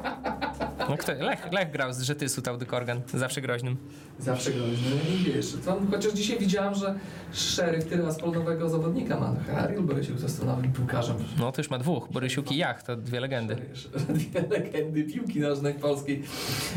No 0.91 0.97
kto? 0.97 1.11
Lech, 1.13 1.51
Lech 1.51 1.71
grał 1.71 1.93
z 1.93 2.01
Żetysu 2.01 2.41
Taudykorgan, 2.41 3.01
zawsze 3.13 3.41
groźnym. 3.41 3.77
zawsze 4.19 4.51
groźny. 4.51 4.75
I 5.15 5.31
wiesz, 5.31 5.57
tam, 5.65 5.91
chociaż 5.91 6.13
dzisiaj 6.13 6.39
widziałem, 6.39 6.75
że 6.75 6.95
szeryf 7.33 7.85
tyle 7.85 8.13
polnowego 8.15 8.69
zawodnika 8.69 9.19
ma. 9.19 9.35
Harry 9.55 9.81
Borysiuk 9.81 10.17
został 10.19 10.45
nowym 10.45 10.73
piłkarzem. 10.73 11.15
No 11.39 11.51
to 11.51 11.61
już 11.61 11.69
ma 11.69 11.77
dwóch, 11.79 12.07
Borysiuk 12.11 12.51
i 12.51 12.57
Jach, 12.57 12.83
to 12.83 12.95
dwie 12.95 13.19
legendy. 13.19 13.55
Dwie 14.09 14.41
legendy 14.49 15.03
piłki 15.03 15.39
nożnej 15.39 15.73
polskiej 15.73 16.23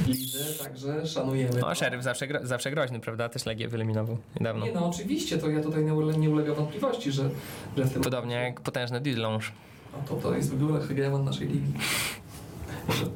lidze, 0.06 0.64
także 0.64 1.06
szanujemy. 1.06 1.60
No, 1.60 1.74
szeryf 1.74 2.02
zawsze, 2.02 2.26
gro, 2.26 2.38
zawsze 2.42 2.70
groźny, 2.70 3.00
prawda? 3.00 3.28
Też 3.28 3.46
Legię 3.46 3.68
wyeliminował 3.68 4.18
niedawno. 4.40 4.66
Nie 4.66 4.72
no, 4.72 4.88
oczywiście, 4.88 5.38
to 5.38 5.48
ja 5.50 5.62
tutaj 5.62 5.84
nie, 5.84 5.94
ule, 5.94 6.18
nie 6.18 6.30
ulega 6.30 6.54
wątpliwości, 6.54 7.12
że, 7.12 7.30
że 7.76 7.84
Podobnie 7.84 8.34
jak 8.34 8.60
potężny 8.60 9.00
Dilange. 9.00 9.46
No 9.92 9.98
to, 10.08 10.14
to 10.14 10.34
jest 10.36 10.50
w 10.56 10.64
ogóle 10.64 10.80
hegemon 10.80 11.24
naszej 11.24 11.48
ligi. 11.48 11.72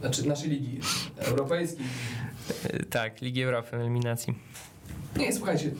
Znaczy 0.00 0.28
naszej 0.28 0.50
ligi 0.50 0.80
europejskiej. 1.16 1.86
Tak, 2.90 3.20
Ligi 3.20 3.42
Europy, 3.42 3.76
eliminacji. 3.76 4.34
Nie, 5.16 5.32
słuchajcie, 5.32 5.70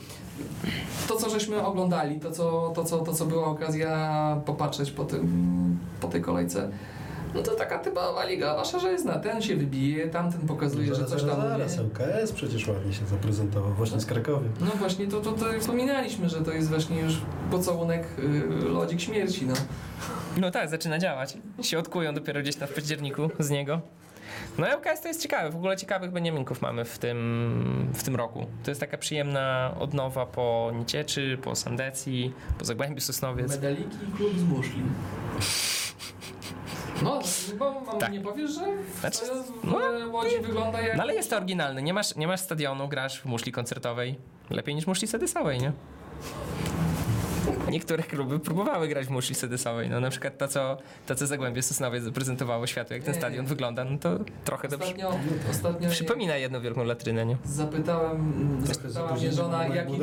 to 1.07 1.15
co 1.15 1.29
żeśmy 1.29 1.65
oglądali, 1.65 2.19
to 2.19 2.31
co, 2.31 2.71
to, 2.75 2.85
co, 2.85 2.99
to, 2.99 3.13
co 3.13 3.25
była 3.25 3.47
okazja 3.47 4.41
popatrzeć 4.45 4.91
po, 4.91 5.05
tym, 5.05 5.79
po 6.01 6.07
tej 6.07 6.21
kolejce, 6.21 6.69
no 7.35 7.41
to 7.43 7.55
taka 7.55 7.79
typowa 7.79 8.25
liga 8.25 8.55
wasza 8.55 8.79
żyzna. 8.79 9.19
Ten 9.19 9.41
się 9.41 9.55
wybije, 9.55 10.07
tamten 10.07 10.41
pokazuje, 10.41 10.87
że 10.87 10.95
Zaraz, 10.95 11.09
coś 11.11 11.23
tam 11.23 11.41
zaraz, 11.41 11.77
umie. 11.77 11.83
LKS 11.89 12.31
przecież 12.31 12.67
ładnie 12.67 12.93
się 12.93 13.05
zaprezentował 13.05 13.73
właśnie 13.73 13.99
z 13.99 14.05
Krakowie. 14.05 14.49
No 14.59 14.71
właśnie, 14.75 15.07
to, 15.07 15.21
to, 15.21 15.31
to 15.31 15.45
wspominaliśmy, 15.59 16.29
że 16.29 16.41
to 16.41 16.51
jest 16.51 16.69
właśnie 16.69 16.99
już 17.01 17.13
pocałunek 17.51 18.07
y, 18.19 18.69
lodzik 18.69 19.01
śmierci, 19.01 19.45
no. 19.45 19.53
No 20.37 20.51
tak, 20.51 20.69
zaczyna 20.69 20.99
działać. 20.99 21.37
Się 21.61 21.79
odkują 21.79 22.13
dopiero 22.13 22.41
gdzieś 22.41 22.55
tam 22.55 22.67
w 22.67 22.73
październiku 22.73 23.29
z 23.39 23.49
niego. 23.49 23.81
No 24.57 24.67
LKS 24.67 25.01
to 25.01 25.07
jest 25.07 25.21
ciekawe. 25.21 25.49
W 25.49 25.55
ogóle 25.55 25.77
ciekawych 25.77 26.11
Beniaminków 26.11 26.61
mamy 26.61 26.85
w 26.85 26.97
tym, 26.99 27.89
w 27.93 28.03
tym 28.03 28.15
roku. 28.15 28.45
To 28.63 28.71
jest 28.71 28.81
taka 28.81 28.97
przyjemna 28.97 29.75
odnowa 29.79 30.25
po 30.25 30.71
Nicieczy, 30.75 31.37
po 31.41 31.55
Sandecji, 31.55 32.33
po 32.57 32.65
Zagłębiu 32.65 33.01
Sosnowiec. 33.01 33.49
Medaliki 33.49 33.97
i 34.09 34.17
klub 34.17 34.39
z 34.39 34.43
muszli. 34.43 34.81
No, 37.03 37.19
bo 37.59 37.81
mam, 37.81 37.99
Tak. 37.99 38.11
nie 38.11 38.21
powiesz, 38.21 38.51
że 38.51 38.61
Znaczy, 38.99 39.19
w 39.61 39.65
no, 39.71 39.77
Łodzi 40.11 40.39
wygląda 40.41 40.81
jak... 40.81 40.97
No 40.97 41.03
ale 41.03 41.15
jest 41.15 41.29
to 41.29 41.37
oryginalne. 41.37 41.81
Nie 41.81 41.93
masz, 41.93 42.15
nie 42.15 42.27
masz 42.27 42.39
stadionu, 42.39 42.87
grasz 42.87 43.21
w 43.21 43.25
muszli 43.25 43.51
koncertowej. 43.51 44.15
Lepiej 44.49 44.75
niż 44.75 44.87
muszli 44.87 45.07
sedesowej, 45.07 45.59
nie? 45.59 45.71
Niektóre 47.79 48.03
kluby 48.03 48.39
próbowały 48.39 48.87
grać 48.87 49.07
w 49.07 49.09
muszli 49.09 49.35
sedesowej. 49.35 49.89
No 49.89 49.99
na 49.99 50.09
przykład 50.09 50.37
to, 50.37 50.47
co, 50.47 50.77
to, 51.07 51.15
co 51.15 51.27
Zagłębie 51.27 51.61
Sosnowiec 51.61 52.03
zaprezentowało 52.03 52.67
światu, 52.67 52.93
jak 52.93 53.03
ten 53.03 53.13
stadion 53.13 53.45
wygląda, 53.45 53.83
no 53.85 53.97
to 53.97 54.19
trochę 54.45 54.67
to 54.67 54.77
przy, 54.77 54.89
Ostatnio, 54.89 55.11
ostatnio 55.51 55.89
przypomina 55.89 56.37
jedną 56.37 56.61
wielką 56.61 56.83
latrynę, 56.83 57.25
nie? 57.25 57.37
zapytałem, 57.45 58.61
zapytała 58.65 59.13
mnie 59.13 59.31
żona, 59.31 59.67
jaki, 59.67 59.99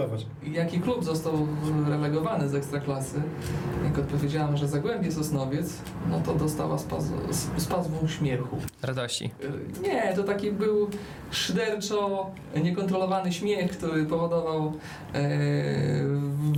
jaki 0.52 0.80
klub 0.80 1.04
został 1.04 1.46
relegowany 1.88 2.48
z 2.48 2.54
Ekstraklasy. 2.54 3.22
Jak 3.84 3.98
odpowiedziałam, 3.98 4.56
że 4.56 4.68
Zagłębie 4.68 5.12
Sosnowiec, 5.12 5.74
no 6.10 6.20
to 6.20 6.34
dostała 6.34 6.78
spaz 6.78 7.04
spazmu 7.56 8.08
śmiechu. 8.08 8.56
Radości. 8.82 9.30
Nie, 9.82 10.12
to 10.16 10.24
taki 10.24 10.52
był 10.52 10.90
szyderczo 11.30 12.30
niekontrolowany 12.62 13.32
śmiech, 13.32 13.70
który 13.70 14.04
powodował 14.04 14.72
e, 15.14 15.28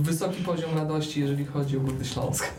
wysoki 0.01 0.43
poziom 0.43 0.77
radości, 0.77 0.98
jeżeli 1.17 1.45
chodzi 1.45 1.77
o 1.77 1.79
Górny 1.79 2.05
Śląsk. 2.05 2.45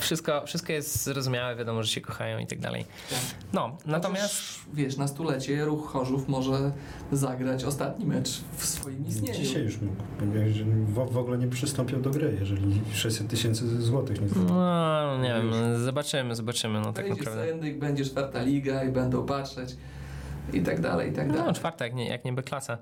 Wszystko, 0.00 0.46
wszystko 0.46 0.72
jest 0.72 1.04
zrozumiałe, 1.04 1.56
wiadomo, 1.56 1.82
że 1.82 1.88
się 1.88 2.00
kochają 2.00 2.38
i 2.38 2.46
tak 2.46 2.60
dalej. 2.60 2.84
No, 3.52 3.76
natomiast 3.86 4.34
Chociaż, 4.34 4.60
wiesz, 4.74 4.96
na 4.96 5.08
stulecie 5.08 5.64
ruch 5.64 5.86
Chorzów 5.92 6.28
może 6.28 6.72
zagrać 7.12 7.64
ostatni 7.64 8.06
mecz 8.06 8.40
w 8.56 8.64
swoim 8.66 9.06
istnieniu. 9.06 9.34
Dzisiaj 9.34 9.62
już 9.62 9.80
mógł. 9.80 10.02
W, 10.86 11.12
w 11.12 11.18
ogóle 11.18 11.38
nie 11.38 11.46
przystąpił 11.46 12.00
do 12.00 12.10
gry, 12.10 12.36
jeżeli 12.40 12.80
600 12.94 13.28
tysięcy 13.28 13.82
złotych 13.82 14.20
nie 14.20 14.28
zdobył. 14.28 14.54
no, 14.54 15.18
nie 15.18 15.28
wiem, 15.28 15.52
zobaczymy, 15.84 16.36
zobaczymy, 16.36 16.80
no 16.80 16.92
tak 16.92 17.04
będzie 17.04 17.20
naprawdę. 17.20 17.48
Sendyk, 17.48 17.78
będzie 17.78 18.04
czwarta 18.04 18.42
liga 18.42 18.84
i 18.84 18.88
będą 18.88 19.26
patrzeć 19.26 19.76
i 20.52 20.62
tak 20.62 20.80
dalej, 20.80 21.10
i 21.10 21.12
tak 21.12 21.28
dalej. 21.28 21.44
No, 21.46 21.52
czwarta, 21.52 21.84
jak 21.84 21.94
nie, 21.94 22.08
jak 22.08 22.24
nie 22.24 22.32
B 22.32 22.42
klasa. 22.42 22.78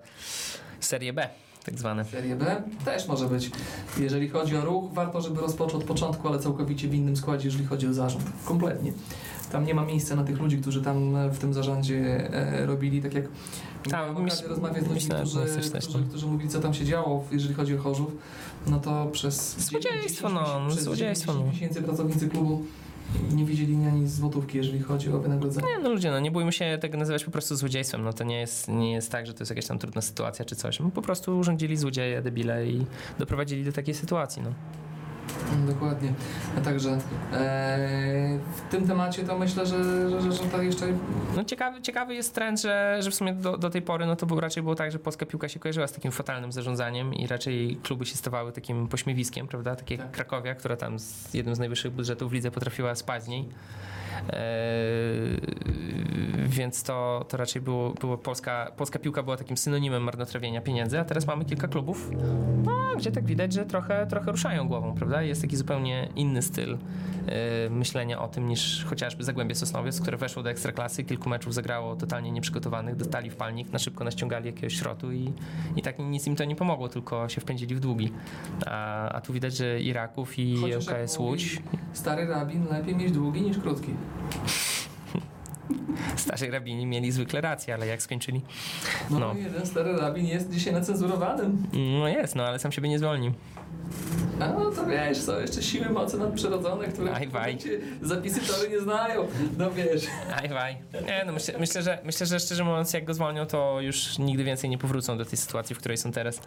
Serie 0.80 1.12
B, 1.12 1.28
tak 1.64 1.78
zwane. 1.78 2.04
Serię 2.04 2.36
B 2.36 2.62
też 2.84 3.08
może 3.08 3.26
być. 3.28 3.50
Jeżeli 3.98 4.28
chodzi 4.28 4.56
o 4.56 4.64
ruch, 4.64 4.92
warto, 4.92 5.20
żeby 5.20 5.40
rozpoczął 5.40 5.80
od 5.80 5.84
początku, 5.84 6.28
ale 6.28 6.38
całkowicie 6.38 6.88
w 6.88 6.94
innym 6.94 7.16
składzie, 7.16 7.44
jeżeli 7.44 7.66
chodzi 7.66 7.86
o 7.86 7.94
zarząd. 7.94 8.24
Kompletnie. 8.44 8.92
Tam 9.52 9.66
nie 9.66 9.74
ma 9.74 9.84
miejsca 9.84 10.16
na 10.16 10.24
tych 10.24 10.38
ludzi, 10.38 10.58
którzy 10.58 10.82
tam 10.82 11.16
e, 11.16 11.30
w 11.30 11.38
tym 11.38 11.54
zarządzie 11.54 12.30
e, 12.32 12.66
robili, 12.66 13.02
tak 13.02 13.14
jak 13.14 13.24
Tam 13.90 14.14
myśl- 14.14 14.48
rozmawiać 14.48 14.84
z 14.84 14.88
ludźmi, 14.88 15.10
którzy, 16.08 16.26
mówili, 16.26 16.50
co 16.50 16.60
tam 16.60 16.74
się 16.74 16.84
działo, 16.84 17.24
jeżeli 17.32 17.54
chodzi 17.54 17.74
o 17.74 17.78
Chorzów, 17.78 18.10
no 18.66 18.80
to 18.80 19.06
przez 19.12 19.58
Złodziejstwo, 19.70 20.28
10 20.28 20.34
no, 20.34 20.70
złodziejstwo, 20.70 21.32
10 21.32 21.46
no. 21.46 21.52
miesięcy 21.52 21.82
pracownicy 21.82 22.28
klubu 22.28 22.62
nie 23.34 23.44
widzieli 23.44 23.76
ani 23.86 24.08
złotówki, 24.08 24.58
jeżeli 24.58 24.80
chodzi 24.80 25.12
o 25.12 25.18
wynagrodzenie. 25.18 25.66
Nie, 25.66 25.78
no 25.78 25.90
ludzie, 25.90 26.10
no 26.10 26.20
nie 26.20 26.30
bójmy 26.30 26.52
się 26.52 26.78
tego 26.80 26.98
nazywać 26.98 27.24
po 27.24 27.30
prostu 27.30 27.56
złodziejstwem. 27.56 28.02
No 28.02 28.12
to 28.12 28.24
nie 28.24 28.40
jest, 28.40 28.68
nie 28.68 28.92
jest 28.92 29.10
tak, 29.12 29.26
że 29.26 29.34
to 29.34 29.40
jest 29.40 29.50
jakaś 29.50 29.66
tam 29.66 29.78
trudna 29.78 30.02
sytuacja 30.02 30.44
czy 30.44 30.56
coś. 30.56 30.80
No, 30.80 30.90
po 30.90 31.02
prostu 31.02 31.38
urządzili 31.38 31.76
złodzieje, 31.76 32.22
debile 32.22 32.66
i 32.66 32.86
doprowadzili 33.18 33.64
do 33.64 33.72
takiej 33.72 33.94
sytuacji, 33.94 34.42
no. 34.42 34.52
Dokładnie. 35.66 36.12
A 36.58 36.60
także 36.60 36.90
e, 37.32 38.38
w 38.56 38.70
tym 38.70 38.86
temacie 38.86 39.24
to 39.24 39.38
myślę, 39.38 39.66
że, 39.66 40.10
że, 40.10 40.22
że, 40.22 40.32
że 40.32 40.44
to 40.44 40.62
jeszcze 40.62 40.86
No 41.36 41.44
ciekawy, 41.44 41.82
ciekawy 41.82 42.14
jest 42.14 42.34
trend, 42.34 42.60
że, 42.60 42.96
że 43.00 43.10
w 43.10 43.14
sumie 43.14 43.32
do, 43.32 43.58
do 43.58 43.70
tej 43.70 43.82
pory 43.82 44.06
no 44.06 44.16
to 44.16 44.26
było, 44.26 44.40
raczej 44.40 44.62
było 44.62 44.74
tak, 44.74 44.92
że 44.92 44.98
polska 44.98 45.26
piłka 45.26 45.48
się 45.48 45.60
kojarzyła 45.60 45.86
z 45.86 45.92
takim 45.92 46.12
fatalnym 46.12 46.52
zarządzaniem 46.52 47.14
i 47.14 47.26
raczej 47.26 47.78
kluby 47.82 48.06
się 48.06 48.16
stawały 48.16 48.52
takim 48.52 48.88
pośmiewiskiem, 48.88 49.48
prawda? 49.48 49.76
Takie 49.76 49.98
Tak. 49.98 50.10
Krakowia, 50.10 50.54
która 50.54 50.76
tam 50.76 50.98
z 50.98 51.34
jednym 51.34 51.54
z 51.54 51.58
najwyższych 51.58 51.92
budżetów 51.92 52.30
w 52.30 52.34
lidze 52.34 52.50
potrafiła 52.50 52.94
spać 52.94 53.24
z 53.24 53.28
niej. 53.28 53.48
Więc 56.52 56.82
to, 56.82 57.24
to 57.28 57.36
raczej 57.36 57.62
było, 57.62 57.90
było 57.90 58.18
polska, 58.18 58.72
polska 58.76 58.98
piłka 58.98 59.22
była 59.22 59.36
takim 59.36 59.56
synonimem 59.56 60.02
marnotrawienia 60.02 60.60
pieniędzy, 60.60 61.00
a 61.00 61.04
teraz 61.04 61.26
mamy 61.26 61.44
kilka 61.44 61.68
klubów, 61.68 62.10
no, 62.64 62.96
gdzie 62.96 63.12
tak 63.12 63.24
widać, 63.24 63.52
że 63.52 63.66
trochę, 63.66 64.06
trochę 64.06 64.30
ruszają 64.30 64.68
głową, 64.68 64.94
prawda? 64.94 65.22
Jest 65.22 65.42
taki 65.42 65.56
zupełnie 65.56 66.08
inny 66.16 66.42
styl 66.42 66.78
e, 67.26 67.70
myślenia 67.70 68.22
o 68.22 68.28
tym 68.28 68.48
niż 68.48 68.84
chociażby 68.84 69.24
Zagłębie 69.24 69.54
Sosnowiec, 69.54 70.00
które 70.00 70.16
weszło 70.16 70.42
do 70.42 70.50
Ekstraklasy, 70.50 71.04
kilku 71.04 71.28
meczów 71.28 71.54
zagrało 71.54 71.96
totalnie 71.96 72.30
nieprzygotowanych, 72.30 72.96
dostali 72.96 73.30
w 73.30 73.36
palnik, 73.36 73.72
na 73.72 73.78
szybko 73.78 74.04
naściągali 74.04 74.46
jakiegoś 74.46 74.74
śrotu 74.74 75.12
i, 75.12 75.32
i 75.76 75.82
tak 75.82 75.98
nic 75.98 76.26
im 76.26 76.36
to 76.36 76.44
nie 76.44 76.56
pomogło, 76.56 76.88
tylko 76.88 77.28
się 77.28 77.40
wpędzili 77.40 77.74
w 77.74 77.80
długi. 77.80 78.12
A, 78.66 79.08
a 79.08 79.20
tu 79.20 79.32
widać, 79.32 79.56
że 79.56 79.80
Iraków 79.80 80.38
i 80.38 80.56
Chociaż 80.56 80.86
mówi 80.86 81.30
Łódź, 81.30 81.62
Stary 81.92 82.26
rabin 82.26 82.66
lepiej 82.70 82.96
mieć 82.96 83.12
długi 83.12 83.42
niż 83.42 83.58
krótki. 83.58 83.94
starzy 86.16 86.50
rabini 86.50 86.86
mieli 86.86 87.12
zwykle 87.12 87.40
rację, 87.40 87.74
ale 87.74 87.86
jak 87.86 88.02
skończyli? 88.02 88.40
No, 89.10 89.18
No. 89.18 89.34
jeden 89.34 89.66
stary 89.66 89.96
rabin 89.96 90.26
jest 90.26 90.50
dzisiaj 90.50 90.72
nacenzurowanym. 90.72 91.62
No 92.00 92.08
jest, 92.08 92.36
no 92.36 92.44
ale 92.44 92.58
sam 92.58 92.72
siebie 92.72 92.88
nie 92.88 92.98
zwolni. 92.98 93.32
A 94.40 94.48
no 94.48 94.70
to 94.70 94.86
wiesz, 94.86 95.18
są 95.18 95.40
jeszcze 95.40 95.62
siły 95.62 95.90
mocy 95.90 96.18
nadprzyrodzone, 96.18 96.88
które 96.88 97.12
zapisy 98.02 98.40
tory 98.40 98.68
nie 98.68 98.80
znają. 98.80 99.26
No 99.58 99.70
wiesz. 99.70 100.06
Aj, 100.36 100.48
waj. 100.48 100.76
Nie, 101.06 101.22
no 101.26 101.32
myślę, 101.32 101.54
myślę, 101.58 101.82
że, 101.82 101.98
myślę, 102.04 102.26
że 102.26 102.40
szczerze 102.40 102.64
mówiąc, 102.64 102.92
jak 102.92 103.04
go 103.04 103.14
zwolnią, 103.14 103.46
to 103.46 103.80
już 103.80 104.18
nigdy 104.18 104.44
więcej 104.44 104.70
nie 104.70 104.78
powrócą 104.78 105.18
do 105.18 105.24
tej 105.24 105.38
sytuacji, 105.38 105.76
w 105.76 105.78
której 105.78 105.98
są 105.98 106.12
teraz. 106.12 106.40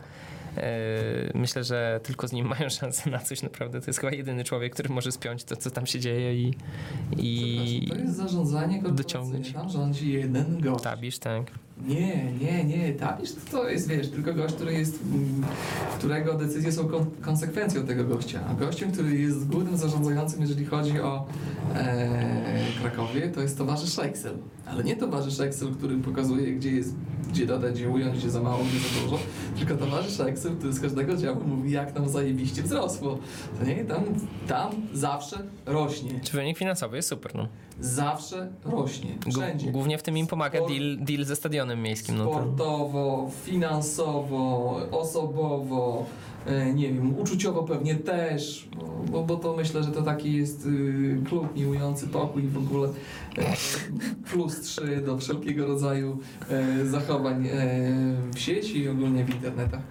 Yy, 0.58 1.32
Myślę, 1.36 1.64
że 1.64 2.00
tylko 2.04 2.28
z 2.28 2.32
nim 2.32 2.48
mają 2.48 2.70
szansę 2.70 3.10
na 3.10 3.20
coś 3.20 3.42
naprawdę. 3.44 3.82
To 3.82 3.88
jest 3.88 4.00
chyba 4.00 4.14
jedyny 4.14 4.44
człowiek, 4.44 4.74
który 4.74 4.90
może 4.90 5.12
spiąć 5.12 5.44
to, 5.44 5.56
co 5.56 5.72
tam 5.72 5.86
się 5.86 6.00
dzieje 6.00 6.36
i, 6.36 6.54
i 7.18 7.88
to 7.90 7.96
jest 7.96 8.16
zarządzanie 8.16 8.82
dociągnąć. 8.82 9.04
korporacyjne. 9.54 9.60
Tam 9.60 9.70
rządzi 9.70 10.12
jeden 10.12 10.62
gość. 10.62 10.84
tabisz, 10.84 11.20
tak. 11.20 11.52
Nie, 11.84 12.34
nie, 12.34 12.64
nie. 12.64 12.94
Tabisz 12.94 13.30
to, 13.52 13.70
jest, 13.70 13.88
wiesz, 13.88 14.10
tylko 14.10 14.34
gość, 14.34 14.56
który 14.56 14.74
jest, 14.74 15.00
mm, 15.14 15.44
którego 15.98 16.34
decyzje 16.34 16.72
są 16.72 16.88
kon 16.88 17.06
konsekwencją 17.22 17.88
tego 17.88 18.04
gościa. 18.04 18.40
A 18.50 18.54
gościem, 18.54 18.92
który 18.92 19.18
jest 19.18 19.48
głównym 19.48 19.78
zarządzającym, 19.78 20.42
jeżeli 20.42 20.66
chodzi 20.66 21.00
o 21.00 21.26
e, 21.76 22.58
Krakowie, 22.82 23.30
to 23.30 23.42
jest 23.42 23.58
towarzysz 23.58 24.00
Excel. 24.00 24.38
Ale 24.66 24.84
nie 24.84 24.96
towarzysz 24.96 25.40
Excel, 25.40 25.68
który 25.78 25.98
pokazuje, 25.98 26.52
gdzie 26.52 26.72
jest, 26.72 26.96
gdzie 27.30 27.46
dodać, 27.46 27.74
gdzie 27.76 27.90
ująć, 27.90 28.18
gdzie 28.18 28.30
za 28.30 28.42
mało, 28.42 28.64
gdzie 28.64 28.80
za 28.80 29.04
dużo, 29.04 29.20
tylko 29.58 29.76
towarzysz 29.76 30.20
Excel, 30.20 30.56
który 30.58 30.74
z 30.74 30.80
każdego 30.80 31.18
działu 31.18 31.44
mówi, 31.44 31.72
jak 31.72 31.96
nam 31.96 32.10
zajebiście 32.10 32.64
wzrosło. 32.64 33.20
To 33.60 33.66
nie, 33.66 33.86
tam, 33.86 34.04
tam 34.48 34.72
zawsze 34.94 35.38
rośnie. 35.66 36.20
Czy 36.24 36.38
wynik 36.38 36.58
finansowy 36.58 36.96
jest 36.96 37.10
super, 37.10 37.36
no. 37.36 37.48
Zawsze 37.80 38.48
rośnie. 38.66 39.10
Wszędzie. 39.32 39.72
Głównie 39.72 39.98
w 39.98 40.04
tym 40.04 40.18
im 40.18 40.28
pomaga 40.28 40.60
Sport- 40.60 40.68
deal, 40.68 40.98
deal 41.06 41.26
ze 41.26 41.36
stadionem 41.36 41.82
miejskim. 41.82 42.18
No 42.18 42.26
to, 42.26 42.32
Sportowo, 42.34 43.32
finansowo, 43.44 44.76
osobowo, 44.92 46.06
e, 46.46 46.74
nie 46.74 46.94
wiem, 46.94 47.20
uczuciowo 47.20 47.64
pewnie 47.64 47.96
też, 47.96 48.70
bo- 49.12 49.24
bo, 49.24 49.36
to 49.36 49.56
myślę, 49.56 49.84
że 49.84 49.92
to 49.92 50.02
taki 50.02 50.34
jest 50.34 50.66
y, 50.66 51.18
klub 51.30 51.56
miłujący 51.56 52.08
pokój 52.08 52.44
i 52.44 52.48
w 52.48 52.58
ogóle 52.58 52.90
e, 53.38 53.54
plus 54.32 54.62
3 54.62 55.02
do 55.06 55.18
wszelkiego 55.18 55.66
rodzaju 55.68 56.18
e, 56.50 56.86
zachowań 56.86 57.48
w 58.36 58.40
sieci 58.40 58.80
i 58.80 58.90
ogólnie 58.90 59.26
w 59.26 59.30
internetach. 59.36 59.82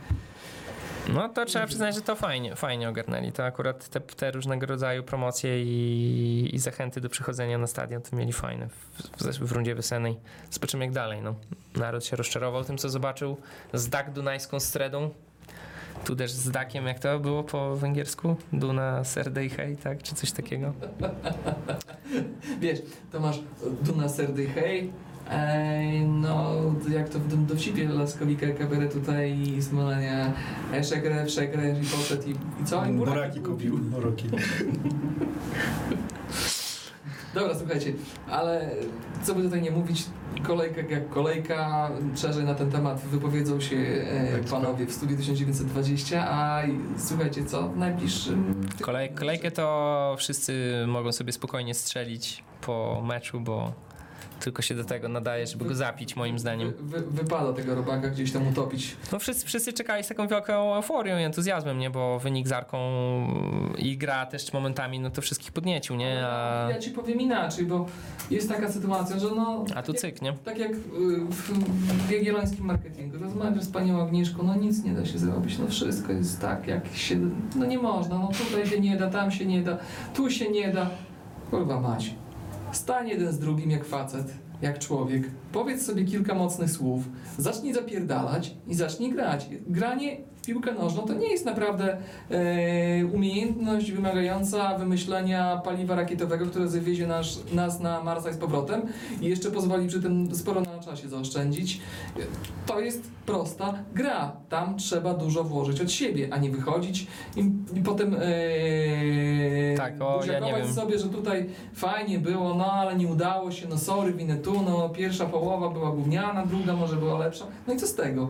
No 1.12 1.28
to 1.28 1.44
trzeba 1.44 1.66
przyznać, 1.66 1.94
że 1.94 2.00
to 2.00 2.16
fajnie, 2.16 2.56
fajnie 2.56 2.88
ogarnęli. 2.88 3.32
To 3.32 3.44
akurat 3.44 3.88
te, 3.88 4.00
te 4.00 4.30
różnego 4.30 4.66
rodzaju 4.66 5.02
promocje 5.02 5.62
i, 5.62 6.50
i 6.54 6.58
zachęty 6.58 7.00
do 7.00 7.08
przychodzenia 7.08 7.58
na 7.58 7.66
stadion 7.66 8.02
to 8.02 8.16
mieli 8.16 8.32
fajne 8.32 8.68
w, 8.68 9.22
w, 9.24 9.48
w 9.48 9.52
rundzie 9.52 9.74
wiosennej. 9.74 10.16
Zobaczymy 10.50 10.84
jak 10.84 10.94
dalej. 10.94 11.22
No. 11.22 11.34
Naród 11.76 12.04
się 12.04 12.16
rozczarował 12.16 12.64
tym, 12.64 12.78
co 12.78 12.88
zobaczył. 12.88 13.36
Zdak 13.72 14.12
dunajską 14.12 14.60
stredą. 14.60 15.10
Tu 16.04 16.16
też 16.16 16.32
z 16.32 16.50
dakiem, 16.50 16.86
jak 16.86 16.98
to 16.98 17.20
było 17.20 17.44
po 17.44 17.76
węgiersku? 17.76 18.36
Duna 18.52 19.04
serdej 19.04 19.50
hej, 19.50 19.76
tak? 19.76 20.02
Czy 20.02 20.14
coś 20.14 20.32
takiego? 20.32 20.72
Wiesz, 22.60 22.78
to 23.12 23.20
masz 23.20 23.40
Duna 23.82 24.08
Serdy 24.08 24.46
Hej, 24.46 24.92
Ej, 25.30 26.00
no, 26.02 26.54
jak 26.90 27.08
to 27.08 27.18
w 27.18 27.30
tym 27.30 27.46
dowcipie 27.46 27.88
Laskowika 27.88 28.46
kabaret 28.58 28.92
tutaj 28.92 29.38
i 29.40 29.62
smolenia 29.62 30.32
e, 30.72 30.84
szegre, 30.84 31.28
szegre 31.28 31.70
i 31.70 31.86
poszedł 31.86 32.28
i, 32.28 32.62
i 32.62 32.64
co? 32.64 32.86
I 32.86 32.92
buraki 32.92 33.40
kupił. 33.40 33.78
Buraki. 33.78 34.28
Dobra, 37.34 37.54
słuchajcie, 37.58 37.92
ale 38.30 38.70
co 39.22 39.34
by 39.34 39.42
tutaj 39.42 39.62
nie 39.62 39.70
mówić, 39.70 40.04
kolejka 40.42 40.80
jak 40.80 41.08
kolejka, 41.08 41.90
szerzej 42.16 42.44
na 42.44 42.54
ten 42.54 42.70
temat 42.70 43.00
wypowiedzą 43.00 43.60
się 43.60 43.76
e, 43.76 44.38
panowie 44.50 44.86
w 44.86 44.92
studiu 44.92 45.16
1920, 45.16 46.30
a 46.30 46.62
słuchajcie, 46.98 47.44
co 47.44 47.68
w 47.68 47.76
najbliższym... 47.76 48.66
Kolej, 48.80 49.10
kolejkę 49.10 49.50
to 49.50 50.14
wszyscy 50.18 50.84
mogą 50.86 51.12
sobie 51.12 51.32
spokojnie 51.32 51.74
strzelić 51.74 52.44
po 52.60 53.02
meczu, 53.06 53.40
bo 53.40 53.72
tylko 54.40 54.62
się 54.62 54.74
do 54.74 54.84
tego 54.84 55.08
nadaje, 55.08 55.46
żeby 55.46 55.64
go 55.64 55.74
zapić, 55.74 56.16
moim 56.16 56.38
zdaniem. 56.38 56.72
Wy, 56.80 57.00
wy, 57.00 57.10
wypada 57.10 57.52
tego 57.52 57.74
robaka 57.74 58.08
gdzieś 58.08 58.32
tam 58.32 58.48
utopić. 58.48 58.96
No 59.12 59.18
wszyscy, 59.18 59.46
wszyscy 59.46 59.72
czekali 59.72 60.04
z 60.04 60.08
taką 60.08 60.28
wielką 60.28 60.74
euforią 60.74 61.18
i 61.18 61.22
entuzjazmem, 61.22 61.78
nie? 61.78 61.90
Bo 61.90 62.18
wynik 62.18 62.48
z 62.48 62.52
Arką 62.52 62.78
i 63.78 63.96
gra 63.98 64.26
też 64.26 64.52
momentami, 64.52 65.00
no 65.00 65.10
to 65.10 65.22
wszystkich 65.22 65.52
podniecił, 65.52 65.96
nie? 65.96 66.26
A, 66.26 66.68
Ja 66.70 66.78
ci 66.78 66.90
powiem 66.90 67.20
inaczej, 67.20 67.66
bo 67.66 67.86
jest 68.30 68.48
taka 68.48 68.72
sytuacja, 68.72 69.18
że 69.18 69.26
no... 69.36 69.64
a 69.74 69.82
tu 69.82 69.92
jak- 69.92 70.00
cyk, 70.00 70.22
nie? 70.22 70.32
Tak 70.32 70.58
jak 70.58 70.70
y, 70.72 70.76
w, 71.30 71.52
w 72.06 72.10
jagiellońskim 72.10 72.64
marketingu, 72.64 73.18
rozmawiasz 73.18 73.64
z 73.64 73.68
panią 73.70 74.02
Agnieszką, 74.02 74.42
no 74.42 74.54
nic 74.54 74.84
nie 74.84 74.92
da 74.94 75.06
się 75.06 75.18
zrobić, 75.18 75.58
no 75.58 75.66
wszystko 75.68 76.12
jest 76.12 76.40
tak, 76.40 76.66
jak 76.66 76.86
się, 76.94 77.16
no 77.56 77.66
nie 77.66 77.78
można, 77.78 78.18
no 78.18 78.28
tutaj 78.48 78.66
się 78.66 78.80
nie 78.80 78.96
da, 78.96 79.10
tam 79.10 79.30
się 79.30 79.46
nie 79.46 79.62
da, 79.62 79.78
tu 80.14 80.30
się 80.30 80.50
nie 80.50 80.72
da. 80.72 80.90
Kurwa 81.50 81.80
mać. 81.80 82.14
Stań 82.74 83.08
jeden 83.08 83.32
z 83.32 83.38
drugim 83.38 83.70
jak 83.70 83.84
facet, 83.84 84.34
jak 84.62 84.78
człowiek, 84.78 85.30
powiedz 85.52 85.86
sobie 85.86 86.04
kilka 86.04 86.34
mocnych 86.34 86.70
słów, 86.70 87.02
zacznij 87.38 87.74
zapierdalać 87.74 88.56
i 88.66 88.74
zacznij 88.74 89.12
grać. 89.12 89.48
Granie 89.66 90.16
piłkę 90.46 90.72
nożną 90.72 91.02
to 91.02 91.14
nie 91.14 91.30
jest 91.30 91.44
naprawdę 91.44 91.96
e, 92.30 93.06
umiejętność 93.06 93.92
wymagająca 93.92 94.78
wymyślenia 94.78 95.60
paliwa 95.64 95.94
rakietowego, 95.94 96.46
które 96.46 96.68
zawiezie 96.68 97.06
nas, 97.06 97.52
nas 97.52 97.80
na 97.80 98.02
Marsa 98.02 98.30
i 98.30 98.34
z 98.34 98.36
powrotem 98.36 98.82
i 99.20 99.26
jeszcze 99.26 99.50
pozwoli 99.50 99.88
przy 99.88 100.02
tym 100.02 100.34
sporo 100.34 100.60
na 100.60 100.78
czasie 100.78 101.08
zaoszczędzić. 101.08 101.80
To 102.66 102.80
jest 102.80 103.10
prosta 103.26 103.74
gra. 103.94 104.32
Tam 104.48 104.78
trzeba 104.78 105.14
dużo 105.14 105.44
włożyć 105.44 105.80
od 105.80 105.90
siebie, 105.90 106.28
a 106.30 106.38
nie 106.38 106.50
wychodzić 106.50 107.06
i, 107.36 107.40
i 107.78 107.82
potem 107.82 108.14
ee, 108.14 109.76
Tak, 109.76 110.02
o, 110.02 110.24
ja 110.24 110.72
sobie, 110.72 110.98
że 110.98 111.08
tutaj 111.08 111.46
fajnie 111.74 112.18
było, 112.18 112.54
no 112.54 112.72
ale 112.72 112.96
nie 112.96 113.06
udało 113.06 113.50
się, 113.50 113.68
no 113.68 113.78
sorry, 113.78 114.12
winę 114.12 114.36
tu, 114.36 114.62
no 114.62 114.88
pierwsza 114.88 115.26
połowa 115.26 115.68
była 115.68 115.90
gówniana, 115.90 116.46
druga 116.46 116.72
może 116.76 116.96
była 116.96 117.18
lepsza. 117.18 117.44
No 117.66 117.74
i 117.74 117.76
co 117.76 117.86
z 117.86 117.94
tego? 117.94 118.28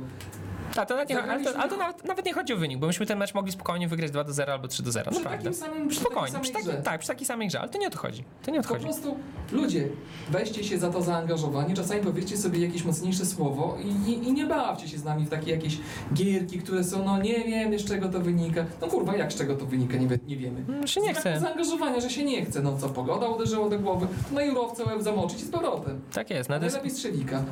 A 0.76 0.86
to, 0.86 1.04
nie, 1.04 1.22
ale 1.22 1.44
to, 1.44 1.58
ale 1.58 1.68
to 1.70 1.76
nawet, 1.76 2.04
nawet 2.04 2.26
nie 2.26 2.32
chodzi 2.32 2.52
o 2.52 2.56
wynik, 2.56 2.78
bo 2.78 2.86
myśmy 2.86 3.06
ten 3.06 3.18
mecz 3.18 3.34
mogli 3.34 3.52
spokojnie 3.52 3.88
wygrać 3.88 4.10
2 4.10 4.24
do 4.24 4.32
0 4.32 4.52
albo 4.52 4.68
3 4.68 4.82
do 4.82 4.92
0, 4.92 5.10
Przy 5.10 5.20
naprawdę. 5.20 5.50
takim 5.50 5.60
samym, 5.60 5.88
przy 5.88 6.00
Spokojnie, 6.00 6.38
przy 6.40 6.52
takiej, 6.52 6.72
tak, 6.84 6.98
przy 7.00 7.08
takiej 7.08 7.26
samej 7.26 7.48
grze, 7.48 7.60
ale 7.60 7.68
to 7.68 7.78
nie 7.78 7.86
o 7.86 7.90
to 7.90 7.98
chodzi. 7.98 8.24
To 8.42 8.50
nie 8.50 8.60
o 8.60 8.62
to 8.62 8.68
Po 8.68 8.80
prostu 8.80 9.16
ludzie, 9.52 9.88
weźcie 10.30 10.64
się 10.64 10.78
za 10.78 10.90
to 10.90 11.02
zaangażowanie, 11.02 11.74
czasami 11.74 12.00
powiedzcie 12.00 12.36
sobie 12.36 12.58
jakieś 12.58 12.84
mocniejsze 12.84 13.26
słowo 13.26 13.76
i, 13.84 14.10
i, 14.10 14.28
i 14.28 14.32
nie 14.32 14.46
bawcie 14.46 14.88
się 14.88 14.98
z 14.98 15.04
nami 15.04 15.24
w 15.24 15.30
takie 15.30 15.50
jakieś 15.50 15.78
gierki, 16.14 16.58
które 16.58 16.84
są, 16.84 17.04
no 17.04 17.18
nie 17.22 17.44
wiem, 17.44 17.78
z 17.78 17.84
czego 17.84 18.08
to 18.08 18.20
wynika. 18.20 18.64
No 18.80 18.86
kurwa, 18.86 19.16
jak 19.16 19.32
z 19.32 19.36
czego 19.36 19.54
to 19.54 19.66
wynika, 19.66 19.96
nie, 19.96 20.06
wie, 20.08 20.18
nie 20.26 20.36
wiemy. 20.36 20.88
Się 20.88 21.00
nie 21.00 21.14
chce. 21.14 21.40
zaangażowania, 21.40 22.00
że 22.00 22.10
się 22.10 22.24
nie 22.24 22.44
chce. 22.44 22.62
No 22.62 22.78
co, 22.78 22.88
pogoda 22.88 23.28
uderzyła 23.28 23.68
do 23.68 23.78
głowy, 23.78 24.06
no 24.32 24.40
i 24.40 24.50
urowce 24.50 24.84
łeb 24.84 25.02
zamoczyć 25.02 25.38
i 25.40 25.44
z 25.44 25.50
powrotem. 25.50 26.00
Tak 26.12 26.30
jest. 26.30 26.48
No, 26.50 26.54
jest 26.54 26.64
Najlepiej 26.64 26.90
strzelika. 26.90 27.42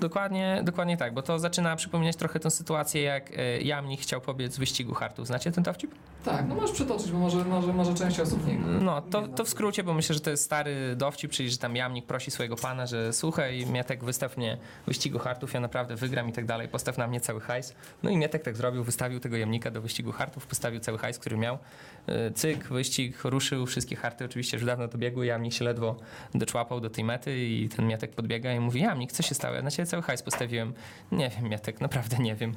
Dokładnie, 0.00 0.60
dokładnie 0.64 0.96
tak, 0.96 1.14
bo 1.14 1.22
to 1.22 1.38
zaczyna 1.38 1.76
przypominać 1.76 2.16
trochę 2.16 2.40
tę 2.40 2.50
sytuację, 2.50 3.02
jak 3.02 3.30
e, 3.38 3.60
Jamnik 3.60 4.00
chciał 4.00 4.20
pobiec 4.20 4.58
wyścigu 4.58 4.94
hartów. 4.94 5.26
Znacie 5.26 5.52
ten 5.52 5.64
dowcip? 5.64 5.94
Tak, 6.24 6.48
no 6.48 6.54
możesz 6.54 6.72
przytoczyć, 6.72 7.12
bo 7.12 7.18
może, 7.18 7.44
może, 7.44 7.72
może 7.72 7.94
część 7.94 8.20
osób 8.20 8.46
nie 8.46 8.58
No, 8.58 9.02
to, 9.02 9.28
to 9.28 9.44
w 9.44 9.48
skrócie, 9.48 9.84
bo 9.84 9.94
myślę, 9.94 10.14
że 10.14 10.20
to 10.20 10.30
jest 10.30 10.44
stary 10.44 10.96
dowcip, 10.96 11.30
czyli 11.30 11.50
że 11.50 11.58
tam 11.58 11.76
jamnik 11.76 12.06
prosi 12.06 12.30
swojego 12.30 12.56
pana, 12.56 12.86
że 12.86 13.12
słuchaj, 13.12 13.66
Mietek, 13.66 14.04
wystaw 14.04 14.36
mnie 14.36 14.56
wyścigu 14.86 15.18
hartów, 15.18 15.54
ja 15.54 15.60
naprawdę 15.60 15.96
wygram 15.96 16.28
i 16.28 16.32
tak 16.32 16.46
dalej, 16.46 16.68
postaw 16.68 16.98
na 16.98 17.06
mnie 17.06 17.20
cały 17.20 17.40
hajs. 17.40 17.74
No 18.02 18.10
i 18.10 18.16
Mietek 18.16 18.42
tak 18.42 18.56
zrobił, 18.56 18.84
wystawił 18.84 19.20
tego 19.20 19.36
jamnika 19.36 19.70
do 19.70 19.80
wyścigu 19.80 20.12
hartów, 20.12 20.46
postawił 20.46 20.80
cały 20.80 20.98
hajs, 20.98 21.18
który 21.18 21.36
miał. 21.36 21.58
Yy, 22.06 22.30
Cyk, 22.34 22.64
wyścig, 22.64 23.24
ruszył, 23.24 23.66
wszystkie 23.66 23.96
harty 23.96 24.24
oczywiście 24.24 24.56
już 24.56 24.66
dawno 24.66 24.88
dobiegły, 24.88 25.26
jamnik 25.26 25.52
się 25.52 25.64
ledwo 25.64 25.96
doczłapał 26.34 26.80
do 26.80 26.90
tej 26.90 27.04
mety 27.04 27.38
i 27.38 27.68
ten 27.68 27.86
Mietek 27.86 28.10
podbiega 28.10 28.52
i 28.52 28.60
mówi, 28.60 28.80
jamnik, 28.80 29.12
co 29.12 29.22
się 29.22 29.34
stało? 29.34 29.54
Ja 29.54 29.62
na 29.62 29.70
ciebie 29.70 29.86
cały 29.86 30.02
hajs 30.02 30.22
postawiłem. 30.22 30.72
Nie 31.12 31.30
wiem, 31.30 31.52
ja 31.52 31.58
tak 31.58 31.80
naprawdę 31.80 32.18
nie 32.18 32.34
wiem. 32.34 32.54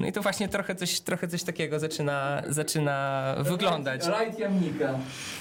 No 0.00 0.06
i 0.06 0.12
to 0.12 0.22
właśnie 0.22 0.48
trochę 0.48 0.74
coś, 0.74 1.00
trochę 1.00 1.28
coś 1.28 1.42
takiego 1.42 1.78
zaczyna, 1.78 2.42
zaczyna 2.48 3.34
wyglądać. 3.38 4.06
Rajd 4.06 4.38
Jamnika. 4.38 4.98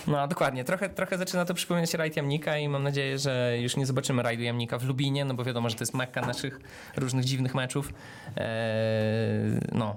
No 0.07 0.27
dokładnie, 0.27 0.63
trochę, 0.63 0.89
trochę 0.89 1.17
zaczyna 1.17 1.45
to 1.45 1.53
przypominać 1.53 1.93
rajd 1.93 2.15
Jamnika 2.15 2.57
i 2.57 2.69
mam 2.69 2.83
nadzieję, 2.83 3.19
że 3.19 3.57
już 3.61 3.77
nie 3.77 3.85
zobaczymy 3.85 4.23
rajdu 4.23 4.43
Jamnika 4.43 4.77
w 4.77 4.83
Lubinie, 4.83 5.25
no 5.25 5.33
bo 5.33 5.43
wiadomo, 5.43 5.69
że 5.69 5.75
to 5.75 5.81
jest 5.81 5.93
mekka 5.93 6.21
naszych 6.21 6.59
różnych 6.97 7.25
dziwnych 7.25 7.55
meczów. 7.55 7.93
Eee, 8.37 8.45
no. 9.71 9.95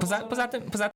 Poza, 0.00 0.20
poza 0.20 0.48
tym, 0.48 0.62
poza 0.62 0.84
tym, 0.84 0.95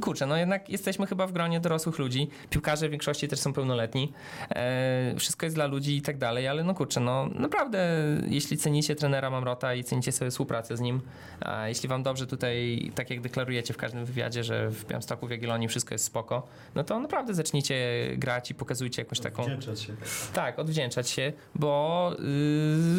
kurczę, 0.00 0.26
no 0.26 0.36
jednak 0.36 0.68
jesteśmy 0.68 1.06
chyba 1.06 1.26
w 1.26 1.32
gronie 1.32 1.60
dorosłych 1.60 1.98
ludzi. 1.98 2.28
Piłkarze 2.50 2.88
w 2.88 2.90
większości 2.90 3.28
też 3.28 3.40
są 3.40 3.52
pełnoletni. 3.52 4.12
E, 4.50 5.14
wszystko 5.18 5.46
jest 5.46 5.56
dla 5.56 5.66
ludzi 5.66 5.96
i 5.96 6.02
tak 6.02 6.18
dalej, 6.18 6.48
ale 6.48 6.64
no 6.64 6.74
kurczę, 6.74 7.00
no 7.00 7.26
naprawdę, 7.34 7.88
jeśli 8.28 8.56
cenicie 8.56 8.96
trenera 8.96 9.30
Mamrota 9.30 9.74
i 9.74 9.84
cenicie 9.84 10.12
sobie 10.12 10.30
współpracę 10.30 10.76
z 10.76 10.80
nim, 10.80 11.00
a 11.40 11.68
jeśli 11.68 11.88
wam 11.88 12.02
dobrze 12.02 12.26
tutaj, 12.26 12.92
tak 12.94 13.10
jak 13.10 13.20
deklarujecie 13.20 13.74
w 13.74 13.76
każdym 13.76 14.04
wywiadzie, 14.04 14.44
że 14.44 14.70
w 14.70 14.86
Białymstoku, 14.86 15.26
w 15.26 15.30
Jagiellonii 15.30 15.68
wszystko 15.68 15.94
jest 15.94 16.04
spoko, 16.04 16.46
no 16.74 16.84
to 16.84 17.00
naprawdę 17.00 17.34
zacznijcie 17.34 17.76
grać 18.16 18.50
i 18.50 18.54
pokazujcie 18.54 19.02
jakąś 19.02 19.20
taką... 19.20 19.42
Wdzięczać 19.42 19.80
się. 19.80 19.94
Tak, 20.32 20.58
odwdzięczać 20.58 21.10
się, 21.10 21.32
bo 21.54 22.10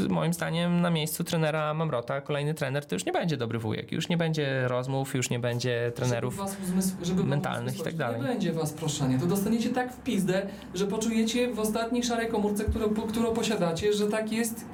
yy, 0.03 0.09
moim 0.09 0.34
zdaniem 0.34 0.82
na 0.82 0.89
miejscu 0.89 1.24
trenera 1.24 1.74
Mamrota 1.74 2.22
kolejny 2.22 2.53
trener 2.53 2.86
to 2.86 2.95
już 2.95 3.05
nie 3.05 3.11
będzie 3.11 3.38
dobry 3.38 3.59
wujek, 3.59 3.91
już 3.91 4.09
nie 4.09 4.18
będzie 4.18 4.68
rozmów, 4.68 5.16
już 5.16 5.30
nie 5.30 5.39
będzie 5.39 5.91
trenerów. 5.95 6.39
Was 6.59 6.69
uzmysł, 6.69 6.95
żeby 7.03 7.23
mentalnych 7.23 7.79
i 7.79 7.83
tak 7.83 7.95
dalej. 7.95 8.21
Nie 8.21 8.27
będzie 8.27 8.53
was 8.53 8.73
proszenie, 8.73 9.19
to 9.19 9.25
dostaniecie 9.25 9.69
tak 9.69 9.93
w 9.93 10.03
pizdę, 10.03 10.47
że 10.73 10.87
poczujecie 10.87 11.53
w 11.53 11.59
ostatniej 11.59 12.03
szarej 12.03 12.27
komórce, 12.27 12.63
którą, 12.63 12.89
którą 12.89 13.33
posiadacie, 13.33 13.93
że 13.93 14.07
tak 14.07 14.31
jest 14.31 14.65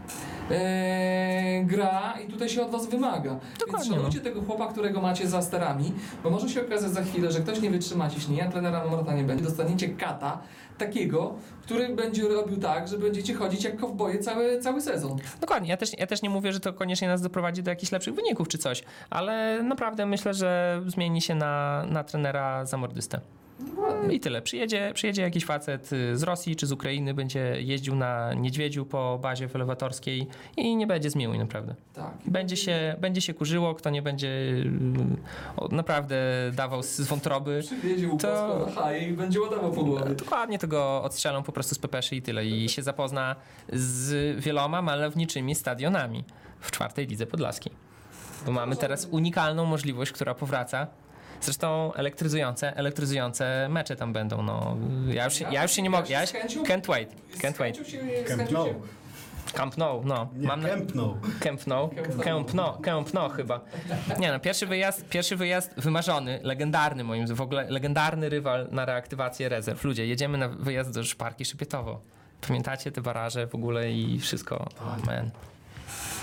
e, 0.52 1.64
gra 1.64 2.14
i 2.28 2.32
tutaj 2.32 2.50
się 2.50 2.62
od 2.62 2.72
was 2.72 2.88
wymaga. 2.88 3.30
Więc 3.30 3.60
Dokładnie, 3.60 3.90
no. 3.90 3.96
szanujcie 3.96 4.20
tego 4.20 4.42
chłopa, 4.42 4.68
którego 4.68 5.02
macie 5.02 5.28
za 5.28 5.42
sterami, 5.42 5.94
bo 6.24 6.30
może 6.30 6.50
się 6.50 6.62
okazać 6.62 6.92
za 6.92 7.04
chwilę, 7.04 7.32
że 7.32 7.40
ktoś 7.40 7.62
nie 7.62 7.72
wytrzyma 7.72 8.10
ciśnienia, 8.10 8.52
trenera 8.52 8.84
Mamrota 8.86 9.14
nie 9.14 9.24
będzie. 9.24 9.44
Dostaniecie 9.44 9.90
kata 9.90 10.42
takiego, 10.78 11.34
który 11.62 11.96
będzie 11.96 12.28
robił 12.28 12.58
tak, 12.58 12.88
że 12.88 12.98
będziecie 12.98 13.34
chodzić 13.34 13.64
jak 13.64 13.78
kowboje 13.78 14.20
cały, 14.20 14.60
cały 14.60 14.82
sezon. 14.82 15.18
Dokładnie, 15.42 15.70
ja 15.70 15.78
też, 15.78 16.00
ja 16.00 16.08
też 16.08 16.22
nie 16.22 16.30
mówię, 16.30 16.54
że 16.54 16.60
to 16.60 16.74
koniecznie 16.74 17.08
nas 17.08 17.22
doprowadzi 17.22 17.64
do 17.64 17.72
jakichś 17.72 17.92
lepszych 17.92 18.16
wyników 18.16 18.48
czy 18.48 18.58
coś, 18.58 18.84
ale 19.10 19.64
naprawdę 19.64 20.06
myślę, 20.06 20.34
że 20.34 20.82
zmieni 20.88 21.22
się 21.22 21.36
na, 21.36 21.86
na 21.90 22.04
trenera 22.04 22.66
zamordystę. 22.66 23.22
Ładnie. 23.78 24.16
I 24.16 24.20
tyle. 24.20 24.42
Przyjedzie, 24.42 24.92
przyjedzie 24.94 25.22
jakiś 25.22 25.46
facet 25.46 25.94
y, 25.94 26.18
z 26.18 26.24
Rosji 26.24 26.56
czy 26.56 26.68
z 26.68 26.72
Ukrainy, 26.72 27.14
będzie 27.14 27.56
jeździł 27.60 27.96
na 27.96 28.34
niedźwiedziu 28.34 28.86
po 28.86 29.20
bazie 29.22 29.50
elewatorskiej 29.54 30.28
i 30.58 30.76
nie 30.76 30.88
będzie 30.88 31.10
zmiłuj 31.10 31.40
naprawdę. 31.40 31.76
Tak. 31.94 32.14
Będzie 32.26 32.58
się, 32.58 32.96
będzie 33.00 33.22
się 33.22 33.34
kurzyło, 33.34 33.76
kto 33.76 33.90
nie 33.90 34.02
będzie 34.02 34.28
y, 34.28 34.66
naprawdę 35.72 36.16
dawał 36.54 36.84
z 36.84 37.02
wątroby. 37.02 37.62
Przywiezie 37.66 38.10
To- 38.22 38.68
i 39.10 39.12
będzie 39.12 39.42
ładował 39.42 39.72
po 39.72 39.84
głowie. 39.84 40.16
Dokładnie 40.16 40.60
to 40.60 40.68
go 40.68 41.04
odstrzelą 41.04 41.44
po 41.44 41.52
prostu 41.52 41.76
z 41.76 41.80
pepeszy 41.80 42.16
i 42.16 42.22
tyle. 42.22 42.46
I 42.46 42.70
się 42.70 42.84
zapozna 42.84 43.36
z 43.74 44.40
wieloma 44.40 44.82
malowniczymi 44.82 45.56
stadionami 45.56 46.24
w 46.60 46.72
czwartej 46.72 47.08
lidze 47.08 47.26
podlaskiej. 47.26 47.72
Bo 48.46 48.52
mamy 48.52 48.76
teraz 48.76 49.08
unikalną 49.12 49.66
możliwość, 49.66 50.12
która 50.12 50.34
powraca. 50.36 50.88
Zresztą 51.42 51.94
elektryzujące, 51.94 52.76
elektryzujące 52.78 53.68
mecze 53.70 53.96
tam 53.96 54.14
będą. 54.14 54.42
No, 54.44 54.78
ja, 55.08 55.26
już, 55.26 55.34
się- 55.34 55.46
ja 55.52 55.64
już 55.64 55.72
się 55.72 55.82
nie 55.82 55.90
mogę. 55.90 56.10
Ja 56.10 56.26
chęcią- 56.26 56.64
can't 56.64 56.88
wait. 56.88 57.10
Can't 57.38 57.58
wait. 57.58 57.76
się- 57.88 58.00
z 58.26 58.28
Camp 58.28 58.50
się- 58.50 58.74
Camp 59.54 59.78
Nou, 59.78 60.02
no. 60.06 60.28
Nie, 60.36 60.48
Mam 60.48 60.62
na, 60.62 60.70
kępnął. 60.70 61.18
Camp 61.40 61.68
Nou. 61.68 61.90
Camp 62.24 62.54
Nou, 62.54 62.82
Camp 62.82 63.14
Nou 63.14 63.30
chyba. 63.30 63.60
Nie 64.20 64.32
no, 64.32 64.40
pierwszy 64.40 64.66
wyjazd, 64.68 65.10
pierwszy 65.10 65.36
wyjazd 65.36 65.74
wymarzony, 65.78 66.40
legendarny 66.44 67.04
moim 67.04 67.22
zdaniem, 67.28 67.38
w 67.38 67.42
ogóle 67.42 67.66
legendarny 67.70 68.30
rywal 68.30 68.68
na 68.72 68.86
reaktywację 68.86 69.50
rezerw. 69.50 69.84
Ludzie, 69.84 70.08
jedziemy 70.08 70.38
na 70.38 70.48
wyjazd 70.50 70.92
do 70.94 71.04
Szparki 71.04 71.46
Szypietowo. 71.46 72.00
Pamiętacie 72.48 72.92
te 72.92 73.02
baraże 73.02 73.48
w 73.48 73.56
ogóle 73.56 73.92
i 73.92 74.20
wszystko? 74.20 74.56
Oh, 74.58 74.98
man. 75.06 75.32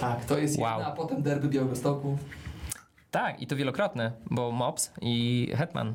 Tak, 0.01 0.25
to 0.25 0.39
jest 0.39 0.59
Wow. 0.59 0.71
jedna, 0.79 0.93
a 0.93 0.97
potem 0.97 1.23
derby 1.23 1.49
Białegostoku. 1.49 2.19
Tak, 3.11 3.43
i 3.43 3.47
to 3.47 3.57
wielokrotne, 3.57 4.13
bo 4.31 4.53
Mops 4.53 4.93
i 5.01 5.49
Hetman 5.57 5.95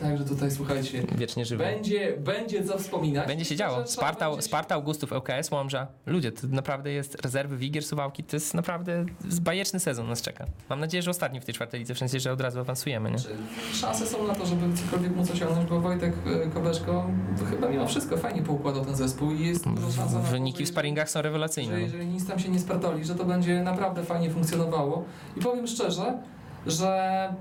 Także 0.00 0.24
tutaj 0.24 0.50
słuchajcie, 0.50 1.02
wiecznie 1.18 1.44
żywy. 1.44 1.64
będzie, 1.64 2.16
będzie 2.16 2.64
co 2.64 2.78
wspominać. 2.78 3.26
Będzie 3.28 3.44
się 3.44 3.56
działo. 3.56 3.80
że 3.80 3.86
Sparta, 3.86 4.30
będzie 4.30 4.42
Sparta 4.42 4.74
Augustów, 4.74 5.12
ŁKS, 5.12 5.50
Łomża. 5.50 5.86
Ludzie, 6.06 6.32
to 6.32 6.46
naprawdę 6.46 6.92
jest 6.92 7.22
rezerwy 7.22 7.56
Wigier, 7.56 7.84
Suwałki. 7.84 8.24
To 8.24 8.36
jest 8.36 8.54
naprawdę 8.54 9.04
bajeczny 9.40 9.80
sezon 9.80 10.08
nas 10.08 10.22
czeka. 10.22 10.46
Mam 10.70 10.80
nadzieję, 10.80 11.02
że 11.02 11.10
ostatni 11.10 11.40
w 11.40 11.44
tej 11.44 11.54
czwartej 11.54 11.80
lidze, 11.80 11.94
w 11.94 11.98
sensie, 11.98 12.20
że 12.20 12.32
od 12.32 12.40
razu 12.40 12.60
awansujemy, 12.60 13.10
nie? 13.10 13.18
Czy 13.18 13.36
Szanse 13.76 14.06
są 14.06 14.26
na 14.26 14.34
to, 14.34 14.46
żeby 14.46 14.76
cokolwiek 14.76 15.16
móc 15.16 15.30
osiągnąć, 15.30 15.68
bo 15.70 15.80
Wojtek 15.80 16.14
e, 16.46 16.50
Kobeszko 16.50 17.06
chyba 17.50 17.68
mimo 17.68 17.86
wszystko 17.86 18.16
fajnie 18.16 18.42
poukładał 18.42 18.84
ten 18.84 18.96
zespół 18.96 19.30
i 19.30 19.46
jest 19.46 19.68
duża 19.68 19.90
szansa 19.96 20.18
na 20.18 20.24
to, 20.24 20.30
Wyniki 20.30 20.58
że 20.58 20.64
w 20.64 20.68
sparingach 20.68 21.10
są 21.10 21.18
Że 21.18 21.22
rewelacyjne. 21.22 21.72
no. 21.72 21.78
jeżeli 21.78 22.06
nic 22.06 22.26
tam 22.26 22.38
się 22.38 22.48
nie 22.48 22.58
spartoli, 22.58 23.04
że 23.04 23.14
to 23.14 23.24
będzie 23.24 23.62
naprawdę 23.62 24.04
fajnie 24.04 24.30
funkcjonowało. 24.30 25.04
I 25.36 25.40
powiem 25.40 25.66
szczerze, 25.66 26.18
że 26.66 27.34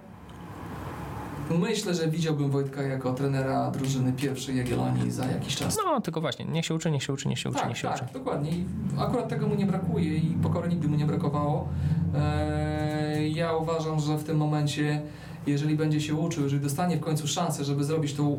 myślę, 1.60 1.94
że 1.94 2.08
widziałbym 2.08 2.50
Wojtka 2.52 2.82
jako 2.82 3.14
trenera 3.14 3.72
drużyny 3.72 4.14
pierwszej 4.14 4.58
Jagiellonii 4.58 5.12
za 5.12 5.26
jakiś 5.26 5.56
czas. 5.56 5.78
No, 5.86 6.02
tylko 6.02 6.22
właśnie, 6.22 6.46
niech 6.46 6.66
się 6.66 6.74
uczy, 6.74 6.92
niech 6.92 7.04
się 7.04 7.14
uczy, 7.14 7.28
niech 7.28 7.40
się 7.40 7.50
uczy, 7.50 7.60
tak, 7.60 7.70
niech 7.70 7.78
się 7.78 7.88
tak, 7.88 8.02
uczy. 8.04 8.14
dokładnie. 8.14 8.52
I 8.52 8.66
akurat 8.98 9.30
tego 9.30 9.48
mu 9.48 9.56
nie 9.56 9.66
brakuje 9.66 10.18
i 10.18 10.38
pokory 10.44 10.70
nigdy 10.70 10.88
mu 10.88 10.96
nie 10.96 11.06
brakowało. 11.06 11.68
Eee, 12.16 13.34
ja 13.36 13.56
uważam, 13.56 14.00
że 14.00 14.18
w 14.18 14.24
tym 14.24 14.38
momencie, 14.38 15.02
jeżeli 15.48 15.76
będzie 15.76 16.02
się 16.02 16.16
uczył, 16.16 16.44
jeżeli 16.44 16.62
dostanie 16.62 16.98
w 16.98 17.00
końcu 17.02 17.28
szansę, 17.28 17.64
żeby 17.64 17.84
zrobić 17.84 18.14
tą 18.14 18.38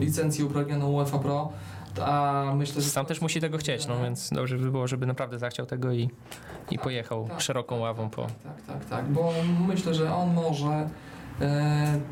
licencję 0.00 0.44
upragnioną 0.44 0.92
UEFA 0.92 1.18
Pro, 1.18 1.48
a 2.04 2.52
myślę, 2.54 2.82
że... 2.82 2.90
Sam 2.90 3.06
też 3.06 3.20
musi 3.20 3.40
tego 3.40 3.58
chcieć, 3.58 3.86
no 3.86 4.00
więc 4.02 4.30
dobrze 4.30 4.58
by 4.58 4.70
było, 4.70 4.88
żeby 4.88 5.06
naprawdę 5.06 5.38
zachciał 5.38 5.66
tego 5.66 5.92
i, 5.92 6.10
i 6.70 6.74
Tak, 6.74 6.84
pojechał 6.84 7.28
tak, 7.28 7.40
szeroką 7.40 7.74
tak, 7.74 7.82
ławą 7.82 8.02
tak, 8.02 8.12
po... 8.12 8.22
Tak, 8.22 8.32
tak, 8.42 8.62
tak, 8.66 8.84
tak, 8.84 9.08
bo 9.08 9.32
myślę, 9.68 9.94
że 9.94 10.14
on 10.14 10.34
może 10.34 10.88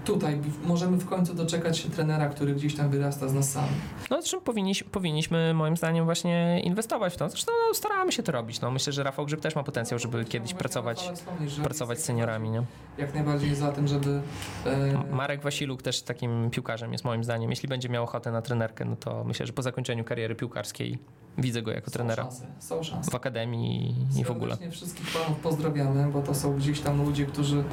tutaj 0.04 0.40
możemy 0.64 0.96
w 0.96 1.06
końcu 1.06 1.34
doczekać 1.34 1.78
się 1.78 1.90
trenera, 1.90 2.28
który 2.28 2.54
gdzieś 2.54 2.74
tam 2.74 2.90
wyrasta 2.90 3.28
z 3.28 3.34
nas 3.34 3.52
samych. 3.52 3.70
No 4.10 4.22
zresztą 4.22 4.40
powinniś, 4.40 4.82
powinniśmy 4.82 5.54
moim 5.54 5.76
zdaniem 5.76 6.04
właśnie 6.04 6.60
inwestować 6.64 7.14
w 7.14 7.16
to. 7.16 7.28
Zresztą 7.28 7.52
no, 7.68 7.74
staramy 7.74 8.12
się 8.12 8.22
to 8.22 8.32
robić. 8.32 8.60
No, 8.60 8.70
myślę, 8.70 8.92
że 8.92 9.02
Rafał 9.02 9.26
Grzyb 9.26 9.40
też 9.40 9.54
ma 9.56 9.62
potencjał, 9.62 9.98
żeby 9.98 10.24
kiedyś 10.24 10.38
Właśnie 10.38 10.58
pracować, 10.58 10.98
chciałem 10.98 11.16
wspomnieć, 11.16 11.54
pracować 11.54 11.98
z 11.98 12.04
seniorami, 12.04 12.50
nie? 12.50 12.62
Jak 12.98 13.14
najbardziej 13.14 13.54
za 13.54 13.72
tym, 13.72 13.88
żeby 13.88 14.20
e, 14.66 15.04
Marek 15.12 15.42
Wasiluk 15.42 15.82
też 15.82 16.02
takim 16.02 16.50
piłkarzem 16.50 16.92
jest 16.92 17.04
moim 17.04 17.24
zdaniem. 17.24 17.50
Jeśli 17.50 17.68
będzie 17.68 17.88
miał 17.88 18.04
ochotę 18.04 18.32
na 18.32 18.42
trenerkę, 18.42 18.84
no 18.84 18.96
to 18.96 19.24
myślę, 19.24 19.46
że 19.46 19.52
po 19.52 19.62
zakończeniu 19.62 20.04
kariery 20.04 20.34
piłkarskiej 20.34 20.98
widzę 21.38 21.62
go 21.62 21.70
jako 21.70 21.86
są 21.86 21.92
trenera 21.92 22.22
szanse, 22.22 22.46
są 22.58 22.82
szanse. 22.82 23.10
w 23.10 23.14
akademii 23.14 23.94
i 24.20 24.24
w 24.24 24.30
ogóle. 24.30 24.50
Serdecznie 24.50 24.70
wszystkich 24.70 25.06
panów 25.12 25.38
pozdrawiamy, 25.38 26.12
bo 26.12 26.22
to 26.22 26.34
są 26.34 26.56
gdzieś 26.56 26.80
tam 26.80 27.04
ludzie, 27.04 27.26
którzy 27.26 27.64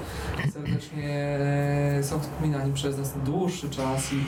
serdecznie 0.54 1.10
e, 1.10 2.04
są 2.04 2.20
wspominani 2.20 2.74
przez 2.74 2.98
nas 2.98 3.14
dłuższy 3.26 3.70
czas 3.70 4.14
i, 4.14 4.24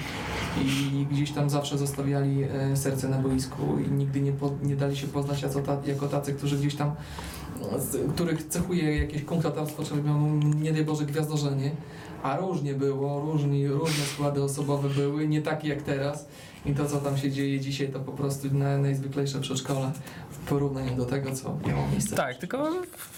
i 0.61 1.05
gdzieś 1.05 1.31
tam 1.31 1.49
zawsze 1.49 1.77
zostawiali 1.77 2.43
e, 2.43 2.77
serce 2.77 3.07
na 3.07 3.17
boisku 3.17 3.79
i 3.79 3.91
nigdy 3.91 4.21
nie, 4.21 4.31
po, 4.31 4.51
nie 4.63 4.75
dali 4.75 4.97
się 4.97 5.07
poznać 5.07 5.41
jako, 5.41 5.61
ta, 5.61 5.77
jako 5.85 6.07
tacy, 6.07 6.33
którzy 6.33 6.57
gdzieś 6.57 6.75
tam, 6.75 6.95
z, 7.77 8.11
których 8.13 8.47
cechuje 8.47 8.97
jakieś 8.97 9.23
konkretarstwo, 9.23 9.83
czy 9.83 9.95
no, 10.03 10.19
nie 10.55 10.73
daj 10.73 10.85
Boże 10.85 11.05
gwiazdorzenie. 11.05 11.71
A 12.23 12.37
różnie 12.37 12.73
było, 12.73 13.21
różni, 13.21 13.67
różne 13.67 14.05
składy 14.05 14.43
osobowe 14.43 14.89
były, 14.89 15.27
nie 15.27 15.41
takie 15.41 15.67
jak 15.67 15.81
teraz. 15.81 16.27
I 16.65 16.73
to, 16.73 16.85
co 16.85 16.97
tam 16.97 17.17
się 17.17 17.31
dzieje 17.31 17.59
dzisiaj, 17.59 17.87
to 17.87 17.99
po 17.99 18.11
prostu 18.11 18.53
na, 18.53 18.77
najzwyklejsze 18.77 19.39
przedszkole 19.39 19.91
w 20.29 20.37
porównaniu 20.37 20.95
do 20.95 21.05
tego, 21.05 21.31
co 21.31 21.57
miało 21.67 21.87
miejsce. 21.91 22.15
Tak, 22.15 22.37
tylko 22.37 22.71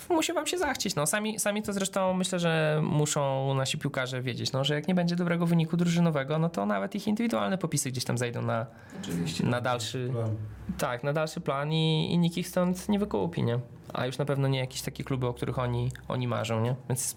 musi 0.10 0.34
wam 0.34 0.48
się 0.48 0.58
zachcieć. 0.58 0.96
No, 0.96 1.06
sami, 1.06 1.40
sami 1.40 1.64
to 1.64 1.74
zresztą 1.74 2.14
myślę, 2.14 2.40
że 2.40 2.82
muszą 2.84 3.54
nasi 3.54 3.78
piłkarze 3.78 4.22
wiedzieć, 4.22 4.52
no, 4.52 4.64
że 4.64 4.74
jak 4.76 4.88
nie 4.88 4.96
będzie 4.96 5.16
dobrego 5.16 5.46
wyniku 5.46 5.78
drużynowego, 5.78 6.40
no 6.40 6.50
to 6.50 6.66
nawet 6.66 6.96
ich 6.96 7.08
indywidualne 7.08 7.58
popisy 7.58 7.92
gdzieś 7.92 8.04
tam 8.04 8.18
zajdą 8.18 8.42
na, 8.42 8.66
Oczywiście. 9.02 9.46
na 9.46 9.62
dalszy, 9.62 10.10
Plan. 10.12 10.36
tak, 10.78 11.04
na 11.04 11.14
dalszy 11.14 11.42
plan 11.42 11.74
i, 11.74 12.14
i 12.14 12.18
nikt 12.18 12.38
ich 12.38 12.48
stąd 12.48 12.90
nie 12.90 13.00
wykupi, 13.00 13.44
nie? 13.44 13.60
A 13.94 14.06
już 14.06 14.18
na 14.18 14.26
pewno 14.26 14.48
nie 14.48 14.60
jakieś 14.60 14.82
takie 14.82 15.04
kluby, 15.04 15.28
o 15.28 15.34
których 15.34 15.60
oni, 15.60 15.92
oni 16.08 16.28
marzą, 16.28 16.62
nie? 16.62 16.76
Więc 16.90 17.16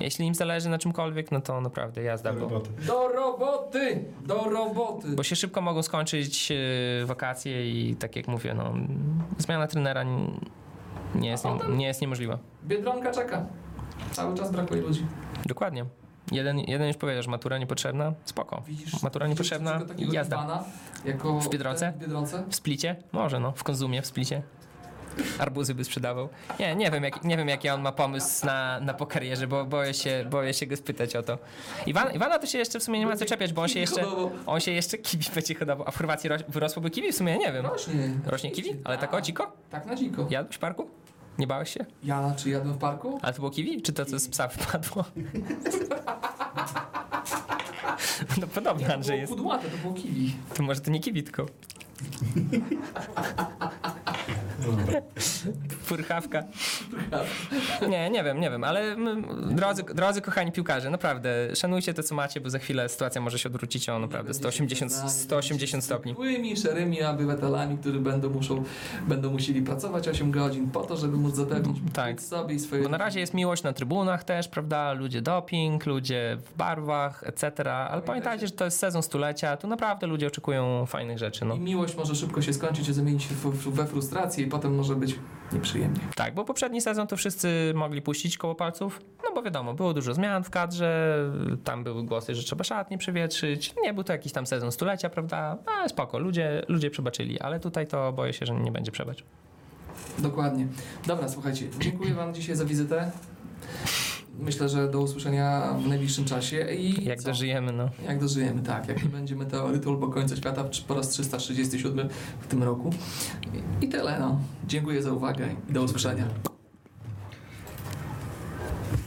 jeśli 0.00 0.26
im 0.26 0.34
zależy 0.34 0.68
na 0.68 0.78
czymkolwiek, 0.78 1.32
no 1.32 1.40
to 1.40 1.60
naprawdę 1.60 2.02
jazda, 2.02 2.32
Do 2.32 2.40
bo, 2.40 2.48
roboty. 2.48 2.70
Do 2.86 3.08
roboty! 3.08 4.04
Do 4.26 4.44
roboty! 4.50 5.08
bo 5.08 5.22
się 5.22 5.36
szybko 5.36 5.60
mogą 5.60 5.82
skończyć 5.82 6.52
e, 6.52 7.06
wakacje 7.06 7.70
i 7.70 7.96
tak 7.96 8.16
jak 8.16 8.28
mówię, 8.28 8.54
no, 8.54 8.74
zmiana 9.38 9.66
trenera 9.66 10.04
nie 11.14 11.28
jest, 11.28 11.44
nie, 11.44 11.76
nie 11.76 11.86
jest 11.86 12.00
niemożliwa. 12.00 12.38
Biedronka 12.64 13.12
czeka. 13.12 13.46
Cały 14.10 14.36
czas 14.36 14.52
brakuje 14.52 14.82
ludzi. 14.82 15.06
Dokładnie. 15.46 15.84
Jeden, 16.32 16.58
jeden 16.58 16.88
już 16.88 16.96
powiedział, 16.96 17.22
że 17.22 17.30
matura 17.30 17.58
niepotrzebna, 17.58 18.12
spoko. 18.24 18.62
Widzisz? 18.66 19.02
Matura 19.02 19.26
niepotrzebna 19.26 19.80
jazda. 19.98 20.64
Jako 21.04 21.40
W 21.40 21.48
Biedronce? 21.48 21.92
W 21.92 21.98
Biedronce? 22.00 22.44
W 22.48 22.54
Splicie? 22.54 22.96
Może 23.12 23.40
no, 23.40 23.52
w 23.52 23.64
Konzumie, 23.64 24.02
w 24.02 24.06
Splicie. 24.06 24.42
Arbuzy 25.38 25.74
by 25.74 25.84
sprzedawał. 25.84 26.28
Nie, 26.60 26.76
nie 26.76 26.90
wiem, 26.90 27.04
jak, 27.04 27.24
nie 27.24 27.36
wiem 27.36 27.48
jaki 27.48 27.68
on 27.68 27.82
ma 27.82 27.92
pomysł 27.92 28.46
na, 28.46 28.80
na 28.80 28.94
po 28.94 29.06
karierze, 29.06 29.46
bo 29.46 29.64
boję 29.64 29.94
się, 29.94 30.24
boję 30.30 30.54
się 30.54 30.66
go 30.66 30.76
spytać 30.76 31.16
o 31.16 31.22
to. 31.22 31.38
Iwan, 31.86 32.12
Iwana 32.14 32.38
to 32.38 32.46
się 32.46 32.58
jeszcze 32.58 32.80
w 32.80 32.82
sumie 32.82 32.98
nie 32.98 33.06
ma 33.06 33.16
co 33.16 33.24
czepiać, 33.24 33.52
bo 33.52 33.62
on 33.62 33.68
się 33.68 33.80
jeszcze, 33.80 34.04
on 34.46 34.60
się 34.60 34.70
jeszcze 34.70 34.98
kiwi 34.98 35.24
będzie 35.34 35.54
hodował. 35.54 35.88
A 35.88 35.90
w 35.90 35.96
Chorwacji 35.98 36.28
roś, 36.28 36.40
wyrosłoby 36.48 36.90
kiwi? 36.90 37.12
W 37.12 37.16
sumie 37.16 37.38
nie 37.38 37.52
wiem. 37.52 37.66
Rośnie. 37.66 38.10
Rośnie 38.26 38.50
kiwi? 38.50 38.70
Ale 38.84 38.98
tak 38.98 39.14
o 39.14 39.20
dziko? 39.20 39.52
Tak 39.70 39.86
na 39.86 39.94
dziko. 39.94 40.26
Jadłeś 40.30 40.56
w 40.56 40.58
parku? 40.58 40.90
Nie 41.38 41.46
bałeś 41.46 41.70
się? 41.70 41.84
Ja 42.04 42.34
czy 42.36 42.50
jadłem 42.50 42.74
w 42.74 42.78
parku? 42.78 43.18
Ale 43.22 43.32
to 43.32 43.38
było 43.38 43.50
kiwi? 43.50 43.82
Czy 43.82 43.92
to, 43.92 44.04
co 44.04 44.18
z 44.18 44.28
psa 44.28 44.48
wpadło? 44.48 45.04
No 48.40 48.46
podobnie, 48.46 48.86
to 48.86 48.94
Andrzej 48.94 49.20
jest. 49.20 49.32
kudłate, 49.32 49.68
to 49.70 49.76
było 49.76 49.94
kiwi. 49.94 50.34
To 50.54 50.62
może 50.62 50.80
to 50.80 50.90
nie 50.90 51.00
kiwi, 51.00 51.22
tylko 51.22 51.46
purchawka. 55.88 56.42
Nie, 57.88 58.10
nie 58.10 58.24
wiem, 58.24 58.40
nie 58.40 58.50
wiem, 58.50 58.64
ale 58.64 58.80
mm, 58.92 59.24
drodzy, 59.56 59.82
drodzy 59.94 60.20
kochani 60.20 60.52
piłkarze, 60.52 60.90
naprawdę, 60.90 61.56
szanujcie 61.56 61.94
to, 61.94 62.02
co 62.02 62.14
macie, 62.14 62.40
bo 62.40 62.50
za 62.50 62.58
chwilę 62.58 62.88
sytuacja 62.88 63.20
może 63.20 63.38
się 63.38 63.48
odwrócić 63.48 63.88
o 63.88 63.98
naprawdę 63.98 64.34
180, 64.34 64.92
180 64.92 65.84
stopni. 65.84 66.12
Zwykłymi, 66.12 66.56
szarymi 66.56 67.02
obywatelami, 67.02 67.78
którzy 67.78 68.00
będą, 68.00 68.30
muszą, 68.30 68.64
będą 69.08 69.30
musieli 69.30 69.62
pracować 69.62 70.08
8 70.08 70.30
godzin 70.30 70.70
po 70.70 70.80
to, 70.80 70.96
żeby 70.96 71.16
móc 71.16 71.34
zapewnić 71.34 71.76
Tak. 71.92 72.22
sobie 72.22 72.54
i 72.54 72.58
swoje... 72.58 72.82
Bo 72.82 72.88
na 72.88 72.98
razie 72.98 73.20
jest 73.20 73.34
miłość 73.34 73.62
na 73.62 73.72
trybunach 73.72 74.24
też, 74.24 74.48
prawda? 74.48 74.92
Ludzie 74.92 75.22
doping, 75.22 75.86
ludzie 75.86 76.36
w 76.44 76.56
barwach, 76.56 77.22
etc. 77.26 77.72
Ale 77.72 78.02
pamiętajcie, 78.02 78.46
że 78.46 78.52
to 78.52 78.64
jest 78.64 78.78
sezon 78.78 79.02
stulecia, 79.02 79.56
tu 79.56 79.66
naprawdę 79.68 80.06
ludzie 80.06 80.26
oczekują 80.26 80.86
fajnych 80.86 81.18
rzeczy. 81.18 81.44
No. 81.44 81.54
I 81.54 81.60
miłość 81.60 81.96
może 81.96 82.14
szybko 82.14 82.42
się 82.42 82.52
skończyć 82.52 82.88
i 82.88 82.92
zamienić 82.92 83.22
się 83.22 83.34
w- 83.34 83.70
we 83.74 83.86
frustrację 83.86 84.44
potem 84.54 84.74
może 84.74 84.96
być 84.96 85.18
nieprzyjemnie. 85.52 86.00
Tak, 86.14 86.34
bo 86.34 86.44
poprzedni 86.44 86.80
sezon 86.80 87.06
to 87.06 87.16
wszyscy 87.16 87.72
mogli 87.74 88.02
puścić 88.02 88.38
koło 88.38 88.54
palców, 88.54 89.00
no 89.24 89.34
bo 89.34 89.42
wiadomo, 89.42 89.74
było 89.74 89.94
dużo 89.94 90.14
zmian 90.14 90.44
w 90.44 90.50
kadrze, 90.50 91.18
tam 91.64 91.84
były 91.84 92.04
głosy, 92.04 92.34
że 92.34 92.42
trzeba 92.42 92.64
szatnie 92.64 92.98
przewietrzyć, 92.98 93.74
nie 93.82 93.94
był 93.94 94.04
to 94.04 94.12
jakiś 94.12 94.32
tam 94.32 94.46
sezon 94.46 94.72
stulecia, 94.72 95.10
prawda? 95.10 95.56
A 95.66 95.88
spoko, 95.88 96.18
ludzie, 96.18 96.62
ludzie 96.68 96.90
przebaczyli, 96.90 97.40
ale 97.40 97.60
tutaj 97.60 97.86
to 97.86 98.12
boję 98.12 98.32
się, 98.32 98.46
że 98.46 98.54
nie 98.54 98.72
będzie 98.72 98.92
przebacz. 98.92 99.24
Dokładnie. 100.18 100.66
Dobra, 101.06 101.28
słuchajcie, 101.28 101.66
dziękuję 101.80 102.14
Wam 102.14 102.34
dzisiaj 102.34 102.56
za 102.56 102.64
wizytę. 102.64 103.10
Myślę, 104.38 104.68
że 104.68 104.90
do 104.90 105.00
usłyszenia 105.00 105.74
w 105.84 105.86
najbliższym 105.88 106.24
czasie 106.24 106.66
i 106.72 107.04
Jak 107.04 107.18
co? 107.22 107.28
dożyjemy, 107.28 107.72
no. 107.72 107.88
Jak 108.06 108.20
dożyjemy, 108.20 108.62
tak. 108.62 108.88
Jak 108.88 109.02
nie 109.04 109.10
będzie 109.10 109.36
meteorytu 109.36 109.90
albo 109.90 110.08
końca 110.08 110.36
świata 110.36 110.64
po 110.88 110.94
raz 110.94 111.08
337 111.08 112.08
w 112.40 112.46
tym 112.46 112.62
roku. 112.62 112.90
I, 113.80 113.84
i 113.84 113.88
tyle, 113.88 114.16
no. 114.20 114.38
Dziękuję 114.66 115.02
za 115.02 115.12
uwagę 115.12 115.48
i 115.70 115.72
do 115.72 115.82
usłyszenia. 115.82 116.24